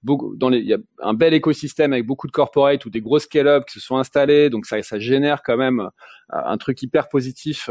beaucoup 0.04 0.36
dans 0.36 0.50
les, 0.50 0.60
il 0.60 0.68
y 0.68 0.76
a 0.76 0.78
un 1.02 1.16
bel 1.16 1.34
écosystème 1.34 1.92
avec 1.94 2.06
beaucoup 2.06 2.28
de 2.28 2.32
corporates 2.32 2.86
ou 2.86 2.92
des 2.92 3.02
gros 3.02 3.18
scale-up 3.18 3.66
qui 3.66 3.80
se 3.80 3.80
sont 3.80 3.98
installés, 3.98 4.52
donc 4.52 4.68
ça 4.68 4.80
ça 4.84 5.00
génère 5.00 5.42
quand 5.42 5.58
même 5.58 5.90
un 6.30 6.58
truc 6.58 6.80
hyper 6.84 7.10
positif, 7.10 7.68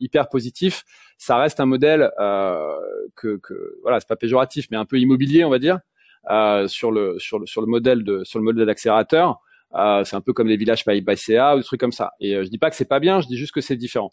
hyper 0.00 0.28
positif. 0.28 0.82
Ça 1.16 1.36
reste 1.36 1.60
un 1.60 1.66
modèle 1.66 2.10
que 3.14 3.36
que 3.36 3.78
voilà, 3.82 4.00
c'est 4.00 4.08
pas 4.08 4.16
péjoratif, 4.16 4.66
mais 4.72 4.76
un 4.76 4.84
peu 4.84 4.98
immobilier, 4.98 5.44
on 5.44 5.50
va 5.50 5.60
dire, 5.60 5.78
sur 6.66 6.90
le 6.90 7.20
sur 7.20 7.38
le 7.38 7.46
sur 7.46 7.60
le 7.60 7.68
modèle 7.68 8.02
de 8.02 8.24
sur 8.24 8.40
le 8.40 8.44
modèle 8.44 8.66
d'accélérateur. 8.66 9.40
Euh, 9.74 10.04
c'est 10.04 10.16
un 10.16 10.20
peu 10.20 10.32
comme 10.32 10.46
les 10.48 10.56
villages 10.56 10.84
by, 10.86 11.00
by 11.00 11.16
CA 11.16 11.54
ou 11.54 11.58
des 11.58 11.64
trucs 11.64 11.80
comme 11.80 11.92
ça. 11.92 12.12
Et 12.20 12.34
euh, 12.34 12.44
je 12.44 12.48
dis 12.48 12.58
pas 12.58 12.70
que 12.70 12.76
c'est 12.76 12.88
pas 12.88 13.00
bien, 13.00 13.20
je 13.20 13.26
dis 13.26 13.36
juste 13.36 13.52
que 13.52 13.60
c'est 13.60 13.76
différent. 13.76 14.12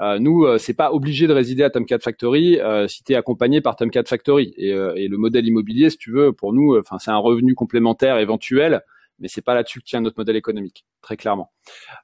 Euh, 0.00 0.18
nous, 0.18 0.44
euh, 0.44 0.58
c'est 0.58 0.74
pas 0.74 0.92
obligé 0.92 1.26
de 1.26 1.32
résider 1.32 1.64
à 1.64 1.70
Tomcat 1.70 1.98
Factory 1.98 2.60
euh, 2.60 2.86
si 2.88 3.04
tu 3.04 3.12
es 3.12 3.16
accompagné 3.16 3.60
par 3.60 3.76
Tomcat 3.76 4.04
Factory. 4.06 4.54
Et, 4.56 4.70
et, 4.70 5.08
le 5.08 5.16
modèle 5.18 5.46
immobilier, 5.46 5.90
si 5.90 5.98
tu 5.98 6.12
veux, 6.12 6.32
pour 6.32 6.52
nous, 6.52 6.78
enfin 6.78 6.98
c'est 6.98 7.10
un 7.10 7.18
revenu 7.18 7.54
complémentaire 7.54 8.18
éventuel 8.18 8.82
mais 9.22 9.28
c'est 9.28 9.40
pas 9.40 9.54
là-dessus 9.54 9.80
que 9.80 9.84
tient 9.84 10.00
notre 10.00 10.18
modèle 10.18 10.36
économique, 10.36 10.84
très 11.00 11.16
clairement. 11.16 11.52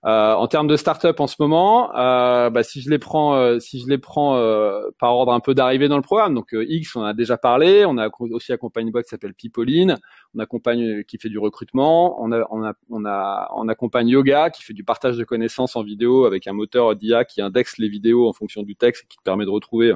Euh, 0.07 0.33
en 0.35 0.47
termes 0.47 0.69
de 0.69 0.77
start-up 0.77 1.19
en 1.19 1.27
ce 1.27 1.35
moment, 1.41 1.95
euh, 1.97 2.49
bah, 2.49 2.63
si 2.63 2.81
je 2.81 2.89
les 2.89 2.99
prends, 3.01 3.35
euh, 3.35 3.59
si 3.59 3.81
je 3.81 3.89
les 3.89 3.99
prends 3.99 4.37
euh, 4.37 4.89
par 5.01 5.15
ordre 5.15 5.33
un 5.33 5.41
peu 5.41 5.53
d'arrivée 5.53 5.89
dans 5.89 5.97
le 5.97 6.03
programme, 6.03 6.35
donc 6.35 6.55
euh, 6.55 6.65
X, 6.69 6.95
on 6.95 7.03
a 7.03 7.13
déjà 7.13 7.37
parlé, 7.37 7.85
on 7.85 7.99
a 7.99 8.09
aussi 8.31 8.53
accompagné 8.53 8.87
une 8.87 8.93
boîte 8.93 9.07
qui 9.07 9.11
s'appelle 9.11 9.35
Pipoline, 9.35 9.97
on 10.35 10.39
accompagne 10.39 11.03
qui 11.05 11.19
fait 11.19 11.29
du 11.29 11.39
recrutement, 11.39 12.23
on 12.23 12.31
a, 12.31 12.47
on 12.51 12.65
a, 12.65 12.73
on 12.89 13.05
a, 13.05 13.51
on 13.57 13.69
accompagne 13.69 14.09
Yoga 14.09 14.51
qui 14.51 14.63
fait 14.63 14.75
du 14.75 14.85
partage 14.85 15.17
de 15.17 15.25
connaissances 15.25 15.75
en 15.75 15.83
vidéo 15.83 16.25
avec 16.25 16.47
un 16.47 16.53
moteur 16.53 16.95
d'IA 16.95 17.25
qui 17.25 17.43
indexe 17.43 17.79
les 17.79 17.89
vidéos 17.89 18.29
en 18.29 18.33
fonction 18.33 18.63
du 18.63 18.77
texte 18.77 19.05
et 19.05 19.07
qui 19.09 19.19
te 19.19 19.23
permet 19.25 19.45
de 19.45 19.51
retrouver 19.51 19.93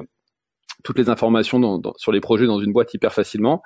toutes 0.83 0.97
les 0.97 1.09
informations 1.09 1.59
dans, 1.59 1.93
sur 1.95 2.11
les 2.11 2.19
projets 2.19 2.45
dans 2.45 2.59
une 2.59 2.73
boîte 2.73 2.93
hyper 2.93 3.13
facilement. 3.13 3.63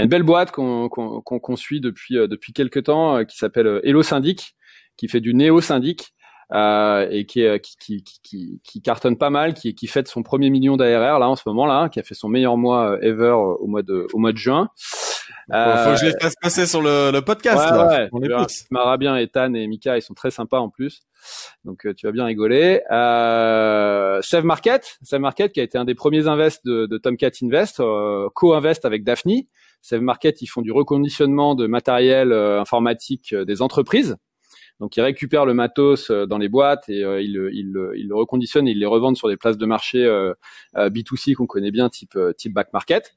Il 0.00 0.02
y 0.02 0.02
a 0.02 0.04
une 0.04 0.10
belle 0.10 0.22
boîte 0.22 0.50
qu'on 0.50 0.88
qu'on 0.88 1.56
suit 1.56 1.80
depuis 1.80 2.16
euh, 2.16 2.26
depuis 2.26 2.52
quelques 2.52 2.84
temps 2.84 3.16
euh, 3.16 3.24
qui 3.24 3.36
s'appelle 3.36 3.66
euh, 3.66 3.80
Hello 3.84 4.02
Syndic, 4.02 4.56
qui 4.96 5.08
fait 5.08 5.20
du 5.20 5.34
néo 5.34 5.60
syndic. 5.60 6.14
Euh, 6.52 7.06
et 7.12 7.26
qui, 7.26 7.46
qui, 7.62 7.76
qui, 7.78 8.04
qui, 8.24 8.60
qui 8.64 8.82
cartonne 8.82 9.16
pas 9.16 9.30
mal, 9.30 9.54
qui, 9.54 9.72
qui 9.76 9.86
fête 9.86 10.08
son 10.08 10.24
premier 10.24 10.50
million 10.50 10.76
d'ARR 10.76 11.20
là 11.20 11.28
en 11.28 11.36
ce 11.36 11.44
moment 11.46 11.64
là, 11.64 11.88
qui 11.88 12.00
a 12.00 12.02
fait 12.02 12.16
son 12.16 12.28
meilleur 12.28 12.56
mois 12.56 12.98
ever 13.02 13.30
au 13.30 13.68
mois 13.68 13.82
de 13.82 14.08
au 14.12 14.18
mois 14.18 14.32
de 14.32 14.36
juin. 14.36 14.68
Euh, 15.52 15.84
faut 15.84 15.90
que 15.92 16.00
je 16.00 16.06
les 16.06 16.20
fasse 16.20 16.34
passer 16.42 16.66
sur 16.66 16.82
le, 16.82 17.12
le 17.12 17.22
podcast 17.22 17.56
ouais, 17.56 17.70
là. 17.70 17.86
Ouais, 17.86 18.08
On 18.10 18.20
est 18.20 18.98
bien, 18.98 19.16
Ethan 19.16 19.54
et 19.54 19.68
Mika, 19.68 19.96
ils 19.96 20.02
sont 20.02 20.14
très 20.14 20.32
sympas 20.32 20.58
en 20.58 20.70
plus. 20.70 21.02
Donc 21.64 21.86
tu 21.96 22.06
vas 22.06 22.12
bien 22.12 22.24
rigoler. 22.24 22.82
Euh, 22.90 24.20
Save 24.20 24.44
Market, 24.44 24.98
Save 25.02 25.20
Market 25.20 25.52
qui 25.52 25.60
a 25.60 25.62
été 25.62 25.78
un 25.78 25.84
des 25.84 25.94
premiers 25.94 26.26
invests 26.26 26.66
de, 26.66 26.86
de 26.86 26.98
Tomcat 26.98 27.30
Invest, 27.44 27.80
co-invest 28.34 28.84
avec 28.84 29.04
Daphne. 29.04 29.42
Save 29.82 30.02
Market, 30.02 30.42
ils 30.42 30.46
font 30.46 30.62
du 30.62 30.72
reconditionnement 30.72 31.54
de 31.54 31.66
matériel 31.66 32.32
euh, 32.32 32.60
informatique 32.60 33.32
euh, 33.32 33.44
des 33.44 33.62
entreprises. 33.62 34.16
Donc 34.78 34.96
ils 34.96 35.02
récupèrent 35.02 35.44
le 35.44 35.54
matos 35.54 36.10
euh, 36.10 36.26
dans 36.26 36.38
les 36.38 36.48
boîtes 36.48 36.88
et 36.88 37.00
ils, 37.00 37.32
le 37.32 38.14
reconditionnent 38.14 38.66
et 38.68 38.72
ils 38.72 38.78
les 38.78 38.86
revendent 38.86 39.16
sur 39.16 39.28
des 39.28 39.36
places 39.36 39.58
de 39.58 39.66
marché 39.66 39.98
B2C 40.74 41.34
qu'on 41.34 41.46
connaît 41.46 41.70
bien, 41.70 41.88
type 41.88 42.18
type 42.36 42.54
back 42.54 42.72
market. 42.72 43.14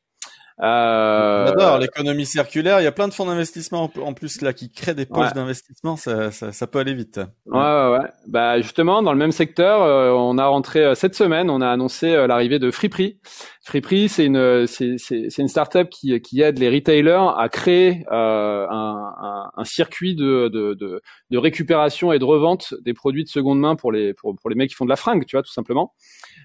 Euh... 0.61 1.47
J'adore 1.47 1.79
l'économie 1.79 2.25
circulaire. 2.25 2.79
Il 2.79 2.83
y 2.83 2.87
a 2.87 2.91
plein 2.91 3.07
de 3.07 3.13
fonds 3.13 3.25
d'investissement 3.25 3.91
en 4.01 4.13
plus 4.13 4.41
là 4.41 4.53
qui 4.53 4.71
créent 4.71 4.93
des 4.93 5.05
poches 5.05 5.33
d'investissement. 5.33 5.95
Ça, 5.95 6.31
ça, 6.31 6.51
ça, 6.51 6.67
peut 6.67 6.79
aller 6.79 6.93
vite. 6.93 7.19
Ouais, 7.47 7.59
ouais, 7.59 7.97
ouais. 7.97 8.09
Bah 8.27 8.61
justement, 8.61 9.01
dans 9.01 9.13
le 9.13 9.17
même 9.17 9.31
secteur, 9.31 9.81
euh, 9.81 10.11
on 10.11 10.37
a 10.37 10.45
rentré 10.45 10.83
euh, 10.83 10.95
cette 10.95 11.15
semaine. 11.15 11.49
On 11.49 11.61
a 11.61 11.69
annoncé 11.69 12.13
euh, 12.13 12.27
l'arrivée 12.27 12.59
de 12.59 12.69
Freeprix. 12.69 13.19
Freeprix, 13.65 14.09
c'est 14.09 14.25
une 14.25 14.67
c'est 14.67 15.37
une 15.37 15.47
startup 15.47 15.89
qui 15.89 16.19
qui 16.19 16.41
aide 16.41 16.59
les 16.59 16.69
retailers 16.69 17.31
à 17.37 17.47
créer 17.47 18.03
un, 18.11 18.67
un, 18.69 19.51
un, 19.55 19.63
circuit 19.63 20.15
de, 20.15 20.49
de, 20.49 20.73
de 20.73 21.01
de 21.29 21.37
récupération 21.37 22.11
et 22.11 22.19
de 22.19 22.25
revente 22.25 22.73
des 22.81 22.93
produits 22.93 23.23
de 23.23 23.29
seconde 23.29 23.61
main 23.61 23.77
pour 23.77 23.93
les 23.93 24.13
pour 24.13 24.35
pour 24.35 24.49
les 24.49 24.57
mecs 24.57 24.69
qui 24.69 24.75
font 24.75 24.83
de 24.83 24.89
la 24.89 24.97
fringue, 24.97 25.25
tu 25.25 25.37
vois, 25.37 25.43
tout 25.43 25.51
simplement. 25.53 25.93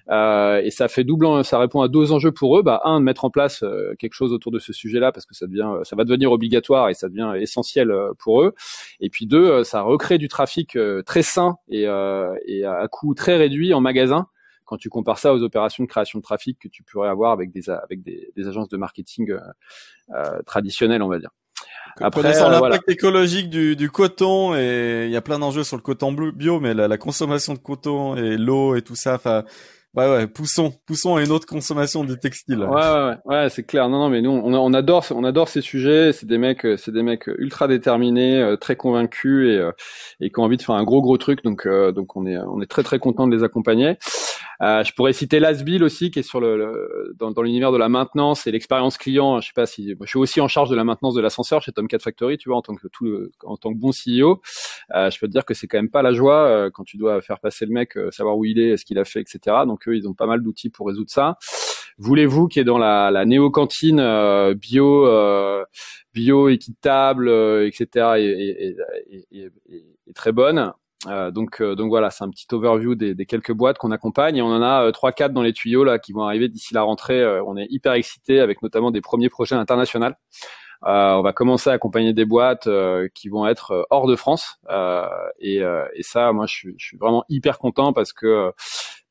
Euh, 0.09 0.61
et 0.61 0.71
ça 0.71 0.87
fait 0.87 1.03
double, 1.03 1.43
ça 1.43 1.59
répond 1.59 1.81
à 1.81 1.89
deux 1.89 2.13
enjeux 2.13 2.31
pour 2.31 2.57
eux. 2.57 2.61
Bah, 2.63 2.79
un, 2.85 3.01
de 3.01 3.03
mettre 3.03 3.25
en 3.25 3.29
place 3.29 3.63
euh, 3.63 3.95
quelque 3.99 4.13
chose 4.13 4.31
autour 4.31 4.53
de 4.53 4.59
ce 4.59 4.71
sujet-là 4.71 5.11
parce 5.11 5.25
que 5.25 5.35
ça 5.35 5.45
devient, 5.45 5.69
ça 5.83 5.97
va 5.97 6.05
devenir 6.05 6.31
obligatoire 6.31 6.87
et 6.87 6.93
ça 6.93 7.09
devient 7.09 7.33
essentiel 7.35 7.91
euh, 7.91 8.13
pour 8.17 8.43
eux. 8.43 8.53
Et 9.01 9.09
puis 9.09 9.27
deux, 9.27 9.65
ça 9.65 9.81
recrée 9.81 10.19
du 10.19 10.29
trafic 10.29 10.77
très 11.05 11.21
sain 11.21 11.55
et, 11.67 11.83
et 11.83 12.65
à 12.65 12.87
coût 12.89 13.13
très 13.13 13.35
réduit 13.35 13.73
en 13.73 13.81
magasin 13.81 14.27
quand 14.69 14.77
tu 14.77 14.89
compares 14.89 15.17
ça 15.17 15.33
aux 15.33 15.41
opérations 15.41 15.83
de 15.83 15.89
création 15.89 16.19
de 16.19 16.23
trafic 16.23 16.59
que 16.59 16.67
tu 16.67 16.83
pourrais 16.83 17.09
avoir 17.09 17.31
avec 17.31 17.51
des 17.51 17.71
avec 17.71 18.03
des, 18.03 18.31
des 18.35 18.47
agences 18.47 18.69
de 18.69 18.77
marketing 18.77 19.31
euh, 19.31 20.41
traditionnelles, 20.45 21.01
on 21.01 21.07
va 21.07 21.17
dire. 21.17 21.31
Après, 21.99 22.21
Connaissant 22.21 22.49
l'impact 22.49 22.87
écologique 22.87 23.49
du, 23.49 23.75
du, 23.75 23.89
coton 23.89 24.55
et 24.55 25.05
il 25.07 25.11
y 25.11 25.15
a 25.15 25.21
plein 25.21 25.39
d'enjeux 25.39 25.63
sur 25.63 25.75
le 25.75 25.81
coton 25.81 26.13
bio, 26.13 26.59
mais 26.59 26.75
la, 26.75 26.87
la 26.87 26.97
consommation 26.99 27.55
de 27.55 27.59
coton 27.59 28.15
et 28.15 28.37
l'eau 28.37 28.75
et 28.75 28.83
tout 28.83 28.95
ça, 28.95 29.15
enfin 29.15 29.43
Ouais, 29.95 30.07
ouais, 30.07 30.27
poussons, 30.27 30.71
poussons 30.85 31.15
à 31.15 31.23
une 31.23 31.31
autre 31.31 31.47
consommation 31.47 32.03
du 32.03 32.15
textile. 32.19 32.59
Ouais, 32.59 32.67
ouais, 32.67 33.15
ouais, 33.25 33.49
c'est 33.49 33.63
clair. 33.63 33.89
Non, 33.89 33.97
non, 33.97 34.09
mais 34.09 34.21
nous, 34.21 34.29
on, 34.29 34.53
on, 34.53 34.73
adore, 34.75 35.03
on 35.09 35.23
adore 35.23 35.49
ces 35.49 35.61
sujets. 35.61 36.13
C'est 36.13 36.27
des 36.27 36.37
mecs, 36.37 36.63
euh, 36.63 36.77
c'est 36.77 36.91
des 36.91 37.01
mecs 37.01 37.25
ultra 37.25 37.67
déterminés, 37.67 38.39
euh, 38.39 38.55
très 38.55 38.75
convaincus 38.75 39.49
et, 39.49 39.57
euh, 39.57 39.71
et 40.19 40.29
qui 40.29 40.39
ont 40.39 40.43
envie 40.43 40.57
de 40.57 40.61
faire 40.61 40.75
un 40.75 40.83
gros, 40.83 41.01
gros 41.01 41.17
truc. 41.17 41.43
Donc, 41.43 41.67
donc, 41.67 42.15
on 42.15 42.27
est, 42.27 42.37
on 42.37 42.61
est 42.61 42.67
très, 42.67 42.83
très 42.83 42.99
content 42.99 43.25
de 43.27 43.35
les 43.35 43.43
accompagner. 43.43 43.97
Euh, 44.61 44.83
je 44.83 44.93
pourrais 44.93 45.13
citer 45.13 45.39
Lasbil 45.39 45.83
aussi, 45.83 46.11
qui 46.11 46.19
est 46.19 46.23
sur 46.23 46.41
le, 46.41 47.13
dans, 47.17 47.31
dans 47.31 47.41
l'univers 47.41 47.71
de 47.71 47.77
la 47.77 47.87
maintenance 47.87 48.45
et 48.45 48.51
l'expérience 48.51 48.97
client. 48.97 49.39
Je 49.39 49.47
sais 49.47 49.53
pas 49.53 49.65
si 49.65 49.95
je 49.99 50.05
suis 50.05 50.19
aussi 50.19 50.41
en 50.41 50.47
charge 50.47 50.69
de 50.69 50.75
la 50.75 50.83
maintenance 50.83 51.13
de 51.13 51.21
l'ascenseur 51.21 51.61
chez 51.61 51.71
Tomcat 51.71 51.99
Factory, 51.99 52.37
tu 52.37 52.49
vois, 52.49 52.57
en 52.57 52.61
tant 52.61 52.75
que 52.75 52.87
tout, 52.87 53.07
en 53.43 53.57
tant 53.57 53.73
que 53.73 53.77
bon 53.77 53.91
CEO. 53.91 54.41
Euh, 54.95 55.09
je 55.09 55.19
peux 55.19 55.27
te 55.27 55.31
dire 55.31 55.45
que 55.45 55.53
c'est 55.53 55.67
quand 55.67 55.77
même 55.77 55.89
pas 55.89 56.01
la 56.01 56.13
joie 56.13 56.47
euh, 56.47 56.69
quand 56.71 56.83
tu 56.83 56.97
dois 56.97 57.21
faire 57.21 57.39
passer 57.39 57.65
le 57.65 57.71
mec, 57.71 57.97
euh, 57.97 58.11
savoir 58.11 58.37
où 58.37 58.45
il 58.45 58.59
est, 58.59 58.77
ce 58.77 58.85
qu'il 58.85 58.99
a 58.99 59.05
fait, 59.05 59.21
etc. 59.21 59.57
Donc 59.65 59.87
eux, 59.87 59.95
ils 59.95 60.07
ont 60.07 60.13
pas 60.13 60.25
mal 60.25 60.41
d'outils 60.41 60.69
pour 60.69 60.87
résoudre 60.87 61.11
ça. 61.11 61.37
Voulez-vous 61.97 62.47
qui 62.47 62.59
est 62.59 62.63
dans 62.63 62.77
la, 62.77 63.11
la 63.11 63.25
néo-cantine 63.25 64.53
bio, 64.53 65.05
bio 66.13 66.49
équitable, 66.49 67.29
etc. 67.65 67.87
Et, 68.17 68.75
et, 69.11 69.27
et, 69.31 69.51
et, 70.07 70.13
très 70.13 70.31
bonne? 70.31 70.73
Euh, 71.07 71.31
donc, 71.31 71.61
euh, 71.61 71.75
donc 71.75 71.89
voilà, 71.89 72.09
c'est 72.09 72.23
un 72.23 72.29
petit 72.29 72.47
overview 72.51 72.93
des, 72.95 73.15
des 73.15 73.25
quelques 73.25 73.53
boîtes 73.53 73.77
qu'on 73.77 73.91
accompagne 73.91 74.35
et 74.35 74.41
on 74.41 74.47
en 74.47 74.61
a 74.61 74.83
euh, 74.85 74.91
trois, 74.91 75.13
quatre 75.13 75.31
dans 75.31 75.41
les 75.41 75.53
tuyaux 75.53 75.85
là 75.85 75.97
qui 75.97 76.11
vont 76.11 76.23
arriver 76.23 76.49
d'ici 76.49 76.73
la 76.73 76.81
rentrée. 76.81 77.25
on 77.45 77.55
est 77.57 77.67
hyper 77.69 77.93
excités 77.93 78.39
avec 78.39 78.61
notamment 78.61 78.91
des 78.91 79.01
premiers 79.01 79.29
projets 79.29 79.55
internationaux. 79.55 80.13
on 80.81 81.21
va 81.21 81.33
commencer 81.33 81.69
à 81.69 81.73
accompagner 81.73 82.13
des 82.13 82.25
boîtes 82.25 82.67
qui 83.13 83.29
vont 83.29 83.47
être 83.47 83.87
hors 83.89 84.07
de 84.07 84.15
France 84.15 84.59
et, 85.39 85.57
et, 85.57 86.03
ça, 86.03 86.33
moi, 86.33 86.45
je 86.47 86.53
suis, 86.53 86.75
je 86.77 86.85
suis, 86.87 86.97
vraiment 86.97 87.23
hyper 87.29 87.59
content 87.59 87.93
parce 87.93 88.13
que 88.13 88.51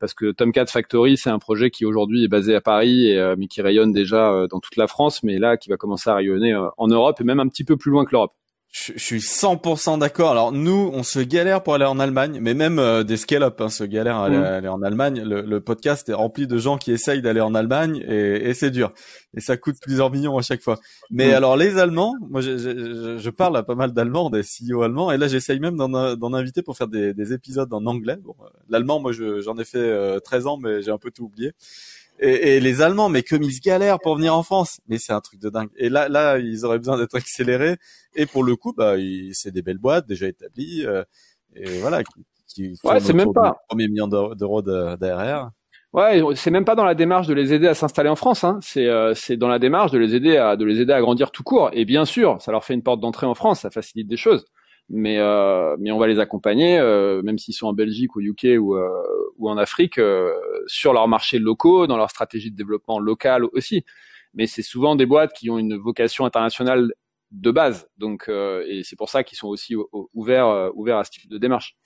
parce 0.00 0.14
que 0.14 0.30
Tomcat 0.30 0.66
Factory, 0.66 1.16
c'est 1.16 1.30
un 1.30 1.40
projet 1.40 1.70
qui 1.70 1.84
aujourd'hui 1.84 2.24
est 2.24 2.28
basé 2.28 2.54
à 2.54 2.60
Paris, 2.60 3.10
et, 3.10 3.34
mais 3.36 3.48
qui 3.48 3.62
rayonne 3.62 3.92
déjà 3.92 4.46
dans 4.48 4.60
toute 4.60 4.76
la 4.76 4.86
France, 4.86 5.22
mais 5.22 5.38
là 5.38 5.56
qui 5.56 5.70
va 5.70 5.76
commencer 5.76 6.10
à 6.10 6.14
rayonner 6.14 6.54
en 6.76 6.86
Europe 6.86 7.20
et 7.20 7.24
même 7.24 7.40
un 7.40 7.48
petit 7.48 7.64
peu 7.64 7.76
plus 7.76 7.90
loin 7.90 8.04
que 8.04 8.12
l'Europe. 8.12 8.34
Je, 8.70 8.92
suis 8.98 9.20
100% 9.20 9.98
d'accord. 9.98 10.30
Alors 10.30 10.52
nous, 10.52 10.90
on 10.92 11.02
se 11.02 11.20
galère 11.20 11.62
pour 11.62 11.74
aller 11.74 11.86
en 11.86 11.98
Allemagne, 11.98 12.38
mais 12.42 12.52
même 12.52 12.78
euh, 12.78 13.02
des 13.02 13.16
scale-up 13.16 13.58
hein, 13.62 13.70
se 13.70 13.82
galèrent 13.82 14.18
à 14.18 14.26
aller, 14.26 14.68
en 14.68 14.82
Allemagne. 14.82 15.22
Le, 15.22 15.60
podcast 15.60 16.08
est 16.08 16.14
rempli 16.14 16.46
de 16.46 16.58
gens 16.58 16.76
qui 16.76 16.92
essayent 16.92 17.22
d'aller 17.22 17.40
en 17.40 17.54
Allemagne 17.54 18.04
et, 18.06 18.50
et 18.50 18.54
c'est 18.54 18.70
dur. 18.70 18.92
Et 19.34 19.40
ça 19.40 19.56
coûte 19.56 19.76
plusieurs 19.80 20.10
millions 20.10 20.36
à 20.36 20.42
chaque 20.42 20.60
fois. 20.60 20.78
Mais 21.10 21.32
alors 21.32 21.56
les 21.56 21.78
Allemands, 21.78 22.14
moi 22.28 22.42
je, 22.42 22.58
je, 22.58 23.18
je, 23.18 23.30
parle 23.30 23.56
à 23.56 23.62
pas 23.62 23.74
mal 23.74 23.92
d'Allemands, 23.92 24.30
des 24.30 24.42
CEO 24.42 24.82
allemands, 24.82 25.10
et 25.12 25.16
là 25.16 25.28
j'essaye 25.28 25.60
même 25.60 25.76
d'en 25.76 26.34
inviter 26.34 26.62
pour 26.62 26.76
faire 26.76 26.88
des, 26.88 27.14
des 27.14 27.32
épisodes 27.32 27.72
en 27.72 27.86
anglais. 27.86 28.16
Bon, 28.22 28.34
euh, 28.40 28.48
L'allemand, 28.68 29.00
moi 29.00 29.12
j'en 29.12 29.56
ai 29.56 29.64
fait 29.64 29.78
euh, 29.78 30.20
13 30.20 30.46
ans, 30.46 30.58
mais 30.58 30.82
j'ai 30.82 30.90
un 30.90 30.98
peu 30.98 31.10
tout 31.10 31.24
oublié. 31.24 31.52
Et, 32.20 32.56
et, 32.56 32.60
les 32.60 32.82
Allemands, 32.82 33.08
mais 33.08 33.22
comme 33.22 33.42
ils 33.42 33.60
galèrent 33.60 34.00
pour 34.00 34.16
venir 34.16 34.34
en 34.34 34.42
France, 34.42 34.80
mais 34.88 34.98
c'est 34.98 35.12
un 35.12 35.20
truc 35.20 35.40
de 35.40 35.50
dingue. 35.50 35.68
Et 35.76 35.88
là, 35.88 36.08
là, 36.08 36.38
ils 36.38 36.64
auraient 36.64 36.78
besoin 36.78 36.98
d'être 36.98 37.14
accélérés. 37.14 37.76
Et 38.14 38.26
pour 38.26 38.42
le 38.42 38.56
coup, 38.56 38.72
bah, 38.76 38.94
c'est 39.32 39.52
des 39.52 39.62
belles 39.62 39.78
boîtes 39.78 40.06
déjà 40.06 40.26
établies, 40.26 40.84
euh, 40.84 41.04
et 41.54 41.78
voilà, 41.80 42.02
qui, 42.02 42.24
qui 42.48 42.74
ouais, 42.84 43.00
c'est 43.00 43.12
même 43.12 43.32
pas 43.32 43.56
premier 43.68 43.88
million 43.88 44.08
d'euros 44.08 44.62
d'ARR. 44.62 45.50
Ouais, 45.94 46.22
c'est 46.34 46.50
même 46.50 46.66
pas 46.66 46.74
dans 46.74 46.84
la 46.84 46.94
démarche 46.94 47.26
de 47.26 47.34
les 47.34 47.54
aider 47.54 47.66
à 47.66 47.74
s'installer 47.74 48.10
en 48.10 48.16
France. 48.16 48.44
Hein. 48.44 48.58
C'est 48.60 48.86
euh, 48.86 49.14
c'est 49.14 49.38
dans 49.38 49.48
la 49.48 49.58
démarche 49.58 49.90
de 49.90 49.98
les 49.98 50.14
aider 50.14 50.36
à 50.36 50.56
de 50.56 50.64
les 50.64 50.80
aider 50.80 50.92
à 50.92 51.00
grandir 51.00 51.30
tout 51.30 51.42
court. 51.42 51.70
Et 51.72 51.86
bien 51.86 52.04
sûr, 52.04 52.42
ça 52.42 52.52
leur 52.52 52.64
fait 52.64 52.74
une 52.74 52.82
porte 52.82 53.00
d'entrée 53.00 53.26
en 53.26 53.34
France, 53.34 53.60
ça 53.60 53.70
facilite 53.70 54.06
des 54.06 54.18
choses. 54.18 54.44
Mais 54.90 55.18
euh, 55.18 55.76
mais 55.78 55.90
on 55.90 55.98
va 55.98 56.06
les 56.06 56.18
accompagner, 56.18 56.78
euh, 56.78 57.20
même 57.22 57.36
s'ils 57.38 57.54
sont 57.54 57.66
en 57.66 57.74
Belgique 57.74 58.16
ou 58.16 58.20
UK 58.22 58.58
ou 58.58 58.74
euh, 58.76 58.88
ou 59.36 59.50
en 59.50 59.58
Afrique, 59.58 59.98
euh, 59.98 60.32
sur 60.66 60.94
leurs 60.94 61.08
marchés 61.08 61.38
locaux, 61.38 61.86
dans 61.86 61.98
leur 61.98 62.10
stratégie 62.10 62.50
de 62.50 62.56
développement 62.56 62.98
local 62.98 63.44
aussi. 63.52 63.84
Mais 64.34 64.46
c'est 64.46 64.62
souvent 64.62 64.96
des 64.96 65.04
boîtes 65.06 65.32
qui 65.34 65.50
ont 65.50 65.58
une 65.58 65.76
vocation 65.76 66.24
internationale 66.24 66.92
de 67.32 67.50
base. 67.50 67.88
Donc 67.98 68.28
et 68.30 68.82
c'est 68.84 68.96
pour 68.96 69.10
ça 69.10 69.24
qu'ils 69.24 69.38
sont 69.38 69.48
aussi 69.48 69.74
ouverts 70.14 70.70
ouverts 70.74 70.98
à 70.98 71.04
ce 71.04 71.10
type 71.10 71.30
de 71.30 71.38
démarche. 71.38 71.76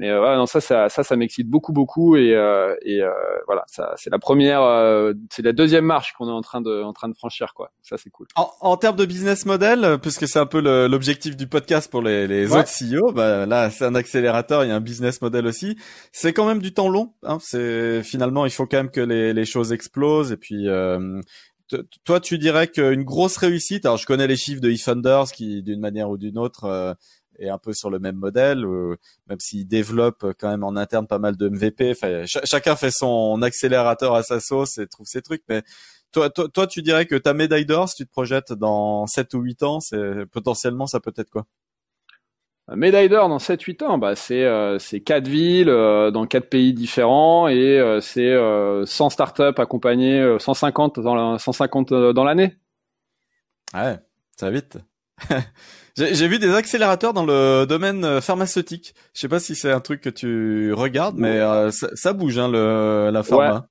Mais 0.00 0.08
euh, 0.08 0.22
ouais, 0.22 0.34
non, 0.34 0.46
ça, 0.46 0.62
ça, 0.62 0.88
ça, 0.88 1.04
ça 1.04 1.14
m'excite 1.14 1.46
beaucoup, 1.46 1.74
beaucoup, 1.74 2.16
et, 2.16 2.34
euh, 2.34 2.74
et 2.80 3.02
euh, 3.02 3.10
voilà, 3.46 3.64
ça, 3.66 3.92
c'est 3.98 4.08
la 4.08 4.18
première, 4.18 4.62
euh, 4.62 5.12
c'est 5.30 5.42
la 5.42 5.52
deuxième 5.52 5.84
marche 5.84 6.14
qu'on 6.14 6.26
est 6.26 6.32
en 6.32 6.40
train 6.40 6.62
de, 6.62 6.82
en 6.82 6.94
train 6.94 7.10
de 7.10 7.14
franchir, 7.14 7.52
quoi. 7.52 7.70
Ça, 7.82 7.98
c'est 7.98 8.08
cool. 8.08 8.26
En, 8.34 8.50
en 8.62 8.78
termes 8.78 8.96
de 8.96 9.04
business 9.04 9.44
model, 9.44 9.98
puisque 10.00 10.26
c'est 10.26 10.38
un 10.38 10.46
peu 10.46 10.62
l'objectif 10.88 11.36
du 11.36 11.46
podcast 11.46 11.90
pour 11.90 12.00
les, 12.00 12.26
les 12.26 12.50
autres 12.50 12.70
CEO, 12.70 13.12
bah 13.12 13.44
là, 13.44 13.68
c'est 13.68 13.84
un 13.84 13.94
accélérateur, 13.94 14.64
il 14.64 14.68
y 14.68 14.70
a 14.70 14.74
un 14.74 14.80
business 14.80 15.20
model 15.20 15.46
aussi. 15.46 15.76
C'est 16.12 16.32
quand 16.32 16.46
même 16.46 16.62
du 16.62 16.72
temps 16.72 16.88
long. 16.88 17.12
Hein. 17.22 17.36
C'est 17.42 18.02
finalement, 18.02 18.46
il 18.46 18.52
faut 18.52 18.64
quand 18.64 18.78
même 18.78 18.90
que 18.90 19.02
les, 19.02 19.34
les 19.34 19.44
choses 19.44 19.70
explosent, 19.70 20.32
et 20.32 20.38
puis. 20.38 20.66
toi, 22.04 22.20
tu 22.20 22.38
dirais 22.38 22.68
qu'une 22.68 23.04
grosse 23.04 23.36
réussite. 23.36 23.84
Alors, 23.84 23.98
je 23.98 24.06
connais 24.06 24.26
les 24.26 24.36
chiffres 24.38 24.62
de 24.62 24.70
eFunders 24.70 25.30
qui, 25.30 25.62
d'une 25.62 25.80
manière 25.80 26.08
ou 26.08 26.16
d'une 26.16 26.38
autre, 26.38 26.96
est 27.40 27.48
un 27.48 27.58
peu 27.58 27.72
sur 27.72 27.90
le 27.90 27.98
même 27.98 28.16
modèle, 28.16 28.64
euh, 28.64 28.96
même 29.28 29.40
s'il 29.40 29.66
développe 29.66 30.34
quand 30.38 30.50
même 30.50 30.64
en 30.64 30.76
interne 30.76 31.06
pas 31.06 31.18
mal 31.18 31.36
de 31.36 31.48
MVP. 31.48 31.92
Enfin, 31.92 32.24
chacun 32.26 32.76
fait 32.76 32.90
son 32.90 33.42
accélérateur 33.42 34.14
à 34.14 34.22
sa 34.22 34.40
sauce 34.40 34.78
et 34.78 34.86
trouve 34.86 35.06
ses 35.06 35.22
trucs. 35.22 35.42
Mais 35.48 35.62
toi, 36.12 36.30
toi, 36.30 36.48
toi 36.48 36.66
tu 36.66 36.82
dirais 36.82 37.06
que 37.06 37.16
ta 37.16 37.34
médaille 37.34 37.66
d'or, 37.66 37.88
si 37.88 37.96
tu 37.96 38.06
te 38.06 38.10
projettes 38.12 38.52
dans 38.52 39.06
7 39.06 39.34
ou 39.34 39.40
8 39.40 39.62
ans, 39.62 39.80
c'est 39.80 40.26
potentiellement 40.30 40.86
ça 40.86 41.00
peut 41.00 41.14
être 41.16 41.30
quoi? 41.30 41.46
Médaille 42.76 43.08
d'or 43.08 43.28
dans 43.28 43.38
7-8 43.38 43.84
ans, 43.84 43.98
bah 43.98 44.14
c'est 44.14 44.44
euh, 44.44 44.78
c'est 44.78 45.00
quatre 45.00 45.26
villes 45.26 45.68
euh, 45.68 46.12
dans 46.12 46.26
quatre 46.26 46.48
pays 46.48 46.72
différents 46.72 47.48
et 47.48 47.78
euh, 47.78 48.00
c'est 48.00 48.36
100 48.86 49.10
startups 49.10 49.42
accompagnées, 49.56 50.36
150 50.38 51.00
dans 51.00 51.36
150 51.38 51.92
dans 51.92 52.24
l'année. 52.24 52.56
Ouais, 53.74 53.98
ça 54.36 54.46
va 54.46 54.50
vite. 54.52 54.78
J'ai 56.00 56.28
vu 56.28 56.38
des 56.38 56.54
accélérateurs 56.54 57.12
dans 57.12 57.26
le 57.26 57.66
domaine 57.66 58.04
euh, 58.04 58.20
pharmaceutique. 58.22 58.94
Je 59.12 59.20
sais 59.20 59.28
pas 59.28 59.38
si 59.38 59.54
c'est 59.54 59.70
un 59.70 59.80
truc 59.80 60.00
que 60.00 60.08
tu 60.08 60.72
regardes, 60.72 61.16
mais 61.18 61.38
euh, 61.38 61.70
ça, 61.70 62.12
bouge 62.14 62.38
hein, 62.38 62.48
le 62.48 63.10
la 63.12 63.22
pharma. 63.22 63.66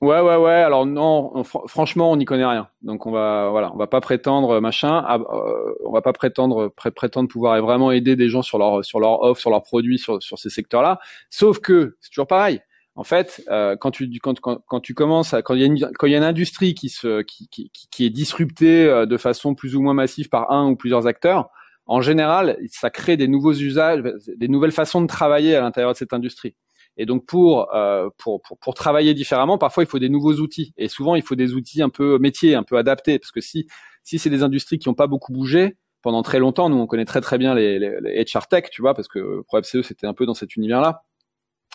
Ouais. 0.00 0.20
ouais, 0.20 0.36
ouais, 0.36 0.52
Alors 0.52 0.86
non, 0.86 1.42
franchement, 1.66 2.12
on 2.12 2.16
n'y 2.16 2.24
connaît 2.24 2.46
rien. 2.46 2.68
Donc 2.82 3.06
on 3.06 3.10
va, 3.10 3.48
voilà, 3.50 3.72
on 3.74 3.76
va 3.76 3.88
pas 3.88 4.00
prétendre 4.00 4.60
machin. 4.60 5.02
Ah, 5.06 5.18
euh, 5.18 5.74
on 5.84 5.92
va 5.92 6.02
pas 6.02 6.12
prétendre 6.12 6.68
prétendre 6.68 7.28
pouvoir 7.28 7.60
vraiment 7.60 7.90
aider 7.90 8.14
des 8.14 8.28
gens 8.28 8.42
sur 8.42 8.58
leur 8.58 8.84
sur 8.84 9.00
leur 9.00 9.22
offre, 9.22 9.40
sur 9.40 9.50
leurs 9.50 9.64
produits, 9.64 9.98
sur 9.98 10.22
sur 10.22 10.38
ces 10.38 10.50
secteurs-là. 10.50 11.00
Sauf 11.30 11.58
que 11.58 11.96
c'est 12.00 12.10
toujours 12.10 12.28
pareil. 12.28 12.60
En 12.94 13.04
fait, 13.04 13.42
quand 13.80 13.90
tu 13.90 14.08
quand, 14.22 14.38
quand, 14.38 14.58
quand 14.68 14.80
tu 14.80 14.92
commences 14.92 15.34
à, 15.34 15.42
quand 15.42 15.54
il 15.54 15.60
y 15.60 15.64
a 15.64 15.66
une 15.66 15.80
quand 15.98 16.06
il 16.06 16.12
y 16.12 16.14
a 16.14 16.18
une 16.18 16.24
industrie 16.24 16.74
qui 16.74 16.90
se 16.90 17.22
qui, 17.22 17.48
qui, 17.48 17.70
qui 17.90 18.04
est 18.04 18.10
disruptée 18.10 19.06
de 19.06 19.16
façon 19.16 19.54
plus 19.54 19.74
ou 19.74 19.82
moins 19.82 19.94
massive 19.94 20.28
par 20.28 20.52
un 20.52 20.68
ou 20.68 20.76
plusieurs 20.76 21.06
acteurs, 21.06 21.48
en 21.86 22.00
général, 22.00 22.58
ça 22.70 22.90
crée 22.90 23.16
des 23.16 23.28
nouveaux 23.28 23.52
usages, 23.52 24.02
des 24.36 24.48
nouvelles 24.48 24.72
façons 24.72 25.02
de 25.02 25.06
travailler 25.06 25.56
à 25.56 25.60
l'intérieur 25.60 25.92
de 25.92 25.98
cette 25.98 26.12
industrie. 26.12 26.54
Et 26.96 27.06
donc 27.06 27.26
pour, 27.26 27.74
euh, 27.74 28.08
pour, 28.18 28.42
pour, 28.42 28.58
pour, 28.58 28.74
travailler 28.74 29.14
différemment, 29.14 29.58
parfois 29.58 29.82
il 29.82 29.86
faut 29.86 29.98
des 29.98 30.10
nouveaux 30.10 30.34
outils. 30.34 30.74
Et 30.76 30.88
souvent 30.88 31.14
il 31.14 31.22
faut 31.22 31.34
des 31.34 31.54
outils 31.54 31.82
un 31.82 31.88
peu 31.88 32.18
métiers, 32.18 32.54
un 32.54 32.62
peu 32.62 32.76
adaptés. 32.76 33.18
Parce 33.18 33.32
que 33.32 33.40
si, 33.40 33.66
si 34.04 34.18
c'est 34.18 34.30
des 34.30 34.42
industries 34.42 34.78
qui 34.78 34.88
n'ont 34.88 34.94
pas 34.94 35.06
beaucoup 35.06 35.32
bougé 35.32 35.76
pendant 36.02 36.22
très 36.22 36.38
longtemps, 36.38 36.68
nous 36.68 36.76
on 36.76 36.86
connaît 36.86 37.04
très 37.04 37.20
très 37.20 37.38
bien 37.38 37.54
les, 37.54 37.78
les, 37.78 37.98
les 38.02 38.24
HR 38.24 38.46
Tech, 38.46 38.64
tu 38.70 38.82
vois, 38.82 38.94
parce 38.94 39.08
que 39.08 39.42
ProFCE 39.46 39.82
c'était 39.82 40.06
un 40.06 40.14
peu 40.14 40.26
dans 40.26 40.34
cet 40.34 40.56
univers-là. 40.56 41.02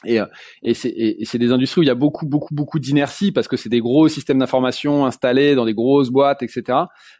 Et, 0.05 0.19
et 0.61 0.75
c'est 0.75 1.39
des 1.39 1.51
industries 1.51 1.79
où 1.79 1.83
il 1.83 1.87
y 1.87 1.91
a 1.91 1.95
beaucoup 1.95 2.27
beaucoup 2.27 2.53
beaucoup 2.53 2.77
d'inertie 2.77 3.31
parce 3.31 3.47
que 3.47 3.57
c'est 3.57 3.69
des 3.69 3.79
gros 3.79 4.07
systèmes 4.07 4.37
d'information 4.37 5.07
installés 5.07 5.55
dans 5.55 5.65
des 5.65 5.73
grosses 5.73 6.11
boîtes, 6.11 6.43
etc. 6.43 6.77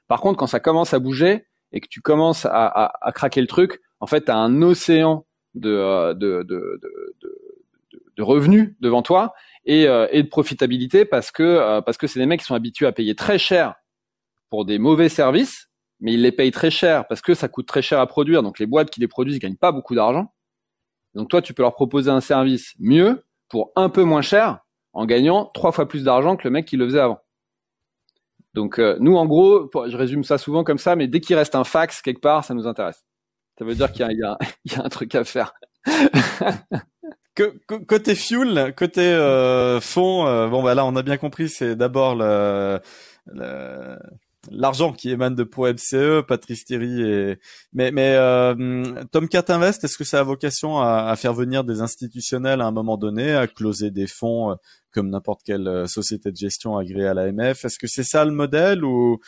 Par 0.08 0.22
contre, 0.22 0.38
quand 0.38 0.46
ça 0.46 0.60
commence 0.60 0.94
à 0.94 1.00
bouger, 1.00 1.48
et 1.72 1.82
que 1.82 1.88
tu 1.88 2.02
commences 2.02 2.46
à, 2.46 2.66
à, 2.68 2.92
à 3.02 3.12
craquer 3.12 3.42
le 3.42 3.48
truc, 3.48 3.82
en 4.00 4.08
fait, 4.08 4.26
tu 4.26 4.32
as 4.32 4.38
un 4.38 4.62
océan 4.62 5.26
de, 5.56 5.70
euh, 5.70 6.14
de, 6.14 6.44
de, 6.44 6.80
de, 6.82 7.38
de 8.18 8.24
revenus 8.24 8.76
devant 8.80 9.02
toi 9.02 9.34
et, 9.66 9.88
euh, 9.88 10.08
et 10.12 10.24
de 10.24 10.28
profitabilité 10.28 11.06
parce 11.06 11.32
que 11.32 11.44
euh, 11.44 11.82
parce 11.82 11.98
que 11.98 12.08
c'est 12.08 12.20
des 12.20 12.26
mecs 12.26 12.42
qui 12.42 12.46
sont 12.46 12.56
habitués 12.56 12.88
à 12.88 12.92
payer 12.92 13.16
très 13.16 13.38
cher 13.38 13.76
pour 14.50 14.66
des 14.66 14.80
mauvais 14.80 15.10
services, 15.10 15.70
mais 16.00 16.14
ils 16.14 16.22
les 16.22 16.32
payent 16.32 16.52
très 16.52 16.72
cher 16.72 17.08
parce 17.08 17.22
que 17.22 17.34
ça 17.34 17.48
coûte 17.48 17.68
très 17.68 17.82
cher 17.82 18.00
à 18.00 18.08
produire. 18.08 18.44
Donc 18.44 18.60
les 18.60 18.66
boîtes 18.66 18.90
qui 18.90 19.00
les 19.00 19.08
produisent 19.08 19.40
gagnent 19.40 19.58
pas 19.58 19.72
beaucoup 19.72 19.96
d'argent. 19.96 20.34
Donc 21.14 21.30
toi, 21.30 21.42
tu 21.42 21.54
peux 21.54 21.64
leur 21.64 21.74
proposer 21.74 22.12
un 22.12 22.22
service 22.22 22.74
mieux 22.80 23.24
pour 23.50 23.72
un 23.76 23.90
peu 23.90 24.04
moins 24.04 24.22
cher 24.22 24.60
en 24.94 25.06
gagnant 25.06 25.46
trois 25.54 25.72
fois 25.72 25.88
plus 25.88 26.04
d'argent 26.04 26.38
que 26.38 26.48
le 26.48 26.52
mec 26.52 26.66
qui 26.66 26.78
le 26.78 26.86
faisait 26.86 27.00
avant. 27.00 27.20
Donc 28.58 28.80
euh, 28.80 28.98
nous, 29.00 29.16
en 29.18 29.28
gros, 29.28 29.70
je 29.88 29.96
résume 29.96 30.24
ça 30.24 30.40
souvent 30.40 30.64
comme 30.64 30.80
ça, 30.80 30.96
mais 30.96 31.08
dès 31.08 31.20
qu'il 31.20 31.36
reste 31.36 31.54
un 31.54 31.64
fax 31.64 32.02
quelque 32.02 32.22
part, 32.22 32.44
ça 32.44 32.56
nous 32.56 32.66
intéresse. 32.66 33.06
Ça 33.60 33.66
veut 33.66 33.76
dire 33.76 33.92
qu'il 33.92 34.04
y, 34.10 34.16
y, 34.16 34.18
y 34.72 34.76
a, 34.76 34.84
un 34.84 34.90
truc 34.90 35.14
à 35.14 35.24
faire. 35.24 35.54
côté 37.88 38.16
fuel, 38.16 38.74
côté 38.76 39.02
euh, 39.02 39.80
fond, 39.80 40.26
euh, 40.26 40.48
bon 40.48 40.64
bah 40.64 40.74
là 40.74 40.86
on 40.86 40.96
a 40.96 41.04
bien 41.04 41.18
compris, 41.18 41.50
c'est 41.50 41.76
d'abord 41.76 42.16
le, 42.16 42.80
le 43.28 43.96
l'argent 44.50 44.94
qui 44.94 45.10
émane 45.10 45.36
de 45.36 45.44
Pro 45.44 45.68
MCE, 45.68 46.26
Patrice 46.28 46.66
Thierry 46.66 47.02
et 47.02 47.40
mais 47.74 47.92
mais 47.92 48.16
euh, 48.16 49.04
Tomcat 49.12 49.46
Invest, 49.50 49.84
est-ce 49.84 49.98
que 49.98 50.04
ça 50.04 50.20
a 50.20 50.24
vocation 50.24 50.80
à, 50.80 51.08
à, 51.10 51.16
faire 51.16 51.34
venir 51.34 51.64
des 51.64 51.82
institutionnels 51.82 52.62
à 52.62 52.66
un 52.66 52.72
moment 52.72 52.98
donné, 52.98 53.34
à 53.34 53.48
closer 53.48 53.92
des 53.92 54.08
fonds 54.08 54.52
euh, 54.52 54.56
comme 54.94 55.10
n'importe 55.10 55.42
quelle 55.44 55.68
euh, 55.68 55.86
société 55.86 56.32
de 56.32 56.38
gestion 56.38 56.78
agréée 56.78 57.08
à 57.08 57.14
l'AMF 57.14 57.66
Est-ce 57.66 57.78
que 57.78 57.88
c'est 57.88 58.04
ça 58.04 58.26
le 58.26 58.32
modèle 58.32 58.84
ou 58.84 59.20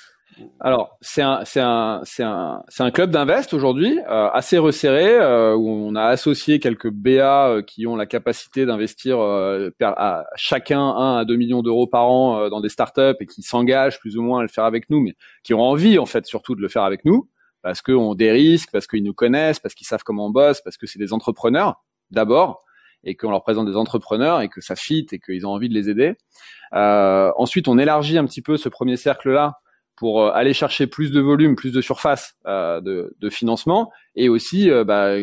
alors, 0.60 0.98
c'est 1.02 1.22
un, 1.22 1.44
c'est 1.46 1.60
un, 1.60 2.02
c'est 2.04 2.24
un, 2.24 2.63
c'est 2.68 2.84
un 2.84 2.92
club 2.92 3.12
d'invest 3.12 3.54
aujourd'hui 3.54 4.00
euh, 4.10 4.30
assez 4.30 4.58
resserré 4.58 5.18
euh, 5.18 5.56
où 5.56 5.70
on 5.70 5.96
a 5.96 6.06
associé 6.06 6.60
quelques 6.60 6.89
BA 6.89 7.48
euh, 7.48 7.62
qui 7.62 7.88
ont 7.88 7.96
la 7.96 8.06
capacité 8.06 8.65
d'investir 8.65 9.20
à 9.20 10.26
chacun 10.36 10.82
1 10.82 11.18
à 11.18 11.26
2 11.26 11.36
millions 11.36 11.62
d'euros 11.62 11.88
par 11.88 12.08
an 12.08 12.50
dans 12.50 12.62
des 12.62 12.70
startups 12.70 13.15
et 13.20 13.26
qui 13.26 13.42
s'engagent 13.42 14.00
plus 14.00 14.18
ou 14.18 14.22
moins 14.22 14.39
à 14.39 14.42
le 14.44 14.48
faire 14.48 14.65
avec 14.65 14.89
nous, 14.89 15.00
mais 15.02 15.15
qui 15.44 15.54
ont 15.54 15.62
envie 15.62 15.98
en 15.98 16.06
fait 16.06 16.26
surtout 16.26 16.56
de 16.56 16.62
le 16.62 16.70
faire 16.70 16.84
avec 16.84 17.06
nous 17.06 17.30
parce 17.62 17.82
qu'on 17.82 18.15
dérisque, 18.15 18.70
parce 18.72 18.88
qu'ils 18.88 19.04
nous 19.04 19.13
connaissent, 19.13 19.60
parce 19.60 19.76
qu'ils 19.76 19.88
savent 19.88 20.04
comment 20.04 20.28
on 20.28 20.32
bosse, 20.32 20.62
parce 20.62 20.78
que 20.78 20.88
c'est 20.88 21.00
des 21.00 21.12
entrepreneurs 21.12 21.84
d'abord 22.12 22.63
et 23.04 23.15
qu'on 23.15 23.32
leur 23.32 23.44
présente 23.44 23.68
des 23.68 23.76
entrepreneurs 23.76 24.42
et 24.42 24.50
que 24.50 24.62
ça 24.62 24.76
fit 24.76 25.08
et 25.12 25.20
qu'ils 25.20 25.46
ont 25.46 25.52
envie 25.52 25.70
de 25.70 25.74
les 25.74 25.89
aider. 25.89 26.15
ensuite, 26.72 27.68
on 27.68 27.78
élargit 27.78 28.18
un 28.18 28.26
petit 28.26 28.42
peu 28.42 28.58
ce 28.58 28.70
premier 28.70 28.98
cercle 28.98 29.32
là 29.32 29.60
pour 29.99 30.23
euh, 30.23 30.31
aller 30.33 30.53
chercher 30.53 30.88
plus 30.88 31.12
de 31.12 31.19
volume, 31.19 31.55
plus 31.55 31.73
de 31.73 31.81
surface 31.81 32.35
euh, 32.47 32.79
de, 32.79 33.13
de, 33.19 33.29
financement 33.29 33.91
et 34.15 34.29
aussi 34.29 34.71
euh, 34.71 34.85
bah, 34.85 35.15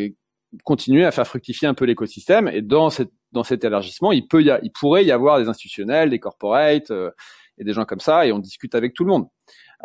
continuer 0.64 1.06
à 1.06 1.10
faire 1.10 1.26
fructifier 1.26 1.66
un 1.66 1.72
peu 1.72 1.86
l'écosystème. 1.86 2.46
Et 2.48 2.60
dans, 2.60 2.90
cette, 2.90 3.10
dans 3.32 3.42
cet 3.42 3.64
élargissement, 3.64 4.12
il, 4.12 4.28
peut 4.28 4.42
y 4.42 4.52
il 4.62 4.70
pourrait 4.70 5.04
y 5.06 5.12
avoir 5.12 5.38
des 5.38 5.48
institutionnels, 5.48 6.10
des 6.10 6.20
corporates 6.20 6.92
et 7.58 7.64
des 7.64 7.72
gens 7.72 7.86
comme 7.86 8.00
ça, 8.00 8.26
et 8.26 8.32
on 8.32 8.38
discute 8.38 8.74
avec 8.74 8.92
tout 8.92 9.04
le 9.04 9.10
monde. 9.10 9.28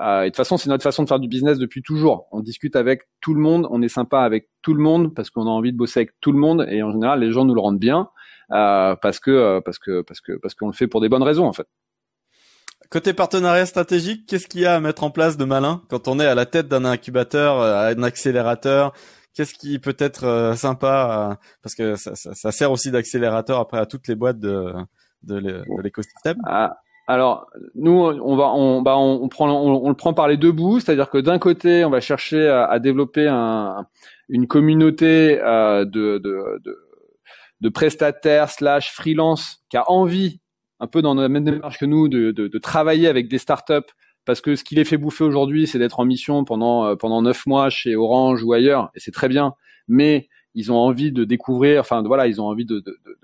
Euh, 0.02 0.24
et 0.24 0.26
de 0.26 0.30
toute 0.30 0.38
façon, 0.38 0.58
c'est 0.58 0.70
notre 0.70 0.84
façon 0.84 1.04
de 1.04 1.08
faire 1.08 1.20
du 1.20 1.30
business 1.30 1.58
depuis 1.58 1.82
toujours. 1.82 2.28
On 2.34 2.42
discute 2.42 2.76
avec 2.76 3.04
tout 3.22 3.34
le 3.34 3.40
monde, 3.40 3.68
on 3.72 3.82
est 3.82 3.88
sympa 3.88 4.20
avec 4.20 4.50
tout 4.62 4.74
le 4.74 4.84
monde 4.84 5.14
parce 5.16 5.30
qu'on 5.30 5.48
a 5.48 5.50
envie 5.50 5.72
de 5.72 5.78
bosser 5.78 6.02
avec 6.02 6.12
tout 6.20 6.34
le 6.34 6.40
monde, 6.40 6.66
et 6.70 6.84
en 6.84 6.92
général, 6.92 7.22
les 7.22 7.32
gens 7.32 7.46
nous 7.46 7.56
le 7.56 7.62
rendent 7.62 7.80
bien 7.80 8.10
euh, 8.52 8.96
parce 9.02 9.20
que 9.22 9.62
parce 9.64 9.80
que 9.80 10.02
parce 10.02 10.20
que 10.20 10.34
parce 10.34 10.54
qu'on 10.54 10.68
le 10.68 10.74
fait 10.74 10.88
pour 10.88 11.00
des 11.00 11.08
bonnes 11.08 11.24
raisons 11.24 11.46
en 11.46 11.54
fait. 11.54 11.68
Côté 12.92 13.14
partenariat 13.14 13.66
stratégique, 13.66 14.26
qu'est-ce 14.28 14.50
qu'il 14.50 14.60
y 14.60 14.66
a 14.66 14.76
à 14.76 14.82
mettre 14.82 15.06
en 15.06 15.12
place 15.12 15.38
de 15.38 15.46
malin 15.46 15.82
quand 15.90 16.10
on 16.10 16.20
est 16.20 16.26
à 16.26 16.36
la 16.36 16.46
tête 16.46 16.68
d'un 16.68 16.84
incubateur, 16.84 17.62
euh, 17.62 17.94
un 17.96 18.04
accélérateur? 18.04 18.92
Qu'est-ce 19.34 19.54
qui 19.54 19.80
peut 19.80 19.96
être 19.98 20.26
euh, 20.26 20.56
sympa 20.56 21.30
euh, 21.32 21.36
parce 21.64 21.74
que 21.74 21.96
ça, 21.96 22.16
ça, 22.16 22.52
sert 22.52 22.70
aussi 22.70 22.92
d'accélérateur 22.92 23.62
après 23.62 23.78
à 23.78 23.86
toutes 23.86 24.10
les 24.10 24.16
boîtes 24.16 24.40
de, 24.40 24.74
de 25.24 25.64
l'écosystème. 25.82 26.36
Ah, 26.46 26.80
alors 27.08 27.48
nous, 27.76 27.94
on 27.94 28.36
va, 28.36 28.50
on, 28.50 28.82
bah, 28.82 28.98
on, 28.98 29.30
prend, 29.30 29.50
on, 29.50 29.88
le 29.88 29.96
prend 29.96 30.14
par 30.14 30.28
les 30.28 30.36
deux 30.36 30.52
bouts, 30.52 30.82
c'est-à-dire 30.82 31.10
que 31.10 31.18
d'un 31.18 31.40
côté, 31.40 31.86
on 31.86 31.90
va 31.90 32.02
chercher 32.02 32.46
à, 32.50 32.78
développer 32.80 33.26
un, 33.30 33.86
une 34.28 34.48
communauté 34.48 35.40
euh, 35.42 35.86
de, 35.86 36.22
de 37.62 37.70
prestataires 37.70 38.50
slash 38.50 38.92
freelance 38.92 39.64
qui 39.70 39.78
a 39.78 39.90
envie 39.90 40.41
un 40.82 40.88
peu 40.88 41.02
dans 41.02 41.14
la 41.14 41.30
même 41.30 41.46
démarche 41.46 41.78
que 41.78 41.86
nous, 41.86 42.10
de, 42.10 42.32
de, 42.32 42.48
de 42.48 42.58
travailler 42.58 43.08
avec 43.08 43.30
des 43.30 43.38
startups 43.38 43.92
parce 44.26 44.42
que 44.42 44.56
ce 44.56 44.64
qui 44.64 44.76
les 44.76 44.84
fait 44.84 44.98
bouffer 44.98 45.24
aujourd'hui, 45.24 45.68
c'est 45.68 45.80
d'être 45.80 46.00
en 46.00 46.06
mission 46.06 46.44
pendant 46.44 46.86
euh, 46.86 46.96
pendant 46.96 47.22
neuf 47.22 47.46
mois 47.46 47.70
chez 47.70 47.96
Orange 47.96 48.44
ou 48.44 48.54
ailleurs, 48.54 48.92
et 48.96 49.00
c'est 49.00 49.12
très 49.12 49.30
bien. 49.30 49.54
Mais 49.88 50.28
ils 50.54 50.72
ont 50.72 50.78
envie 50.78 51.12
de 51.12 51.24
découvrir, 51.24 51.80
enfin 51.80 52.04
voilà, 52.04 52.28
ils 52.28 52.42
ont 52.42 52.46
envie 52.46 52.66
de, 52.66 52.80
de, 52.80 53.00
de, 53.06 53.20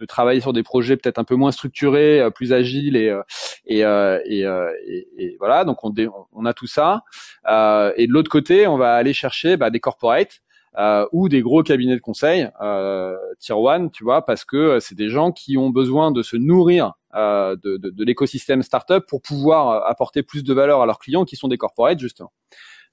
de 0.00 0.06
travailler 0.06 0.40
sur 0.40 0.52
des 0.52 0.62
projets 0.62 0.96
peut-être 0.96 1.18
un 1.18 1.24
peu 1.24 1.34
moins 1.34 1.52
structurés, 1.52 2.20
euh, 2.20 2.30
plus 2.30 2.52
agiles 2.52 2.96
et 2.96 3.08
euh, 3.08 3.22
et, 3.66 3.84
euh, 3.84 4.18
et, 4.26 4.42
et, 4.86 5.08
et, 5.18 5.36
voilà. 5.38 5.64
Donc 5.64 5.84
on, 5.84 5.92
on 6.32 6.44
a 6.46 6.54
tout 6.54 6.66
ça. 6.66 7.02
et 7.46 8.06
de 8.06 8.12
l'autre 8.12 8.30
côté, 8.30 8.66
on 8.66 8.76
va 8.78 8.94
aller 8.94 9.12
chercher 9.12 9.56
bah, 9.56 9.70
des 9.70 9.80
corporates. 9.80 10.40
Euh, 10.78 11.06
ou 11.10 11.28
des 11.28 11.42
gros 11.42 11.64
cabinets 11.64 11.96
de 11.96 12.00
conseil, 12.00 12.48
euh, 12.62 13.16
tier 13.40 13.54
one, 13.54 13.90
tu 13.90 14.04
vois, 14.04 14.24
parce 14.24 14.44
que 14.44 14.78
c'est 14.78 14.94
des 14.94 15.08
gens 15.08 15.32
qui 15.32 15.58
ont 15.58 15.70
besoin 15.70 16.12
de 16.12 16.22
se 16.22 16.36
nourrir 16.36 16.92
euh, 17.16 17.56
de, 17.64 17.78
de, 17.78 17.90
de 17.90 18.04
l'écosystème 18.04 18.62
startup 18.62 19.04
pour 19.08 19.20
pouvoir 19.20 19.88
apporter 19.90 20.22
plus 20.22 20.44
de 20.44 20.54
valeur 20.54 20.80
à 20.80 20.86
leurs 20.86 21.00
clients 21.00 21.24
qui 21.24 21.34
sont 21.34 21.48
des 21.48 21.58
corporates 21.58 21.98
justement. 21.98 22.32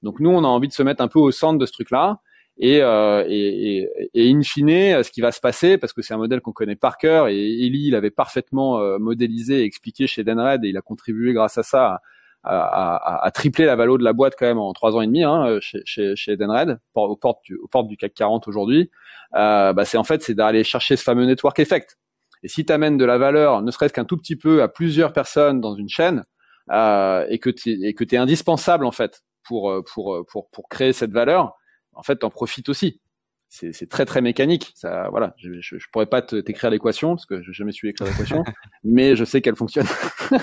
Donc 0.01 0.19
nous, 0.19 0.31
on 0.31 0.43
a 0.43 0.47
envie 0.47 0.67
de 0.67 0.73
se 0.73 0.81
mettre 0.81 1.03
un 1.03 1.07
peu 1.07 1.19
au 1.19 1.29
centre 1.29 1.59
de 1.59 1.65
ce 1.67 1.73
truc-là 1.73 2.21
et, 2.57 2.81
euh, 2.81 3.25
et, 3.27 3.89
et, 4.13 4.31
in 4.31 4.41
fine, 4.41 5.03
ce 5.03 5.11
qui 5.11 5.21
va 5.21 5.31
se 5.31 5.41
passer, 5.41 5.77
parce 5.77 5.91
que 5.91 6.01
c'est 6.01 6.13
un 6.13 6.17
modèle 6.17 6.39
qu'on 6.39 6.53
connaît 6.53 6.77
par 6.77 6.97
cœur, 6.97 7.27
et 7.27 7.35
Eli, 7.35 7.87
il 7.87 7.95
avait 7.95 8.11
parfaitement 8.11 8.79
euh, 8.79 8.97
modélisé 8.97 9.61
et 9.61 9.63
expliqué 9.63 10.07
chez 10.07 10.23
Denred, 10.23 10.63
et 10.63 10.69
il 10.69 10.77
a 10.77 10.81
contribué 10.81 11.33
grâce 11.33 11.57
à 11.57 11.63
ça 11.63 11.99
à, 12.45 12.95
à, 12.95 13.25
à, 13.25 13.31
tripler 13.31 13.65
la 13.65 13.75
valeur 13.75 13.97
de 13.97 14.03
la 14.03 14.13
boîte 14.13 14.35
quand 14.37 14.45
même 14.45 14.59
en 14.59 14.71
trois 14.73 14.95
ans 14.95 15.01
et 15.01 15.07
demi 15.07 15.23
hein, 15.23 15.57
chez, 15.61 15.81
chez, 15.85 16.15
chez 16.15 16.37
Denred, 16.37 16.79
aux 16.93 17.15
portes 17.15 17.43
du, 17.43 17.55
aux 17.55 17.67
portes 17.67 17.87
du 17.87 17.97
CAC 17.97 18.13
40 18.13 18.47
aujourd'hui. 18.47 18.91
Euh, 19.35 19.73
bah 19.73 19.85
c'est 19.85 19.97
en 19.97 20.03
fait 20.03 20.21
c'est 20.21 20.35
d'aller 20.35 20.63
chercher 20.63 20.95
ce 20.95 21.03
fameux 21.03 21.25
network 21.25 21.59
effect. 21.59 21.97
Et 22.43 22.47
si 22.47 22.65
tu 22.65 22.71
amènes 22.71 22.97
de 22.97 23.05
la 23.05 23.17
valeur, 23.17 23.61
ne 23.61 23.71
serait-ce 23.71 23.93
qu'un 23.93 24.05
tout 24.05 24.17
petit 24.17 24.35
peu 24.35 24.61
à 24.61 24.67
plusieurs 24.67 25.13
personnes 25.13 25.59
dans 25.61 25.75
une 25.75 25.89
chaîne, 25.89 26.23
euh, 26.71 27.25
et 27.29 27.39
que 27.39 27.49
tu 27.49 27.71
et 27.85 27.93
que 27.93 28.03
es 28.03 28.17
indispensable 28.17 28.85
en 28.85 28.91
fait 28.91 29.23
pour 29.43 29.83
pour 29.91 30.23
pour 30.31 30.49
pour 30.51 30.69
créer 30.69 30.93
cette 30.93 31.11
valeur, 31.11 31.55
en 31.95 32.03
fait, 32.03 32.17
t'en 32.17 32.29
profites 32.29 32.69
aussi. 32.69 33.01
C'est 33.47 33.89
très 33.89 34.05
très 34.05 34.21
mécanique. 34.21 34.73
Ça, 34.75 35.07
voilà, 35.11 35.33
je, 35.37 35.61
je, 35.61 35.85
pourrais 35.93 36.07
pas 36.07 36.21
t'écrire 36.21 36.69
l'équation 36.69 37.15
parce 37.15 37.25
que 37.25 37.41
je 37.41 37.53
jamais 37.53 37.71
su 37.71 37.87
écrire 37.87 38.07
l'équation, 38.07 38.43
mais 38.83 39.15
je 39.15 39.23
sais 39.23 39.41
qu'elle 39.41 39.55
fonctionne. 39.55 39.87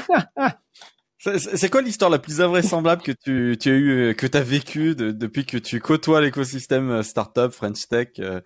C'est 1.23 1.71
quoi 1.71 1.83
l'histoire 1.83 2.11
la 2.11 2.19
plus 2.19 2.41
invraisemblable 2.41 3.01
que 3.01 3.13
tu, 3.13 3.57
tu 3.57 3.71
as 3.71 3.75
eu, 3.75 4.15
que 4.17 4.27
tu 4.27 4.37
as 4.37 4.43
vécu 4.43 4.97
depuis 4.97 5.47
que 5.47 5.57
tu 5.57 5.81
côtoies 5.81 6.21
l'écosystème 6.21 6.91
euh, 6.91 7.03
startup 7.05 7.53
French 7.53 7.87
Tech 7.87 8.09
euh, 8.19 8.41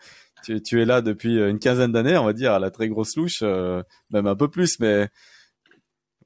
tu, 0.44 0.60
tu, 0.62 0.82
es 0.82 0.84
là 0.84 1.00
depuis 1.00 1.38
euh, 1.38 1.48
une 1.48 1.58
quinzaine 1.58 1.92
d'années, 1.92 2.18
on 2.18 2.26
va 2.26 2.34
dire, 2.34 2.52
à 2.52 2.58
la 2.58 2.70
très 2.70 2.88
grosse 2.88 3.16
louche, 3.16 3.42
même 3.42 4.26
un 4.26 4.36
peu 4.36 4.48
plus, 4.48 4.78
mais 4.78 5.08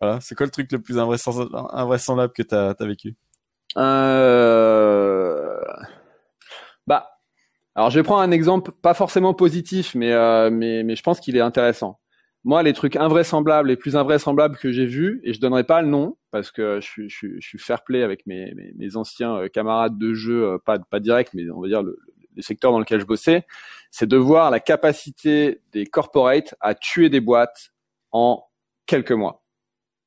voilà, 0.00 0.20
c'est 0.20 0.34
quoi 0.34 0.44
le 0.44 0.50
truc 0.50 0.72
le 0.72 0.80
plus 0.80 0.98
invraisemblable, 0.98 2.32
que 2.32 2.42
tu 2.42 2.54
as, 2.54 2.74
as, 2.78 2.86
vécu? 2.86 3.14
Euh... 3.76 5.56
Bah, 6.86 7.10
alors 7.76 7.90
je 7.90 8.00
vais 8.00 8.02
prendre 8.02 8.22
un 8.22 8.30
exemple 8.32 8.72
pas 8.72 8.94
forcément 8.94 9.34
positif, 9.34 9.94
mais 9.94 10.12
euh, 10.12 10.50
mais 10.50 10.82
mais 10.82 10.96
je 10.96 11.02
pense 11.02 11.20
qu'il 11.20 11.36
est 11.36 11.40
intéressant. 11.40 12.00
Moi, 12.44 12.62
les 12.62 12.72
trucs 12.72 12.96
invraisemblables, 12.96 13.68
les 13.68 13.76
plus 13.76 13.96
invraisemblables 13.96 14.56
que 14.56 14.72
j'ai 14.72 14.86
vus, 14.86 15.20
et 15.24 15.34
je 15.34 15.40
donnerai 15.40 15.64
pas 15.64 15.82
le 15.82 15.88
nom 15.88 16.16
parce 16.30 16.50
que 16.50 16.80
je 16.80 17.08
je 17.08 17.26
je 17.38 17.46
suis 17.46 17.58
fair 17.58 17.84
play 17.84 18.02
avec 18.02 18.26
mes 18.26 18.54
mes, 18.54 18.96
anciens 18.96 19.36
euh, 19.36 19.48
camarades 19.48 19.98
de 19.98 20.14
jeu, 20.14 20.44
euh, 20.44 20.58
pas 20.58 20.78
pas 20.78 21.00
direct, 21.00 21.32
mais 21.34 21.50
on 21.50 21.60
va 21.60 21.68
dire 21.68 21.82
le, 21.82 21.98
les 22.36 22.42
secteurs 22.42 22.72
dans 22.72 22.78
lesquels 22.78 23.00
je 23.00 23.06
bossais, 23.06 23.46
c'est 23.90 24.08
de 24.08 24.16
voir 24.16 24.50
la 24.50 24.60
capacité 24.60 25.60
des 25.72 25.86
corporates 25.86 26.54
à 26.60 26.74
tuer 26.74 27.08
des 27.08 27.20
boîtes 27.20 27.72
en 28.12 28.44
quelques 28.86 29.12
mois. 29.12 29.44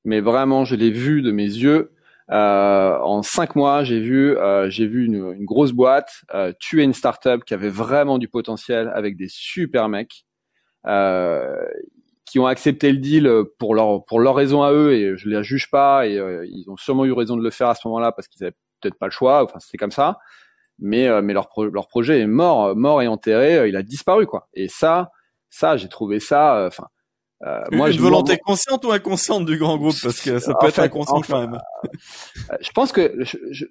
Mais 0.06 0.20
vraiment, 0.20 0.66
je 0.66 0.76
l'ai 0.76 0.92
vu 0.92 1.22
de 1.22 1.32
mes 1.32 1.46
yeux. 1.46 1.92
Euh, 2.32 2.98
en 3.00 3.22
cinq 3.22 3.56
mois, 3.56 3.84
j'ai 3.84 4.00
vu, 4.00 4.38
euh, 4.38 4.70
j'ai 4.70 4.88
vu 4.88 5.06
une, 5.06 5.34
une, 5.34 5.46
grosse 5.46 5.74
boîte 5.74 6.24
euh, 6.34 6.54
tuer 6.60 6.84
une 6.84 6.94
startup 6.94 7.44
qui 7.46 7.54
avait 7.54 7.70
vraiment 7.70 8.18
du 8.18 8.30
potentiel 8.30 8.92
avec 8.96 9.18
des 9.18 9.28
super 9.30 9.90
mecs 9.90 10.26
euh, 10.88 11.66
qui 12.34 12.40
ont 12.40 12.48
accepté 12.48 12.92
le 12.92 12.98
deal 12.98 13.32
pour 13.60 13.76
leur 13.76 14.04
pour 14.06 14.20
leur 14.20 14.34
raison 14.34 14.64
à 14.64 14.72
eux 14.72 14.94
et 14.94 15.16
je 15.16 15.30
les 15.30 15.44
juge 15.44 15.70
pas 15.70 16.08
et 16.08 16.18
euh, 16.18 16.44
ils 16.48 16.68
ont 16.68 16.78
sûrement 16.78 17.06
eu 17.06 17.12
raison 17.12 17.38
de 17.38 17.44
le 17.44 17.52
faire 17.52 17.70
à 17.70 17.76
ce 17.76 17.88
moment-là 17.88 18.12
parce 18.12 18.28
qu'ils 18.28 18.44
avaient 18.44 18.56
peut-être 18.82 18.98
pas 18.98 19.06
le 19.06 19.12
choix. 19.12 19.44
Enfin, 19.44 19.60
c'était 19.60 19.78
comme 19.78 19.92
ça. 19.92 20.18
Mais 20.80 21.08
mais 21.22 21.34
leur 21.34 21.48
leur 21.72 21.88
projet 21.88 22.22
est 22.22 22.28
mort, 22.28 22.76
mort 22.76 23.04
et 23.04 23.08
enterré. 23.08 23.70
Il 23.70 23.76
a 23.76 23.84
disparu 23.84 24.26
quoi. 24.26 24.48
Et 24.56 24.68
ça, 24.68 25.12
ça, 25.52 25.78
j'ai 25.78 25.90
trouvé 25.90 26.20
ça. 26.20 26.66
Enfin 26.66 26.88
euh, 27.46 27.62
moi, 27.72 27.92
une 27.92 28.00
volonté 28.00 28.38
consciente 28.38 28.86
ou 28.86 28.92
inconsciente 28.92 29.46
du 29.46 29.58
grand 29.58 29.78
groupe? 29.78 29.96
Parce 30.02 30.22
que 30.22 30.40
ça 30.40 30.54
peut 30.60 30.68
être 30.68 30.80
inconscient 30.80 31.22
quand 31.22 31.42
même. 31.42 31.60
Euh, 32.52 32.56
je 32.62 32.72
pense 32.72 32.92
que 32.92 33.02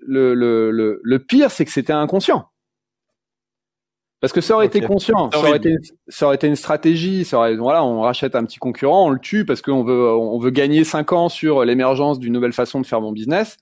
le, 0.07 0.35
le, 0.35 0.71
le, 0.71 1.01
le, 1.03 1.19
pire, 1.19 1.51
c'est 1.51 1.65
que 1.65 1.71
c'était 1.71 1.93
inconscient. 1.93 2.51
Parce 4.23 4.33
que 4.33 4.41
ça 4.41 4.55
aurait 4.55 4.67
été 4.67 4.81
conscient, 4.81 5.31
ça 5.31 5.39
aurait 5.39 5.57
été, 5.57 5.77
ça 6.09 6.27
aurait 6.27 6.37
été 6.37 6.47
une 6.47 6.57
stratégie. 6.57 7.25
Ça 7.25 7.37
aurait, 7.39 7.57
voilà, 7.57 7.85
on 7.85 8.01
rachète 8.01 8.35
un 8.35 8.45
petit 8.45 8.59
concurrent, 8.59 9.09
on 9.09 9.11
le 9.11 9.19
tue 9.19 9.45
parce 9.45 9.61
qu'on 9.61 9.85
veut, 9.85 10.11
on 10.11 10.39
veut 10.39 10.51
gagner 10.51 10.85
cinq 10.85 11.13
ans 11.13 11.29
sur 11.29 11.65
l'émergence 11.65 12.19
d'une 12.19 12.33
nouvelle 12.33 12.55
façon 12.55 12.81
de 12.81 12.87
faire 12.87 13.01
mon 13.01 13.13
business. 13.13 13.59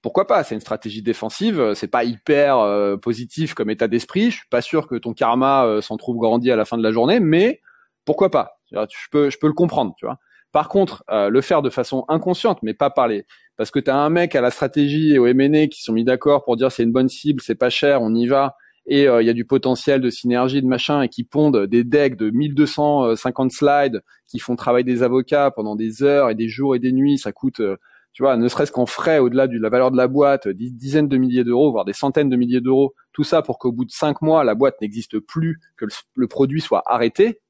Pourquoi 0.00 0.26
pas? 0.26 0.44
C'est 0.44 0.54
une 0.54 0.62
stratégie 0.62 1.02
défensive. 1.02 1.74
C'est 1.74 1.88
pas 1.88 2.04
hyper 2.04 2.58
euh, 2.58 2.96
positif 2.96 3.52
comme 3.52 3.68
état 3.68 3.88
d'esprit. 3.88 4.30
Je 4.30 4.36
suis 4.36 4.48
pas 4.48 4.62
sûr 4.62 4.86
que 4.86 4.94
ton 4.94 5.12
karma 5.12 5.80
s'en 5.82 5.98
trouve 5.98 6.16
grandi 6.18 6.50
à 6.50 6.56
la 6.56 6.64
fin 6.64 6.78
de 6.78 6.82
la 6.82 6.92
journée, 6.92 7.20
mais 7.20 7.60
pourquoi 8.06 8.30
pas? 8.30 8.60
Je 8.72 8.86
peux, 9.10 9.28
je 9.28 9.38
peux 9.38 9.48
le 9.48 9.52
comprendre, 9.52 9.94
tu 9.98 10.06
vois. 10.06 10.18
Par 10.52 10.68
contre, 10.68 11.04
euh, 11.10 11.28
le 11.28 11.40
faire 11.40 11.62
de 11.62 11.70
façon 11.70 12.04
inconsciente, 12.08 12.58
mais 12.62 12.74
pas 12.74 12.90
parler, 12.90 13.26
parce 13.56 13.70
que 13.70 13.78
tu 13.78 13.90
as 13.90 13.96
un 13.96 14.10
mec 14.10 14.34
à 14.34 14.40
la 14.40 14.50
stratégie 14.50 15.14
et 15.14 15.18
au 15.18 15.26
M&A 15.26 15.68
qui 15.68 15.82
sont 15.82 15.92
mis 15.92 16.04
d'accord 16.04 16.44
pour 16.44 16.56
dire 16.56 16.72
c'est 16.72 16.82
une 16.82 16.92
bonne 16.92 17.08
cible, 17.08 17.40
c'est 17.40 17.54
pas 17.54 17.70
cher, 17.70 18.02
on 18.02 18.14
y 18.14 18.26
va, 18.26 18.56
et 18.90 19.06
euh, 19.06 19.22
il 19.22 19.26
y 19.26 19.30
a 19.30 19.32
du 19.32 19.44
potentiel 19.44 20.00
de 20.00 20.10
synergie, 20.10 20.60
de 20.60 20.66
machin, 20.66 21.02
et 21.02 21.08
qui 21.08 21.22
pondent 21.22 21.64
des 21.66 21.84
decks 21.84 22.16
de 22.16 22.30
1250 22.30 23.52
slides, 23.52 24.02
qui 24.26 24.40
font 24.40 24.56
travailler 24.56 24.84
des 24.84 25.04
avocats 25.04 25.52
pendant 25.52 25.76
des 25.76 26.02
heures 26.02 26.28
et 26.28 26.34
des 26.34 26.48
jours 26.48 26.74
et 26.74 26.80
des 26.80 26.90
nuits, 26.90 27.16
ça 27.16 27.30
coûte, 27.30 27.60
euh, 27.60 27.76
tu 28.12 28.24
vois, 28.24 28.36
ne 28.36 28.48
serait-ce 28.48 28.72
qu'en 28.72 28.86
frais 28.86 29.20
au-delà 29.20 29.46
de 29.46 29.56
la 29.58 29.68
valeur 29.68 29.92
de 29.92 29.96
la 29.96 30.08
boîte, 30.08 30.48
des 30.48 30.70
dizaines 30.70 31.06
de 31.06 31.16
milliers 31.16 31.44
d'euros, 31.44 31.70
voire 31.70 31.84
des 31.84 31.92
centaines 31.92 32.28
de 32.28 32.36
milliers 32.36 32.60
d'euros, 32.60 32.94
tout 33.12 33.22
ça 33.22 33.42
pour 33.42 33.60
qu'au 33.60 33.70
bout 33.70 33.84
de 33.84 33.92
cinq 33.92 34.22
mois, 34.22 34.42
la 34.42 34.56
boîte 34.56 34.80
n'existe 34.80 35.20
plus, 35.20 35.60
que 35.76 35.86
le 36.16 36.26
produit 36.26 36.60
soit 36.60 36.82
arrêté. 36.84 37.40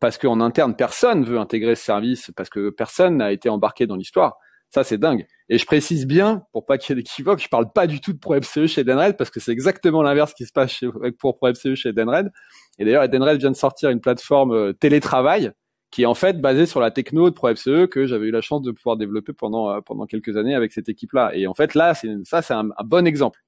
Parce 0.00 0.18
qu'en 0.18 0.40
interne, 0.40 0.74
personne 0.74 1.24
veut 1.24 1.38
intégrer 1.38 1.76
ce 1.76 1.84
service, 1.84 2.32
parce 2.36 2.50
que 2.50 2.70
personne 2.70 3.18
n'a 3.18 3.30
été 3.30 3.48
embarqué 3.48 3.86
dans 3.86 3.96
l'histoire. 3.96 4.38
Ça, 4.74 4.82
c'est 4.82 4.98
dingue. 4.98 5.24
Et 5.48 5.56
je 5.56 5.66
précise 5.66 6.04
bien, 6.04 6.42
pour 6.52 6.66
pas 6.66 6.78
qu'il 6.78 6.96
y 6.96 6.98
ait 6.98 7.02
d'équivoque, 7.02 7.38
je 7.38 7.48
parle 7.48 7.70
pas 7.72 7.86
du 7.86 8.00
tout 8.00 8.12
de 8.12 8.18
ProFCE 8.18 8.66
chez 8.66 8.82
Denred, 8.82 9.16
parce 9.16 9.30
que 9.30 9.38
c'est 9.38 9.52
exactement 9.52 10.02
l'inverse 10.02 10.34
qui 10.34 10.46
se 10.46 10.50
passe 10.50 10.72
chez, 10.72 10.88
pour 11.16 11.38
ProFCE 11.38 11.76
chez 11.76 11.92
Denred. 11.92 12.32
Et 12.80 12.84
d'ailleurs, 12.84 13.08
Denred 13.08 13.38
vient 13.38 13.52
de 13.52 13.56
sortir 13.56 13.90
une 13.90 14.00
plateforme 14.00 14.50
euh, 14.50 14.72
télétravail 14.72 15.52
qui 15.92 16.02
est 16.02 16.06
en 16.06 16.14
fait 16.14 16.40
basée 16.40 16.66
sur 16.66 16.80
la 16.80 16.90
techno 16.90 17.30
de 17.30 17.36
ProFCE 17.36 17.86
que 17.88 18.04
j'avais 18.06 18.26
eu 18.26 18.30
la 18.32 18.40
chance 18.40 18.62
de 18.62 18.72
pouvoir 18.72 18.96
développer 18.96 19.32
pendant 19.32 19.70
euh, 19.70 19.80
pendant 19.80 20.06
quelques 20.06 20.36
années 20.36 20.56
avec 20.56 20.72
cette 20.72 20.88
équipe-là. 20.88 21.30
Et 21.36 21.46
en 21.46 21.54
fait, 21.54 21.76
là, 21.76 21.94
c'est 21.94 22.08
ça, 22.24 22.42
c'est 22.42 22.54
un, 22.54 22.70
bon 22.84 23.06
exemple. 23.06 23.38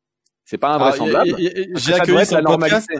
C'est 0.44 0.58
pas 0.58 0.74
invraisemblable. 0.74 1.34
J'ai 1.74 1.92
accueilli 1.92 2.24
la 2.30 2.42
normalité. 2.42 2.94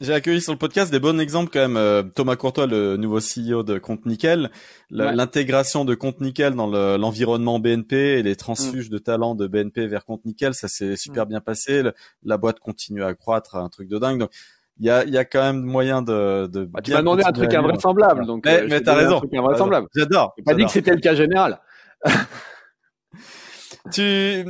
J'ai 0.00 0.14
accueilli 0.14 0.40
sur 0.40 0.52
le 0.52 0.58
podcast 0.58 0.90
des 0.90 0.98
bons 0.98 1.18
exemples 1.20 1.50
quand 1.52 1.60
même. 1.60 1.76
Euh, 1.76 2.02
Thomas 2.02 2.34
Courtois, 2.36 2.66
le 2.66 2.96
nouveau 2.96 3.18
CEO 3.18 3.62
de 3.62 3.78
Compte 3.78 4.06
Nickel, 4.06 4.50
l'intégration 4.90 5.84
de 5.84 5.94
Compte 5.94 6.22
Nickel 6.22 6.54
dans 6.54 6.68
l'environnement 6.96 7.58
BNP 7.58 7.96
et 7.96 8.22
les 8.22 8.34
transfuges 8.34 8.88
mm. 8.88 8.92
de 8.92 8.98
talents 8.98 9.34
de 9.34 9.46
BNP 9.46 9.86
vers 9.86 10.06
Compte 10.06 10.24
Nickel, 10.24 10.54
ça 10.54 10.68
s'est 10.68 10.96
super 10.96 11.26
mm. 11.26 11.28
bien 11.28 11.40
passé. 11.40 11.82
la 12.24 12.38
boîte 12.38 12.60
continue 12.60 13.04
à 13.04 13.12
croître, 13.14 13.56
un 13.56 13.68
truc 13.68 13.88
de 13.88 13.98
dingue. 13.98 14.20
Donc 14.20 14.30
il 14.78 14.86
y 14.86 14.90
a, 14.90 15.04
y 15.04 15.18
a 15.18 15.26
quand 15.26 15.42
même 15.42 15.62
moyen 15.62 16.00
de. 16.00 16.46
de 16.46 16.64
bah, 16.64 16.80
tu 16.82 16.92
m'as 16.92 17.00
demandé 17.00 17.22
un 17.22 17.32
truc 17.32 17.52
invraisemblable, 17.52 18.24
donc. 18.24 18.46
Mais, 18.46 18.62
euh, 18.62 18.66
mais 18.70 18.80
t'as 18.80 18.94
raison. 18.94 19.20
J'adore. 19.94 20.34
J'ai 20.38 20.44
pas 20.44 20.54
dit 20.54 20.64
que 20.64 20.70
c'était 20.70 20.94
le 20.94 21.00
cas 21.00 21.14
général. 21.14 21.60
tu, 23.92 24.44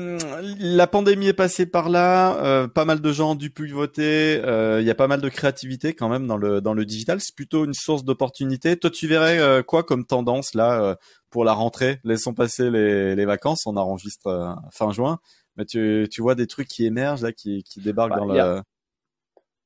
la 0.59 0.87
pandémie 0.87 1.28
est 1.28 1.33
passée 1.33 1.66
par 1.66 1.89
là, 1.89 2.37
euh, 2.45 2.68
pas 2.68 2.85
mal 2.85 3.01
de 3.01 3.12
gens 3.12 3.33
ont 3.33 3.35
dû 3.35 3.51
pivoter, 3.51 4.41
euh, 4.45 4.81
il 4.81 4.87
y 4.87 4.91
a 4.91 4.95
pas 4.95 5.07
mal 5.07 5.20
de 5.20 5.28
créativité 5.28 5.95
quand 5.95 6.09
même 6.09 6.26
dans 6.26 6.37
le 6.37 6.61
dans 6.61 6.74
le 6.74 6.85
digital. 6.85 7.20
C'est 7.20 7.35
plutôt 7.35 7.64
une 7.64 7.74
source 7.74 8.05
d'opportunité. 8.05 8.76
Toi, 8.76 8.91
tu 8.91 9.07
verrais 9.07 9.39
euh, 9.39 9.62
quoi 9.62 9.85
comme 9.85 10.05
tendance 10.05 10.55
là 10.55 10.97
pour 11.31 11.45
la 11.45 11.53
rentrée? 11.53 12.01
Laissons 12.05 12.35
passer 12.35 12.70
les, 12.70 13.14
les 13.14 13.24
vacances, 13.24 13.66
on 13.66 13.76
enregistre 13.76 14.57
fin 14.72 14.91
juin, 14.93 15.18
mais 15.57 15.64
tu 15.64 16.09
tu 16.11 16.22
vois 16.22 16.35
des 16.35 16.47
trucs 16.47 16.68
qui 16.68 16.85
émergent 16.85 17.22
là, 17.22 17.33
qui 17.33 17.62
qui 17.62 17.81
débarquent 17.81 18.11
bah, 18.11 18.16
dans 18.16 18.26
le 18.26 18.62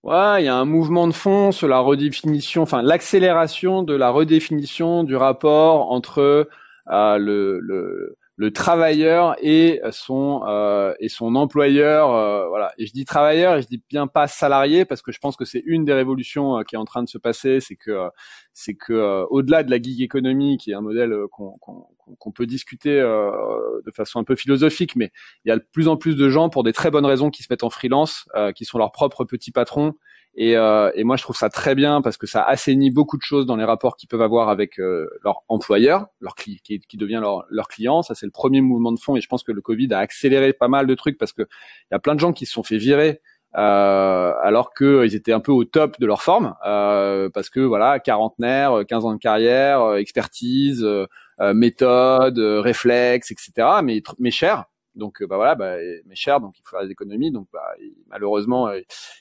Ouais, 0.03 0.43
il 0.43 0.45
y 0.45 0.49
a 0.49 0.57
un 0.57 0.67
mouvement 0.67 1.09
de 1.09 1.15
fond 1.15 1.51
sur 1.51 1.67
la 1.67 1.79
redéfinition, 1.79 2.61
enfin 2.61 2.83
l'accélération 2.83 3.83
de 3.83 3.95
la 3.95 4.11
redéfinition 4.11 5.03
du 5.03 5.17
rapport 5.17 5.91
entre 5.91 6.47
le, 6.87 7.59
le 7.61 8.19
le 8.37 8.53
travailleur 8.53 9.37
et 9.41 9.81
son 9.93 10.43
euh, 10.47 10.93
et 10.99 11.09
son 11.09 11.37
employeur 11.37 12.13
euh, 12.13 12.49
voilà. 12.49 12.73
Et 12.79 12.87
je 12.87 12.93
dis 12.93 13.05
travailleur 13.05 13.57
et 13.57 13.63
je 13.63 13.69
dis 13.69 13.83
bien 13.89 14.09
pas 14.09 14.27
salarié 14.27 14.85
parce 14.85 15.03
que 15.03 15.13
je 15.13 15.19
pense 15.21 15.37
que 15.37 15.45
c'est 15.45 15.63
une 15.67 15.85
des 15.85 15.93
révolutions 15.93 16.59
euh, 16.59 16.63
qui 16.63 16.75
est 16.75 16.79
en 16.79 16.85
train 16.85 17.05
de 17.05 17.09
se 17.09 17.19
passer 17.19 17.61
c'est 17.61 17.77
que 17.77 18.09
c'est 18.53 18.75
que 18.75 19.25
au-delà 19.31 19.63
de 19.63 19.71
la 19.71 19.81
gig 19.81 20.03
economy 20.03 20.57
qui 20.59 20.73
est 20.73 20.75
un 20.75 20.81
modèle 20.81 21.15
qu'on 21.31 22.33
peut 22.33 22.47
discuter 22.47 23.01
de 23.01 23.91
façon 23.93 24.19
un 24.19 24.25
peu 24.25 24.37
philosophique 24.37 24.97
mais 24.97 25.11
il 25.45 25.49
y 25.49 25.53
a 25.53 25.57
de 25.57 25.65
plus 25.73 25.89
en 25.89 25.97
plus 25.97 26.17
de 26.17 26.29
gens 26.29 26.49
pour 26.51 26.63
des 26.65 26.73
très 26.73 26.91
bonnes 26.91 27.07
raisons 27.07 27.31
qui 27.31 27.43
se 27.43 27.49
mettent 27.51 27.65
en 27.65 27.71
freelance 27.71 28.29
qui 28.55 28.65
sont 28.65 28.79
leurs 28.79 28.93
propres 28.93 29.25
petits 29.25 29.51
patrons 29.51 29.95
Et, 30.37 30.57
euh, 30.57 30.91
et, 30.95 31.05
moi, 31.05 31.17
je 31.17 31.23
trouve 31.23 31.37
ça 31.37 31.49
très 31.49 31.75
bien 31.75 32.03
parce 32.03 32.17
que 32.17 32.27
ça 32.27 32.43
assainit 32.43 32.91
beaucoup 32.91 33.17
de 33.17 33.23
choses 33.23 33.47
dans 33.47 33.57
les 33.57 33.65
rapports 33.65 33.97
qu'ils 33.97 34.09
peuvent 34.09 34.23
avoir 34.23 34.49
avec 34.49 34.81
euh, 34.81 35.09
leur 35.23 35.43
employeur, 35.49 36.07
leur 36.21 36.35
qui, 36.35 36.61
qui 36.61 36.97
devient 36.97 37.21
leur, 37.23 37.45
leur 37.51 37.69
client. 37.69 38.03
Ça, 38.03 38.15
c'est 38.15 38.27
le 38.27 38.33
premier 38.33 38.61
mouvement 38.61 38.91
de 38.93 38.99
fond. 38.99 39.15
Et 39.17 39.21
je 39.21 39.29
pense 39.29 39.45
que 39.45 39.53
le 39.53 39.61
Covid 39.61 39.93
a 39.93 39.99
accéléré 39.99 40.53
pas 40.53 40.69
mal 40.69 40.87
de 40.87 40.95
trucs 40.95 41.19
parce 41.19 41.33
que 41.33 41.43
il 41.43 41.93
y 41.93 41.95
a 41.95 42.01
plein 42.01 42.15
de 42.15 42.21
gens 42.21 42.33
qui 42.33 42.47
se 42.47 42.53
sont 42.53 42.65
fait 42.65 42.79
virer 42.79 43.21
euh, 43.57 44.33
alors 44.43 44.75
qu'ils 44.75 45.15
étaient 45.15 45.33
un 45.33 45.41
peu 45.41 45.53
au 45.53 45.65
top 45.65 46.01
de 46.01 46.07
leur 46.07 46.23
forme 46.23 46.57
euh, 46.67 47.31
parce 47.33 47.51
que 47.51 47.61
voilà, 47.61 48.01
quarantenaire, 48.01 48.83
15 48.89 49.05
ans 49.05 49.13
de 49.13 49.19
carrière, 49.19 49.81
euh, 49.83 49.97
expertise, 49.97 50.83
euh, 50.83 51.07
méthode, 51.55 52.39
réflexe, 52.39 53.31
etc. 53.31 53.69
Mais 53.83 54.03
mais 54.19 54.31
cher. 54.31 54.65
Donc 54.95 55.23
bah 55.25 55.37
voilà, 55.37 55.57
bah, 55.57 55.77
mais 56.07 56.15
cher, 56.15 56.41
donc 56.41 56.55
il 56.59 56.63
faut 56.65 56.77
faire 56.77 56.87
des 56.87 56.93
économies. 56.93 57.33
Donc 57.33 57.49
bah, 57.53 57.75
malheureusement, 58.09 58.71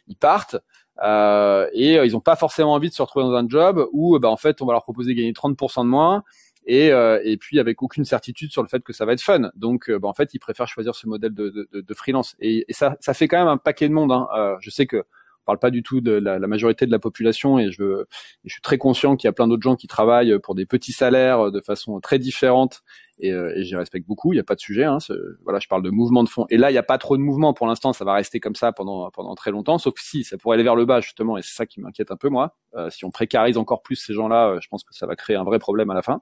ils 0.07 0.16
partent. 0.16 0.57
Euh, 1.02 1.68
et 1.74 1.98
euh, 1.98 2.06
ils 2.06 2.12
n'ont 2.14 2.20
pas 2.20 2.36
forcément 2.36 2.74
envie 2.74 2.89
de 2.89 2.94
se 2.94 3.02
retrouver 3.02 3.26
dans 3.26 3.34
un 3.34 3.48
job 3.48 3.88
où 3.94 4.18
bah, 4.20 4.30
en 4.30 4.38
fait 4.38 4.62
on 4.62 4.66
va 4.66 4.74
leur 4.74 4.84
proposer 4.84 5.14
de 5.14 5.18
gagner 5.18 5.32
30% 5.32 5.84
de 5.84 5.89
moins 5.89 6.24
et, 6.68 6.91
euh, 6.91 7.20
et 7.24 7.36
puis 7.38 7.60
avec 7.60 7.82
aucune 7.82 8.06
certitude 8.06 8.52
sur 8.52 8.62
le 8.62 8.68
fait 8.68 8.84
que 8.84 8.94
ça 8.94 9.06
va 9.06 9.14
être 9.14 9.22
fun. 9.22 9.50
Donc 9.56 9.89
bah, 9.89 10.08
en 10.08 10.14
fait 10.14 10.34
ils 10.34 10.39
préfèrent 10.39 10.68
choisir 10.68 10.94
ce 10.94 11.08
modèle 11.08 11.34
de, 11.34 11.50
de, 11.50 11.82
de 11.82 11.94
freelance 11.94 12.36
et, 12.39 12.66
et, 12.68 12.74
ça, 12.74 12.96
ça 13.00 13.14
fait 13.14 13.28
quand 13.28 13.39
même 13.39 13.48
un 13.48 13.58
paquet 13.58 13.89
de 13.89 13.94
monde. 13.94 14.12
Hein. 14.12 14.28
je 14.60 14.70
sais 14.70 14.86
que 14.86 15.04
parle 15.46 15.60
pas 15.60 15.72
du 15.72 15.84
tout 15.84 16.02
de 16.02 16.12
la, 16.12 16.39
la 16.39 16.48
majorité 16.48 16.86
de 16.86 16.91
la 16.91 17.00
population 17.00 17.60
et 17.60 17.72
je, 17.72 17.84
veux, 17.84 18.08
je 18.44 18.54
suis 18.54 18.62
très 18.62 18.78
conscient 18.78 19.16
qu'il 19.16 19.28
y 19.28 19.30
a 19.30 19.34
plein 19.34 19.48
d'autres 19.48 19.64
gens 19.64 19.76
qui 19.76 19.88
travaillent 19.88 20.39
pour 20.39 20.56
des 20.56 20.66
petits 20.66 20.91
salaires 20.91 21.52
de 21.52 21.62
façon 21.62 22.00
très 22.00 22.20
différente 22.20 22.82
et, 23.20 23.32
euh, 23.32 23.54
et 23.56 23.64
j'y 23.64 23.76
respecte 23.76 24.08
beaucoup. 24.08 24.34
Il 24.34 24.38
n'y 24.38 24.39
a 24.39 24.44
pas 24.44 24.56
de 24.56 24.60
sujet. 24.60 24.84
Hein, 24.84 24.98
voilà, 25.44 25.60
je 25.60 25.68
parle 25.68 25.84
de 25.84 25.89
mouvement 25.89 26.24
de 26.24 26.30
fond. 26.30 26.46
Et 26.50 26.58
là, 26.58 26.70
il 26.70 26.74
n'y 26.74 26.80
a 26.80 26.84
pas 26.84 26.98
trop 26.98 27.18
de 27.18 27.22
mouvement 27.22 27.54
pour 27.54 27.68
l'instant. 27.68 27.94
Ça 27.94 28.06
va 28.06 28.14
rester 28.14 28.39
comme 28.39 28.56
ça 28.56 28.72
pendant 28.72 29.10
pendant 29.12 29.36
très 29.36 29.52
longtemps. 29.52 29.78
Sauf 29.78 29.94
si 29.98 30.24
ça 30.24 30.38
pourrait 30.38 30.56
aller 30.56 30.64
vers 30.64 30.76
le 30.76 30.86
bas 30.86 31.02
justement, 31.02 31.38
et 31.38 31.41
c'est 31.41 31.56
ça 31.56 31.66
qui 31.66 31.80
m'inquiète 31.82 32.12
un 32.12 32.18
peu 32.18 32.30
moi. 32.30 32.56
Euh, 32.76 32.89
si 32.89 33.06
on 33.06 33.12
précarise 33.12 33.58
encore 33.58 33.82
plus 33.82 33.96
ces 33.96 34.14
gens-là, 34.14 34.50
euh, 34.50 34.60
je 34.62 34.68
pense 34.68 34.84
que 34.84 34.94
ça 34.96 35.06
va 35.06 35.16
créer 35.16 35.36
un 35.36 35.44
vrai 35.44 35.60
problème 35.60 35.89
à 35.89 35.94
la 35.94 36.02
fin. 36.02 36.22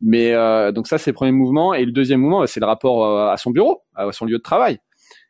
Mais 0.00 0.32
euh, 0.32 0.72
donc 0.72 0.86
ça, 0.86 0.98
c'est 0.98 1.10
le 1.10 1.14
premier 1.14 1.32
mouvement. 1.32 1.74
Et 1.74 1.84
le 1.84 1.92
deuxième 1.92 2.20
mouvement, 2.20 2.40
bah, 2.40 2.46
c'est 2.46 2.60
le 2.60 2.66
rapport 2.66 3.04
euh, 3.04 3.30
à 3.30 3.36
son 3.36 3.50
bureau, 3.50 3.82
à 3.94 4.10
son 4.12 4.26
lieu 4.26 4.38
de 4.38 4.42
travail 4.42 4.78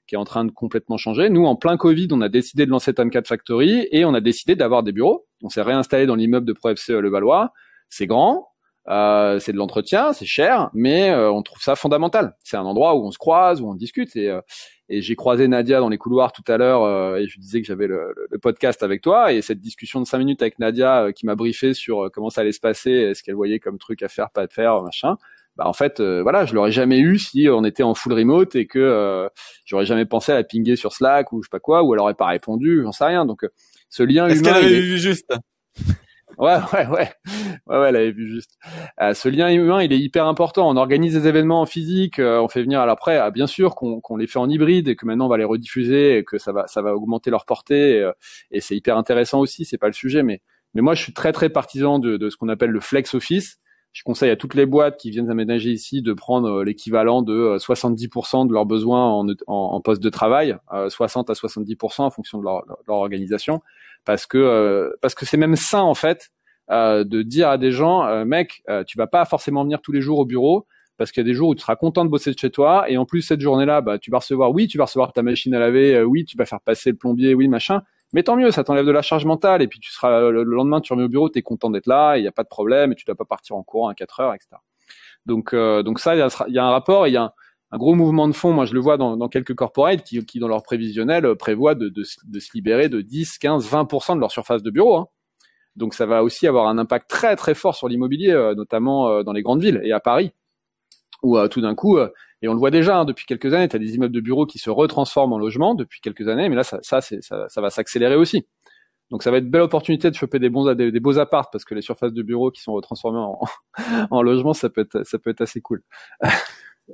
qui 0.07 0.15
est 0.15 0.19
en 0.19 0.25
train 0.25 0.45
de 0.45 0.51
complètement 0.51 0.97
changer. 0.97 1.31
Nous, 1.31 1.45
en 1.47 1.57
plein 1.57 1.77
Covid, 1.77 2.09
on 2.13 2.21
a 2.21 2.29
décidé 2.29 2.67
de 2.67 2.71
lancer 2.71 2.95
Tomcat 2.95 3.23
Factory 3.25 3.89
et 3.91 4.05
on 4.05 4.15
a 4.15 4.21
décidé 4.21 4.57
d'avoir 4.57 4.83
des 4.83 4.93
bureaux. 4.93 5.27
On 5.43 5.49
s'est 5.49 5.63
réinstallé 5.63 6.07
dans 6.07 6.15
l'immeuble 6.15 6.47
de 6.47 6.53
ProFC 6.53 7.01
Le 7.01 7.09
Valois. 7.11 7.53
C'est 7.89 8.07
grand, 8.07 8.49
euh, 8.89 9.39
c'est 9.39 9.53
de 9.53 9.57
l'entretien, 9.57 10.13
c'est 10.13 10.27
cher, 10.27 10.71
mais 10.75 11.11
euh, 11.11 11.31
on 11.31 11.43
trouve 11.43 11.63
ça 11.63 11.75
fondamental. 11.75 12.37
C'est 12.45 12.57
un 12.57 12.65
endroit 12.65 12.95
où 12.97 13.07
on 13.07 13.11
se 13.11 13.19
croise, 13.19 13.61
où 13.61 13.69
on 13.71 13.75
discute. 13.75 14.15
Et, 14.17 14.29
euh, 14.29 14.41
et 14.91 15.01
j'ai 15.01 15.17
croisé 15.17 15.49
Nadia 15.49 15.81
dans 15.81 15.89
les 15.89 15.97
couloirs 15.97 16.33
tout 16.33 16.45
à 16.47 16.59
l'heure 16.59 17.17
et 17.17 17.27
je 17.27 17.41
disais 17.41 17.63
que 17.63 17.67
j'avais 17.67 17.87
le, 17.87 18.15
podcast 18.43 18.83
avec 18.83 19.01
toi. 19.01 19.33
Et 19.33 19.41
cette 19.41 19.61
discussion 19.61 20.01
de 20.01 20.07
cinq 20.07 20.19
minutes 20.19 20.43
avec 20.43 20.59
Nadia 20.59 21.11
qui 21.15 21.25
m'a 21.25 21.35
briefé 21.35 21.73
sur 21.73 22.11
comment 22.13 22.29
ça 22.29 22.43
allait 22.43 22.53
se 22.53 22.61
passer, 22.61 23.15
ce 23.15 23.23
qu'elle 23.23 23.35
voyait 23.35 23.59
comme 23.61 23.79
truc 23.79 24.03
à 24.03 24.09
faire, 24.09 24.29
pas 24.29 24.43
à 24.43 24.49
faire, 24.49 24.83
machin. 24.83 25.17
Bah 25.57 25.67
en 25.67 25.73
fait, 25.73 26.01
voilà, 26.01 26.45
je 26.47 26.55
l'aurais 26.55 26.73
jamais 26.73 26.99
eu 26.99 27.19
si 27.19 27.49
on 27.49 27.65
était 27.65 27.83
en 27.83 27.95
full 27.95 28.13
remote 28.13 28.57
et 28.57 28.67
que 28.67 29.29
j'aurais 29.65 29.87
jamais 29.87 30.05
pensé 30.05 30.33
à 30.33 30.37
la 30.37 30.45
pinguer 30.45 30.77
sur 30.77 30.93
Slack 30.93 31.33
ou 31.33 31.43
je 31.43 31.47
sais 31.47 31.51
pas 31.51 31.61
quoi, 31.61 31.83
ou 31.85 31.95
elle 31.95 32.01
aurait 32.01 32.15
pas 32.15 32.27
répondu, 32.27 32.83
j'en 32.83 32.93
sais 32.93 33.05
rien. 33.05 33.25
Donc 33.25 33.47
ce 33.89 34.03
lien 34.03 34.27
Est-ce 34.27 34.43
qu'elle 34.43 34.55
avait 34.55 34.81
vu 34.81 34.99
juste? 34.99 35.33
Ouais, 36.39 36.57
ouais, 36.73 36.87
ouais, 36.87 37.11
ouais, 37.69 37.79
ouais, 37.79 37.89
elle 37.89 37.97
avait 37.97 38.11
vu 38.11 38.29
juste. 38.29 38.59
Euh, 39.01 39.15
ce 39.15 39.29
lien 39.29 39.53
humain, 39.53 39.83
il 39.83 39.93
est 39.93 39.99
hyper 39.99 40.27
important. 40.27 40.69
On 40.69 40.77
organise 40.77 41.15
des 41.15 41.29
événements 41.29 41.61
en 41.61 41.67
physique, 41.67 42.19
euh, 42.19 42.41
on 42.41 42.49
fait 42.49 42.63
venir. 42.63 42.81
Alors 42.81 42.95
après, 42.95 43.17
ah, 43.17 43.31
bien 43.31 43.47
sûr 43.47 43.75
qu'on 43.75 44.17
les 44.17 44.27
fait 44.27 44.39
en 44.39 44.49
hybride 44.49 44.89
et 44.89 44.97
que 44.97 45.07
maintenant 45.07 45.27
on 45.27 45.29
va 45.29 45.39
les 45.39 45.45
rediffuser 45.45 46.19
et 46.19 46.25
que 46.25 46.39
ça 46.39 46.53
va, 46.53 46.67
ça 46.67 46.83
va 46.83 46.95
augmenter 46.95 47.31
leur 47.31 47.45
portée. 47.45 47.99
Et, 47.99 48.01
euh, 48.01 48.13
et 48.51 48.61
c'est 48.61 48.77
hyper 48.77 48.97
intéressant 48.97 49.41
aussi. 49.41 49.65
C'est 49.65 49.79
pas 49.79 49.87
le 49.87 49.93
sujet, 49.93 50.23
mais 50.23 50.41
mais 50.75 50.83
moi, 50.83 50.95
je 50.95 51.03
suis 51.03 51.13
très 51.13 51.33
très 51.33 51.51
partisan 51.51 52.01
de, 52.01 52.17
de 52.17 52.31
ce 52.31 52.37
qu'on 52.37 52.49
appelle 52.49 52.71
le 52.71 52.81
flex 52.81 53.15
office. 53.15 53.59
Je 53.95 54.03
conseille 54.03 54.31
à 54.31 54.37
toutes 54.37 54.55
les 54.55 54.67
boîtes 54.67 54.99
qui 54.99 55.11
viennent 55.11 55.31
aménager 55.31 55.71
ici 55.71 56.03
de 56.03 56.13
prendre 56.13 56.63
l'équivalent 56.63 57.23
de 57.23 57.57
70% 57.59 58.47
de 58.47 58.53
leurs 58.53 58.67
besoins 58.67 59.09
en, 59.09 59.27
en, 59.29 59.35
en, 59.47 59.81
poste 59.81 60.03
de 60.03 60.11
travail, 60.11 60.57
60 60.89 61.31
à 61.31 61.33
70% 61.33 62.03
en 62.03 62.11
fonction 62.11 62.39
de 62.39 62.45
leur, 62.45 62.65
leur 62.87 62.97
organisation 62.97 63.63
parce 64.05 64.27
que 64.27 64.39
euh, 64.39 64.91
parce 65.01 65.15
que 65.15 65.27
c'est 65.27 65.37
même 65.37 65.57
sain 65.57 65.81
en 65.81 65.95
fait 65.95 66.31
euh, 66.71 67.05
de 67.05 67.23
dire 67.23 67.49
à 67.49 67.59
des 67.59 67.73
gens, 67.73 68.07
euh, 68.07 68.25
mec, 68.25 68.63
tu 68.87 68.99
vas 68.99 69.07
pas 69.07 69.25
forcément 69.25 69.65
venir 69.65 69.81
tous 69.81 69.93
les 69.93 70.01
jours 70.01 70.19
au 70.19 70.25
bureau 70.25 70.67
parce 70.97 71.11
qu'il 71.11 71.23
y 71.23 71.27
a 71.27 71.29
des 71.29 71.35
jours 71.35 71.49
où 71.49 71.55
tu 71.55 71.63
seras 71.63 71.77
content 71.77 72.05
de 72.05 72.11
bosser 72.11 72.33
de 72.33 72.39
chez 72.39 72.51
toi 72.51 72.89
et 72.89 72.97
en 72.97 73.05
plus 73.05 73.23
cette 73.23 73.41
journée-là, 73.41 73.81
bah 73.81 73.99
tu 73.99 74.11
vas 74.11 74.19
recevoir, 74.19 74.53
oui, 74.53 74.69
tu 74.69 74.79
vas 74.79 74.85
recevoir 74.85 75.13
ta 75.13 75.23
machine 75.23 75.55
à 75.55 75.59
laver, 75.59 76.03
oui, 76.03 76.25
tu 76.25 76.37
vas 76.37 76.47
faire 76.47 76.61
passer 76.61 76.91
le 76.91 76.97
plombier, 76.97 77.35
oui, 77.35 77.49
machin. 77.49 77.83
Mais 78.15 78.23
tant 78.23 78.37
mieux, 78.37 78.51
ça 78.51 78.65
t'enlève 78.65 78.87
de 78.87 78.93
la 78.93 79.03
charge 79.03 79.27
mentale 79.27 79.61
et 79.61 79.69
puis 79.69 79.81
tu 79.81 79.91
seras 79.91 80.31
le 80.31 80.43
lendemain, 80.45 80.81
tu 80.81 80.93
reviens 80.93 81.07
au 81.07 81.11
bureau, 81.11 81.29
tu 81.29 81.39
es 81.39 81.43
content 81.43 81.69
d'être 81.69 81.87
là, 81.87 82.17
il 82.17 82.23
n'y 82.23 82.29
a 82.29 82.33
pas 82.33 82.45
de 82.45 82.49
problème 82.49 82.93
et 82.93 82.95
tu 82.95 83.05
dois 83.05 83.17
pas 83.17 83.27
partir 83.27 83.57
en 83.57 83.63
courant 83.63 83.89
à 83.89 83.95
4 83.95 84.21
heures, 84.21 84.35
etc. 84.35 84.57
Donc 85.27 85.55
donc 85.55 86.01
ça, 86.01 86.15
il 86.15 86.19
y 86.55 86.59
a, 86.59 86.65
un 86.65 86.71
rapport, 86.71 87.07
il 87.07 87.13
y 87.13 87.17
a 87.17 87.35
un, 87.73 87.79
gros 87.79 87.95
mouvement 87.95 88.29
de 88.29 88.33
fond. 88.33 88.53
Moi, 88.53 88.65
je 88.67 88.75
le 88.75 88.81
vois 88.81 88.97
dans, 88.97 89.29
quelques 89.29 89.55
corporates 89.55 90.05
qui, 90.05 90.25
qui, 90.25 90.39
dans 90.39 90.49
leur 90.49 90.63
prévisionnel, 90.63 91.27
euh, 91.27 91.35
prévoient 91.35 91.75
de, 91.75 91.89
de, 91.89 92.05
de, 92.25 92.41
se 92.41 92.49
libérer 92.55 92.89
de 92.89 93.01
10, 93.01 93.39
15, 93.39 93.69
20% 93.69 94.15
de 94.15 94.21
leur 94.21 94.31
surface 94.31 94.63
de 94.63 94.71
bureau. 94.71 94.97
Hein. 94.97 95.09
Donc, 95.77 95.95
ça 95.95 96.07
va 96.07 96.23
aussi 96.23 96.47
avoir 96.47 96.69
un 96.69 96.79
impact 96.79 97.11
très, 97.11 97.35
très 97.37 97.55
fort 97.55 97.75
sur 97.75 97.89
l'immobilier, 97.89 98.31
euh, 98.31 98.55
notamment 98.55 99.09
euh, 99.09 99.23
dans 99.25 99.33
les 99.33 99.43
grandes 99.43 99.61
villes 99.61 99.81
et 99.83 99.93
à 99.93 99.99
Paris, 99.99 100.33
où 101.25 101.49
tout 101.49 101.61
d'un 101.61 101.75
coup, 101.75 101.99
et 102.43 102.49
on 102.49 102.53
le 102.53 102.59
voit 102.59 102.71
déjà 102.71 102.99
hein, 102.99 103.05
depuis 103.05 103.25
quelques 103.25 103.55
années, 103.55 103.69
tu 103.69 103.77
as 103.77 103.79
des 103.79 103.95
immeubles 103.95 104.15
de 104.15 104.21
bureaux 104.21 104.45
qui 104.45 104.59
se 104.59 104.69
retransforment 104.69 105.33
en 105.33 105.39
logements 105.39 105.75
depuis 105.75 106.01
quelques 106.01 106.29
années, 106.29 106.49
mais 106.49 106.57
là, 106.57 106.63
ça, 106.63 106.79
ça, 106.83 107.01
ça, 107.01 107.49
ça 107.49 107.61
va 107.61 107.71
s'accélérer 107.71 108.17
aussi. 108.17 108.47
Donc 109.11 109.23
ça 109.23 109.31
va 109.31 109.39
être 109.39 109.45
une 109.45 109.51
belle 109.51 109.63
opportunité 109.63 110.11
de 110.11 110.15
choper 110.17 110.39
des 110.39 110.51
bons 110.51 110.75
des, 110.75 110.91
des 110.91 111.01
beaux 111.01 111.19
apparts 111.19 111.51
parce 111.51 111.65
que 111.65 111.75
les 111.75 111.83
surfaces 111.83 112.13
de 112.13 112.23
bureaux 112.23 112.51
qui 112.51 112.61
sont 112.61 112.73
retransformées 112.73 113.19
en, 113.19 113.39
en 114.11 114.23
logement, 114.23 114.55
ça 114.55 114.69
peut 114.69 114.81
être 114.81 115.07
ça 115.07 115.19
peut 115.19 115.31
être 115.31 115.41
assez 115.41 115.61
cool. 115.61 115.83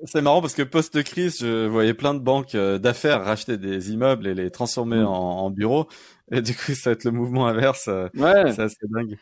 C'est 0.04 0.22
marrant 0.22 0.40
parce 0.40 0.54
que 0.54 0.62
post-crise, 0.62 1.40
je 1.40 1.66
voyais 1.66 1.94
plein 1.94 2.14
de 2.14 2.20
banques 2.20 2.54
euh, 2.54 2.78
d'affaires 2.78 3.24
racheter 3.24 3.58
des 3.58 3.90
immeubles 3.90 4.28
et 4.28 4.34
les 4.34 4.50
transformer 4.50 5.00
mm. 5.00 5.06
en, 5.06 5.46
en 5.46 5.50
bureaux. 5.50 5.88
Et 6.30 6.42
du 6.42 6.54
coup, 6.54 6.74
ça 6.74 6.90
va 6.90 6.94
être 6.94 7.04
le 7.04 7.10
mouvement 7.10 7.48
inverse. 7.48 7.88
Euh, 7.88 8.08
ouais. 8.14 8.52
C'est 8.52 8.62
assez 8.62 8.86
dingue. 8.88 9.16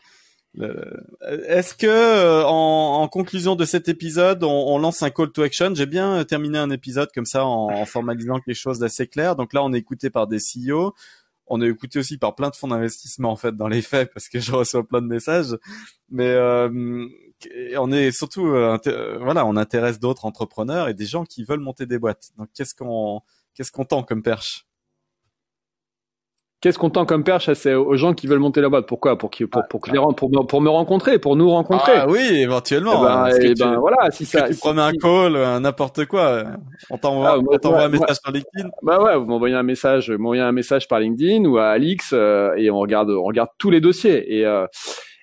Est-ce 0.57 1.75
que, 1.75 1.87
euh, 1.87 2.43
en, 2.45 3.01
en, 3.03 3.07
conclusion 3.07 3.55
de 3.55 3.65
cet 3.65 3.87
épisode, 3.87 4.43
on, 4.43 4.49
on, 4.49 4.79
lance 4.79 5.03
un 5.03 5.09
call 5.09 5.31
to 5.31 5.43
action? 5.43 5.73
J'ai 5.75 5.85
bien 5.85 6.23
terminé 6.25 6.57
un 6.57 6.71
épisode 6.71 7.09
comme 7.13 7.25
ça 7.25 7.45
en, 7.45 7.69
en 7.71 7.85
formalisant 7.85 8.39
quelque 8.39 8.55
chose 8.55 8.79
d'assez 8.79 9.07
clair. 9.07 9.35
Donc 9.35 9.53
là, 9.53 9.63
on 9.63 9.73
est 9.73 9.77
écouté 9.77 10.09
par 10.09 10.27
des 10.27 10.37
CEO. 10.39 10.93
On 11.49 11.61
est 11.61 11.67
écouté 11.67 11.99
aussi 11.99 12.17
par 12.17 12.35
plein 12.35 12.49
de 12.49 12.55
fonds 12.55 12.67
d'investissement 12.67 13.31
en 13.31 13.35
fait 13.35 13.55
dans 13.57 13.67
les 13.67 13.81
faits 13.81 14.11
parce 14.13 14.29
que 14.29 14.39
je 14.39 14.51
reçois 14.51 14.87
plein 14.87 15.01
de 15.01 15.07
messages. 15.07 15.55
Mais 16.09 16.27
euh, 16.27 17.07
on 17.77 17.91
est 17.91 18.11
surtout, 18.11 18.47
euh, 18.47 18.77
euh, 18.87 19.17
voilà, 19.19 19.45
on 19.45 19.55
intéresse 19.55 19.99
d'autres 19.99 20.25
entrepreneurs 20.25 20.89
et 20.89 20.93
des 20.93 21.05
gens 21.05 21.25
qui 21.25 21.43
veulent 21.43 21.59
monter 21.59 21.85
des 21.85 21.97
boîtes. 21.97 22.31
Donc, 22.37 22.49
qu'est-ce 22.53 22.75
qu'on, 22.75 23.21
qu'est-ce 23.55 23.71
qu'on 23.71 23.85
tend 23.85 24.03
comme 24.03 24.21
perche? 24.21 24.67
Qu'est-ce 26.61 26.77
qu'on 26.77 26.89
tend 26.89 27.05
comme 27.05 27.23
perche 27.23 27.51
C'est 27.53 27.73
aux 27.73 27.95
gens 27.95 28.13
qui 28.13 28.27
veulent 28.27 28.39
monter 28.39 28.59
la 28.59 28.69
boîte. 28.69 28.85
Pourquoi? 28.85 29.17
Pour 29.17 29.29
qui 29.29 29.45
pour, 29.45 29.61
pour, 29.69 29.79
pour, 30.15 30.47
pour, 30.47 30.61
me 30.61 30.69
rencontrer, 30.69 31.17
pour 31.17 31.35
nous 31.35 31.49
rencontrer. 31.49 31.93
Ah 31.95 32.07
oui, 32.09 32.19
éventuellement. 32.33 33.01
Eh 33.27 33.31
ben, 33.31 33.39
eh 33.41 33.53
ben 33.53 33.79
voilà, 33.79 34.11
si 34.11 34.25
ça. 34.25 34.43
Tu 34.43 34.53
si, 34.53 34.67
un 34.67 34.91
call, 34.91 35.33
n'importe 35.61 36.05
quoi. 36.05 36.43
On 36.89 36.97
t'envoie, 36.97 37.35
ah, 37.35 37.39
on 37.39 37.57
t'envoie 37.57 37.83
un 37.83 37.89
message 37.89 38.17
par 38.21 38.33
LinkedIn. 38.33 38.69
Bah 38.81 39.01
ouais, 39.01 39.17
vous 39.17 39.25
m'envoyez 39.25 39.55
un 39.55 39.63
message, 39.63 40.11
m'envoyez 40.11 40.41
un 40.41 40.51
message 40.51 40.87
par 40.87 40.99
LinkedIn 40.99 41.45
ou 41.45 41.57
à 41.57 41.69
Alix 41.69 42.13
et 42.13 42.69
on 42.69 42.79
regarde, 42.79 43.09
on 43.09 43.23
regarde 43.23 43.49
tous 43.57 43.69
les 43.69 43.81
dossiers 43.81 44.39
et. 44.39 44.45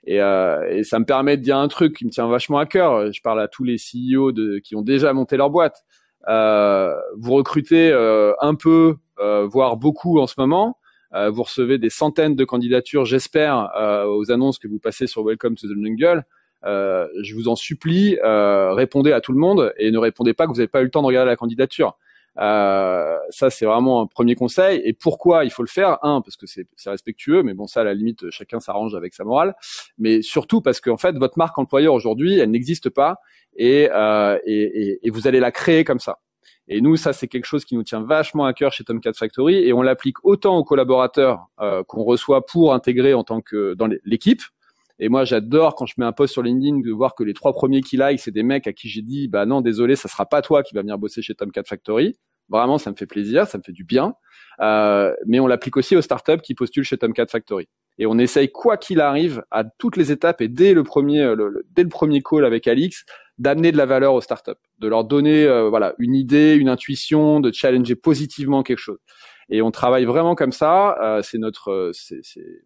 Et, 0.08 0.20
euh, 0.20 0.60
et, 0.70 0.84
ça 0.84 1.00
me 1.00 1.04
permet 1.04 1.36
de 1.36 1.42
dire 1.42 1.56
un 1.56 1.66
truc 1.66 1.96
qui 1.96 2.04
me 2.04 2.10
tient 2.10 2.28
vachement 2.28 2.58
à 2.58 2.66
cœur. 2.66 3.12
Je 3.12 3.20
parle 3.20 3.40
à 3.40 3.48
tous 3.48 3.64
les 3.64 3.74
CEO 3.74 4.30
de, 4.30 4.60
qui 4.60 4.76
ont 4.76 4.82
déjà 4.82 5.12
monté 5.12 5.36
leur 5.36 5.50
boîte. 5.50 5.84
Euh, 6.28 6.94
vous 7.16 7.34
recrutez 7.34 7.90
euh, 7.90 8.32
un 8.40 8.54
peu, 8.54 8.96
euh, 9.20 9.46
voire 9.46 9.76
beaucoup 9.76 10.18
en 10.18 10.26
ce 10.26 10.34
moment. 10.38 10.78
Euh, 11.14 11.30
vous 11.30 11.42
recevez 11.42 11.78
des 11.78 11.90
centaines 11.90 12.36
de 12.36 12.44
candidatures, 12.44 13.04
j'espère, 13.04 13.70
aux 14.08 14.30
annonces 14.30 14.58
que 14.58 14.68
vous 14.68 14.78
passez 14.78 15.06
sur 15.06 15.24
Welcome 15.24 15.56
to 15.56 15.68
the 15.68 15.76
Jungle. 15.76 16.24
je 16.64 17.34
vous 17.34 17.48
en 17.48 17.56
supplie, 17.56 18.18
répondez 18.22 19.12
à 19.12 19.20
tout 19.20 19.32
le 19.32 19.38
monde 19.38 19.72
et 19.78 19.90
ne 19.90 19.98
répondez 19.98 20.34
pas 20.34 20.44
que 20.44 20.50
vous 20.50 20.56
n'avez 20.56 20.68
pas 20.68 20.80
eu 20.80 20.84
le 20.84 20.90
temps 20.90 21.02
de 21.02 21.06
regarder 21.06 21.30
la 21.30 21.36
candidature. 21.36 21.96
Euh, 22.38 23.16
ça, 23.30 23.50
c'est 23.50 23.64
vraiment 23.64 24.02
un 24.02 24.06
premier 24.06 24.34
conseil. 24.34 24.80
Et 24.84 24.92
pourquoi 24.92 25.44
il 25.44 25.50
faut 25.50 25.62
le 25.62 25.68
faire? 25.68 25.98
Un, 26.02 26.20
parce 26.20 26.36
que 26.36 26.46
c'est 26.46 26.66
respectueux, 26.86 27.42
mais 27.42 27.54
bon, 27.54 27.66
ça, 27.66 27.80
à 27.80 27.84
la 27.84 27.94
limite, 27.94 28.30
chacun 28.30 28.60
s'arrange 28.60 28.94
avec 28.94 29.14
sa 29.14 29.24
morale. 29.24 29.54
Mais 29.98 30.22
surtout 30.22 30.60
parce 30.60 30.80
qu'en 30.80 30.96
fait, 30.96 31.16
votre 31.16 31.38
marque 31.38 31.58
employeur 31.58 31.94
aujourd'hui, 31.94 32.38
elle 32.38 32.50
n'existe 32.50 32.90
pas 32.90 33.18
et, 33.56 33.88
euh, 33.92 34.38
et, 34.44 34.90
et, 34.90 35.00
et, 35.02 35.10
vous 35.10 35.26
allez 35.26 35.40
la 35.40 35.50
créer 35.50 35.84
comme 35.84 35.98
ça. 35.98 36.18
Et 36.68 36.80
nous, 36.80 36.96
ça, 36.96 37.12
c'est 37.12 37.28
quelque 37.28 37.44
chose 37.44 37.64
qui 37.64 37.76
nous 37.76 37.84
tient 37.84 38.02
vachement 38.02 38.44
à 38.44 38.52
cœur 38.52 38.72
chez 38.72 38.82
Tomcat 38.82 39.12
Factory 39.12 39.56
et 39.56 39.72
on 39.72 39.82
l'applique 39.82 40.24
autant 40.24 40.56
aux 40.56 40.64
collaborateurs 40.64 41.46
euh, 41.60 41.84
qu'on 41.84 42.02
reçoit 42.02 42.44
pour 42.44 42.74
intégrer 42.74 43.14
en 43.14 43.22
tant 43.22 43.40
que 43.40 43.74
dans 43.74 43.88
l'équipe, 44.04 44.42
et 44.98 45.08
moi, 45.08 45.24
j'adore 45.24 45.74
quand 45.74 45.86
je 45.86 45.94
mets 45.98 46.06
un 46.06 46.12
post 46.12 46.32
sur 46.32 46.42
LinkedIn 46.42 46.80
de 46.80 46.90
voir 46.90 47.14
que 47.14 47.22
les 47.22 47.34
trois 47.34 47.52
premiers 47.52 47.82
qui 47.82 47.96
like, 47.96 48.18
c'est 48.18 48.30
des 48.30 48.42
mecs 48.42 48.66
à 48.66 48.72
qui 48.72 48.88
j'ai 48.88 49.02
dit, 49.02 49.28
bah 49.28 49.44
non, 49.44 49.60
désolé, 49.60 49.94
ça 49.94 50.08
sera 50.08 50.24
pas 50.26 50.40
toi 50.40 50.62
qui 50.62 50.74
va 50.74 50.80
venir 50.80 50.98
bosser 50.98 51.20
chez 51.20 51.34
Tomcat 51.34 51.64
Factory. 51.66 52.16
Vraiment, 52.48 52.78
ça 52.78 52.90
me 52.90 52.96
fait 52.96 53.06
plaisir, 53.06 53.46
ça 53.46 53.58
me 53.58 53.62
fait 53.62 53.72
du 53.72 53.84
bien. 53.84 54.14
Euh, 54.60 55.14
mais 55.26 55.40
on 55.40 55.46
l'applique 55.46 55.76
aussi 55.76 55.96
aux 55.96 56.00
startups 56.00 56.40
qui 56.42 56.54
postulent 56.54 56.84
chez 56.84 56.96
Tomcat 56.96 57.26
Factory. 57.26 57.68
Et 57.98 58.06
on 58.06 58.18
essaye, 58.18 58.50
quoi 58.50 58.76
qu'il 58.76 59.00
arrive, 59.00 59.42
à 59.50 59.64
toutes 59.64 59.96
les 59.96 60.12
étapes 60.12 60.40
et 60.40 60.48
dès 60.48 60.72
le 60.72 60.82
premier, 60.82 61.34
dès 61.70 61.82
le 61.82 61.88
premier 61.88 62.22
call 62.22 62.44
avec 62.44 62.66
Alix, 62.66 63.04
d'amener 63.38 63.72
de 63.72 63.76
la 63.76 63.86
valeur 63.86 64.14
aux 64.14 64.20
startups, 64.20 64.52
de 64.78 64.88
leur 64.88 65.04
donner 65.04 65.44
euh, 65.44 65.68
voilà 65.68 65.94
une 65.98 66.14
idée, 66.14 66.54
une 66.54 66.68
intuition, 66.68 67.40
de 67.40 67.52
challenger 67.52 67.94
positivement 67.94 68.62
quelque 68.62 68.78
chose. 68.78 68.98
Et 69.48 69.62
on 69.62 69.70
travaille 69.70 70.04
vraiment 70.06 70.34
comme 70.34 70.50
ça. 70.50 70.96
Euh, 71.00 71.22
c'est 71.22 71.38
notre, 71.38 71.92
c'est, 71.94 72.20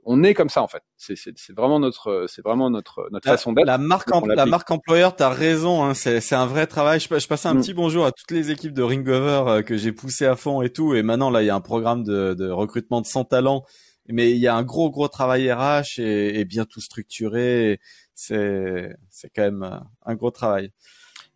on 0.04 0.22
est 0.22 0.32
comme 0.32 0.48
ça 0.48 0.62
en 0.62 0.68
fait. 0.68 0.82
C'est, 0.96 1.14
vraiment 1.54 1.78
notre, 1.78 2.24
c'est 2.26 2.42
vraiment 2.42 2.70
notre 2.70 3.06
notre 3.10 3.28
façon 3.28 3.52
d'être. 3.52 3.66
La 3.66 3.76
marque, 3.76 4.08
la 4.26 4.46
marque 4.46 4.70
employeur, 4.70 5.14
t'as 5.14 5.28
raison. 5.28 5.84
Hein, 5.84 5.92
c'est, 5.92 6.20
c'est 6.20 6.34
un 6.34 6.46
vrai 6.46 6.66
travail. 6.66 6.98
Je, 6.98 7.18
je 7.18 7.28
passais 7.28 7.48
un 7.48 7.54
mm. 7.54 7.60
petit 7.60 7.74
bonjour 7.74 8.06
à 8.06 8.12
toutes 8.12 8.30
les 8.30 8.50
équipes 8.50 8.72
de 8.72 8.82
Ringover 8.82 9.42
euh, 9.46 9.62
que 9.62 9.76
j'ai 9.76 9.92
poussé 9.92 10.24
à 10.24 10.36
fond 10.36 10.62
et 10.62 10.70
tout. 10.70 10.94
Et 10.94 11.02
maintenant 11.02 11.28
là, 11.28 11.42
il 11.42 11.46
y 11.46 11.50
a 11.50 11.54
un 11.54 11.60
programme 11.60 12.02
de, 12.02 12.32
de 12.32 12.50
recrutement 12.50 13.02
de 13.02 13.06
100 13.06 13.24
talents. 13.24 13.64
Mais 14.08 14.30
il 14.30 14.38
y 14.38 14.48
a 14.48 14.56
un 14.56 14.64
gros 14.64 14.90
gros 14.90 15.06
travail 15.06 15.52
RH 15.52 15.98
et, 16.00 16.40
et 16.40 16.44
bien 16.44 16.64
tout 16.64 16.80
structuré. 16.80 17.78
C'est 18.20 19.30
quand 19.34 19.42
même 19.42 19.80
un 20.04 20.14
gros 20.14 20.30
travail. 20.30 20.72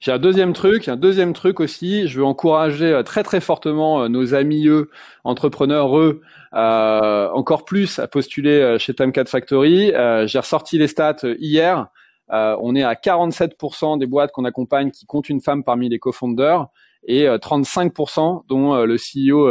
J'ai 0.04 0.12
un 0.12 0.18
deuxième 0.18 0.52
truc, 0.52 0.88
un 0.88 0.96
deuxième 0.96 1.32
truc 1.32 1.60
aussi. 1.60 2.08
Je 2.08 2.18
veux 2.18 2.26
encourager 2.26 2.92
euh, 2.92 3.02
très 3.02 3.22
très 3.22 3.40
fortement 3.40 4.02
euh, 4.02 4.08
nos 4.08 4.34
amis 4.34 4.66
eux, 4.66 4.90
entrepreneurs 5.24 5.98
eux, 5.98 6.20
euh, 6.52 7.30
encore 7.30 7.64
plus 7.64 7.98
à 7.98 8.06
postuler 8.06 8.76
chez 8.78 8.92
Time4 8.92 9.28
Factory. 9.28 9.92
J'ai 10.26 10.38
ressorti 10.38 10.76
les 10.76 10.88
stats 10.88 11.24
hier. 11.38 11.86
on 12.28 12.76
est 12.76 12.82
à 12.82 12.92
47% 12.92 13.98
des 13.98 14.06
boîtes 14.06 14.30
qu'on 14.32 14.44
accompagne 14.44 14.90
qui 14.90 15.06
comptent 15.06 15.30
une 15.30 15.40
femme 15.40 15.64
parmi 15.64 15.88
les 15.88 15.98
co-founders 15.98 16.66
et 17.06 17.24
35% 17.24 18.44
dont 18.46 18.84
le 18.84 18.96
CEO, 18.96 19.48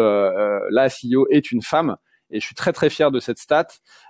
la 0.70 0.88
CEO 0.88 1.26
est 1.32 1.52
une 1.52 1.64
femme 1.64 1.98
et 2.30 2.40
je 2.40 2.46
suis 2.46 2.56
très 2.56 2.74
très 2.74 2.90
fier 2.90 3.12
de 3.12 3.20
cette 3.20 3.38
stat. 3.38 3.68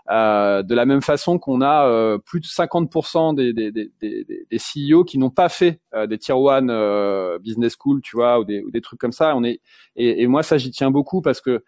Euh, 0.10 0.64
de 0.64 0.76
la 0.76 0.86
même 0.86 1.02
façon 1.02 1.40
qu'on 1.40 1.62
a 1.62 1.88
euh, 1.88 2.18
plus 2.18 2.42
de 2.42 2.46
50% 2.46 3.36
des, 3.36 3.54
des, 3.54 3.72
des, 3.72 3.92
des, 4.02 4.58
CEO 4.58 5.06
qui 5.06 5.18
n'ont 5.18 5.30
pas 5.30 5.48
fait 5.48 5.80
euh, 5.94 6.08
des 6.08 6.18
tier 6.18 6.34
one 6.34 6.70
euh, 6.70 7.40
business 7.40 7.76
school, 7.80 8.02
tu 8.02 8.18
vois, 8.18 8.40
ou 8.40 8.44
des, 8.44 8.62
ou 8.64 8.72
des 8.72 8.82
trucs 8.82 9.00
comme 9.00 9.14
ça. 9.14 9.36
On 9.36 9.44
est 9.44 9.62
et, 9.96 10.24
et 10.24 10.28
moi 10.28 10.44
ça 10.44 10.58
j'y 10.58 10.72
tiens 10.72 10.92
beaucoup 10.92 11.22
parce 11.22 11.42
que 11.42 11.64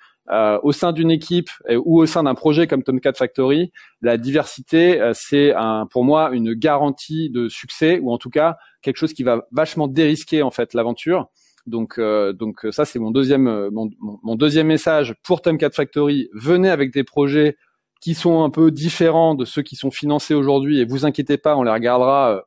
au 0.64 0.72
sein 0.72 0.91
d'une 0.91 1.12
équipe 1.12 1.52
ou 1.70 2.00
au 2.00 2.08
sein 2.08 2.24
d'un 2.24 2.34
projet 2.34 2.66
comme 2.66 2.82
Tomcat 2.82 3.14
Factory, 3.14 3.72
la 4.02 4.18
diversité 4.18 5.12
c'est 5.14 5.54
un, 5.54 5.86
pour 5.86 6.04
moi 6.04 6.32
une 6.34 6.56
garantie 6.56 7.30
de 7.30 7.48
succès 7.48 8.00
ou 8.02 8.12
en 8.12 8.18
tout 8.18 8.32
cas 8.32 8.58
quelque 8.82 8.98
chose 8.98 9.14
qui 9.14 9.22
va 9.22 9.46
vachement 9.52 9.88
dérisquer 9.88 10.41
en 10.41 10.50
fait 10.50 10.74
l'aventure. 10.74 11.30
Donc, 11.66 11.97
euh, 11.97 12.32
donc 12.32 12.66
ça 12.72 12.86
c'est 12.86 12.99
mon 12.99 13.11
deuxième, 13.11 13.47
euh, 13.47 13.70
mon, 13.72 13.89
mon, 13.99 14.36
deuxième 14.36 14.68
message 14.68 15.16
pour 15.24 15.41
Tomcat 15.41 15.72
Factory. 15.72 16.30
Venez 16.34 16.70
avec 16.70 16.93
des 16.93 17.03
projets 17.03 17.57
qui 18.01 18.13
sont 18.13 18.43
un 18.43 18.51
peu 18.51 18.70
différents 18.70 19.34
de 19.34 19.45
ceux 19.45 19.63
qui 19.63 19.76
sont 19.76 19.89
financés 19.89 20.36
aujourd'hui 20.36 20.80
et 20.80 20.86
vous 20.86 21.05
inquiétez 21.05 21.38
pas, 21.38 21.55
on 21.55 21.63
les 21.63 21.72
regardera 21.72 22.36
euh, 22.36 22.41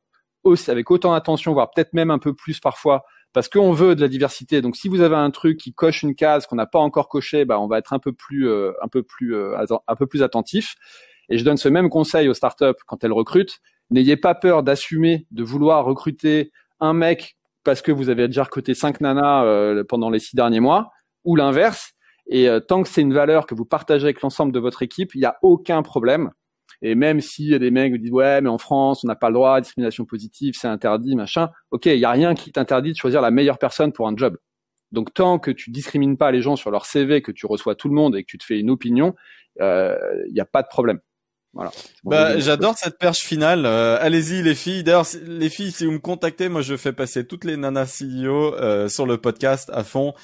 aussi 0.44 0.70
avec 0.70 0.90
autant 0.90 1.12
d'attention, 1.12 1.52
voire 1.52 1.70
peut-être 1.74 1.94
même 1.94 2.12
un 2.12 2.20
peu 2.20 2.32
plus 2.32 2.60
parfois, 2.60 3.04
parce 3.32 3.48
qu'on 3.48 3.72
veut 3.72 3.96
de 3.96 4.00
la 4.00 4.08
diversité. 4.08 4.62
Donc 4.62 4.76
si 4.76 4.88
vous 4.88 5.00
avez 5.00 5.16
un 5.16 5.32
truc 5.32 5.58
qui 5.58 5.74
coche 5.74 6.02
une 6.04 6.14
case 6.14 6.46
qu'on 6.46 6.56
n'a 6.56 6.66
pas 6.66 6.78
encore 6.78 7.08
coché, 7.08 7.44
bah 7.44 7.58
on 7.58 7.66
va 7.66 7.78
être 7.78 7.92
un 7.92 7.98
peu 7.98 8.12
plus, 8.12 8.48
un 8.48 8.88
peu 8.90 9.02
plus, 9.02 9.36
un 9.36 9.96
peu 9.96 10.06
plus 10.06 10.22
attentif. 10.22 10.76
Et 11.28 11.36
je 11.36 11.44
donne 11.44 11.56
ce 11.56 11.68
même 11.68 11.90
conseil 11.90 12.28
aux 12.28 12.34
startups 12.34 12.80
quand 12.86 13.04
elles 13.04 13.12
recrutent. 13.12 13.58
N'ayez 13.90 14.16
pas 14.16 14.34
peur 14.34 14.62
d'assumer, 14.62 15.26
de 15.30 15.42
vouloir 15.42 15.84
recruter 15.84 16.52
un 16.80 16.92
mec 16.92 17.38
parce 17.68 17.82
que 17.82 17.92
vous 17.92 18.08
avez 18.08 18.28
déjà 18.28 18.44
recruté 18.44 18.72
cinq 18.72 19.02
nanas 19.02 19.44
euh, 19.44 19.84
pendant 19.86 20.08
les 20.08 20.20
six 20.20 20.34
derniers 20.34 20.58
mois, 20.58 20.90
ou 21.24 21.36
l'inverse. 21.36 21.92
Et 22.26 22.48
euh, 22.48 22.60
tant 22.60 22.82
que 22.82 22.88
c'est 22.88 23.02
une 23.02 23.12
valeur 23.12 23.44
que 23.44 23.54
vous 23.54 23.66
partagez 23.66 24.04
avec 24.04 24.22
l'ensemble 24.22 24.52
de 24.52 24.58
votre 24.58 24.82
équipe, 24.82 25.14
il 25.14 25.18
n'y 25.18 25.26
a 25.26 25.36
aucun 25.42 25.82
problème. 25.82 26.30
Et 26.80 26.94
même 26.94 27.20
s'il 27.20 27.50
y 27.50 27.54
a 27.54 27.58
des 27.58 27.70
mecs 27.70 27.92
qui 27.92 27.98
disent 27.98 28.10
ouais 28.10 28.40
mais 28.40 28.48
en 28.48 28.56
France 28.56 29.04
on 29.04 29.06
n'a 29.06 29.16
pas 29.16 29.28
le 29.28 29.34
droit, 29.34 29.60
discrimination 29.60 30.06
positive, 30.06 30.54
c'est 30.56 30.66
interdit, 30.66 31.14
machin. 31.14 31.50
Ok, 31.70 31.84
il 31.84 31.98
n'y 31.98 32.06
a 32.06 32.10
rien 32.10 32.34
qui 32.34 32.52
t'interdit 32.52 32.92
de 32.92 32.96
choisir 32.96 33.20
la 33.20 33.30
meilleure 33.30 33.58
personne 33.58 33.92
pour 33.92 34.08
un 34.08 34.16
job. 34.16 34.38
Donc 34.90 35.12
tant 35.12 35.38
que 35.38 35.50
tu 35.50 35.70
discrimines 35.70 36.16
pas 36.16 36.30
les 36.30 36.40
gens 36.40 36.56
sur 36.56 36.70
leur 36.70 36.86
CV, 36.86 37.20
que 37.20 37.32
tu 37.32 37.44
reçois 37.44 37.74
tout 37.74 37.88
le 37.88 37.94
monde 37.94 38.16
et 38.16 38.22
que 38.22 38.28
tu 38.30 38.38
te 38.38 38.44
fais 38.44 38.58
une 38.58 38.70
opinion, 38.70 39.14
euh, 39.60 39.94
il 40.26 40.32
n'y 40.32 40.40
a 40.40 40.46
pas 40.46 40.62
de 40.62 40.68
problème. 40.68 41.00
Voilà. 41.59 41.72
Bah, 42.04 42.38
j'adore 42.38 42.78
cette 42.78 42.98
perche 42.98 43.18
finale. 43.18 43.66
Euh, 43.66 43.98
allez-y 44.00 44.42
les 44.44 44.54
filles. 44.54 44.84
D'ailleurs, 44.84 45.06
les 45.24 45.48
filles, 45.48 45.72
si 45.72 45.86
vous 45.86 45.90
me 45.90 45.98
contactez, 45.98 46.48
moi 46.48 46.62
je 46.62 46.76
fais 46.76 46.92
passer 46.92 47.26
toutes 47.26 47.44
les 47.44 47.56
nanas 47.56 47.98
CEO 47.98 48.54
euh, 48.54 48.88
sur 48.88 49.06
le 49.06 49.18
podcast 49.18 49.68
à 49.74 49.82
fond. 49.82 50.14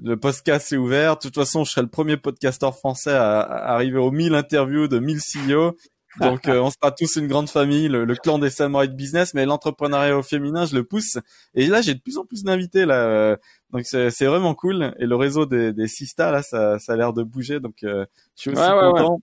Le 0.00 0.16
podcast 0.16 0.72
est 0.72 0.76
ouvert. 0.76 1.16
De 1.16 1.20
toute 1.22 1.34
façon, 1.34 1.64
je 1.64 1.72
serai 1.72 1.82
le 1.82 1.88
premier 1.88 2.16
podcasteur 2.16 2.78
français 2.78 3.12
à, 3.12 3.40
arriver 3.40 3.98
aux 3.98 4.12
1000 4.12 4.36
interviews 4.36 4.86
de 4.86 5.00
1000 5.00 5.18
CEO. 5.18 5.76
Donc, 6.20 6.46
euh, 6.48 6.60
on 6.60 6.70
sera 6.70 6.92
tous 6.92 7.16
une 7.16 7.26
grande 7.26 7.48
famille, 7.50 7.88
le, 7.88 8.06
clan 8.14 8.38
des 8.38 8.50
samouraïs 8.50 8.88
de 8.88 8.94
business, 8.94 9.34
mais 9.34 9.46
l'entrepreneuriat 9.46 10.16
au 10.16 10.22
féminin, 10.22 10.64
je 10.64 10.76
le 10.76 10.84
pousse. 10.84 11.18
Et 11.56 11.66
là, 11.66 11.82
j'ai 11.82 11.94
de 11.94 12.00
plus 12.00 12.18
en 12.18 12.24
plus 12.24 12.44
d'invités 12.44 12.86
là. 12.86 13.36
donc, 13.70 13.84
c'est 13.84 14.26
vraiment 14.26 14.54
cool. 14.54 14.94
Et 15.00 15.06
le 15.06 15.16
réseau 15.16 15.44
des, 15.44 15.72
des 15.72 15.88
Sista, 15.88 16.30
là, 16.30 16.44
ça, 16.44 16.78
ça 16.78 16.92
a 16.92 16.96
l'air 16.96 17.12
de 17.12 17.24
bouger. 17.24 17.58
Donc, 17.58 17.78
je 17.82 18.06
suis 18.36 18.50
aussi 18.50 18.60
content. 18.60 19.18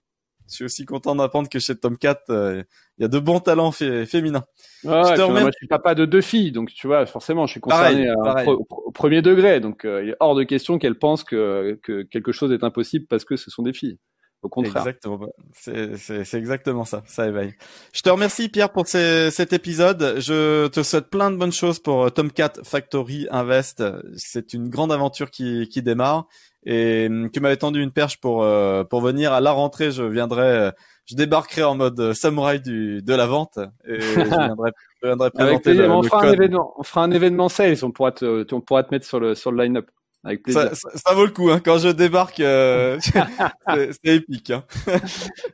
Je 0.52 0.56
suis 0.56 0.64
aussi 0.64 0.84
content 0.84 1.16
d'apprendre 1.16 1.48
que 1.48 1.58
chez 1.58 1.74
Tomcat, 1.74 2.20
euh, 2.28 2.62
il 2.98 3.02
y 3.02 3.04
a 3.06 3.08
de 3.08 3.18
bons 3.18 3.40
talents 3.40 3.72
féminins. 3.72 4.44
je 4.84 4.88
te 4.88 5.30
Moi, 5.30 5.46
je 5.46 5.56
suis 5.56 5.66
papa 5.66 5.94
de 5.94 6.04
deux 6.04 6.20
filles, 6.20 6.52
donc 6.52 6.70
tu 6.74 6.86
vois, 6.86 7.06
forcément, 7.06 7.46
je 7.46 7.52
suis 7.52 7.60
concerné 7.60 8.12
au 8.46 8.92
premier 8.92 9.22
degré. 9.22 9.60
Donc, 9.60 9.86
euh, 9.86 10.04
il 10.04 10.10
est 10.10 10.16
hors 10.20 10.34
de 10.34 10.44
question 10.44 10.78
qu'elles 10.78 10.98
pensent 10.98 11.24
que, 11.24 11.78
que 11.82 12.02
quelque 12.02 12.32
chose 12.32 12.52
est 12.52 12.64
impossible 12.64 13.06
parce 13.08 13.24
que 13.24 13.36
ce 13.36 13.50
sont 13.50 13.62
des 13.62 13.72
filles. 13.72 13.98
Au 14.42 14.48
contraire. 14.48 14.78
Exactement. 14.78 15.28
C'est 15.52 16.34
exactement 16.34 16.84
ça. 16.84 17.02
Ça 17.06 17.28
éveille. 17.28 17.54
Je 17.92 18.02
te 18.02 18.10
remercie 18.10 18.48
Pierre 18.48 18.70
pour 18.70 18.88
cet 18.88 19.52
épisode. 19.52 20.16
Je 20.18 20.66
te 20.66 20.82
souhaite 20.82 21.10
plein 21.10 21.30
de 21.30 21.36
bonnes 21.36 21.52
choses 21.52 21.78
pour 21.78 22.04
euh, 22.04 22.10
Tomcat 22.10 22.52
Factory 22.64 23.28
Invest. 23.30 23.84
C'est 24.16 24.52
une 24.52 24.68
grande 24.68 24.90
aventure 24.90 25.30
qui, 25.30 25.68
qui 25.68 25.82
démarre 25.82 26.26
et 26.64 27.06
hum, 27.08 27.30
tu 27.30 27.40
m'avais 27.40 27.56
tendu 27.56 27.82
une 27.82 27.90
perche 27.90 28.20
pour 28.20 28.42
euh, 28.42 28.84
pour 28.84 29.00
venir 29.00 29.32
à 29.32 29.40
la 29.40 29.52
rentrée. 29.52 29.90
Je 29.90 30.02
viendrai, 30.02 30.42
euh, 30.42 30.70
je 31.06 31.16
débarquerai 31.16 31.64
en 31.64 31.74
mode 31.74 32.12
samouraï 32.12 32.60
du 32.60 33.02
de 33.02 33.14
la 33.14 33.26
vente 33.26 33.58
et 33.86 34.00
je 34.00 34.20
viendrai, 34.22 34.70
je 35.02 35.08
viendrai 35.08 35.30
présenter 35.30 35.74
le, 35.74 35.90
on 35.90 36.02
fera 36.02 36.22
un 36.24 36.32
événement, 36.32 36.74
on 36.76 36.82
fera 36.82 37.04
un 37.04 37.10
événement 37.10 37.48
sales. 37.48 37.84
On 37.84 37.90
pourra 37.90 38.12
te, 38.12 38.46
on 38.54 38.60
pourra 38.60 38.84
te 38.84 38.94
mettre 38.94 39.06
sur 39.06 39.18
le 39.18 39.34
sur 39.34 39.50
le 39.50 39.62
line-up. 39.62 39.88
Avec 40.24 40.42
plaisir. 40.42 40.74
Ça, 40.74 40.88
ça, 40.94 41.14
vaut 41.14 41.24
le 41.24 41.32
coup. 41.32 41.50
Hein. 41.50 41.60
Quand 41.64 41.78
je 41.78 41.88
débarque, 41.88 42.36
c'est 44.04 44.16
épique. 44.16 44.50
Hein. 44.50 44.64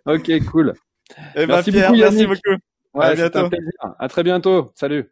ok, 0.07 0.31
cool. 0.51 0.75
Et 1.11 1.14
eh 1.37 1.47
ben, 1.47 1.55
merci 1.55 1.71
beaucoup, 1.71 1.95
Yannick. 1.95 2.01
Merci 2.01 2.27
beaucoup. 2.27 2.61
Ouais, 2.95 3.07
à 3.07 3.14
bientôt. 3.14 3.49
À 3.99 4.09
très 4.09 4.23
bientôt. 4.23 4.73
Salut. 4.75 5.09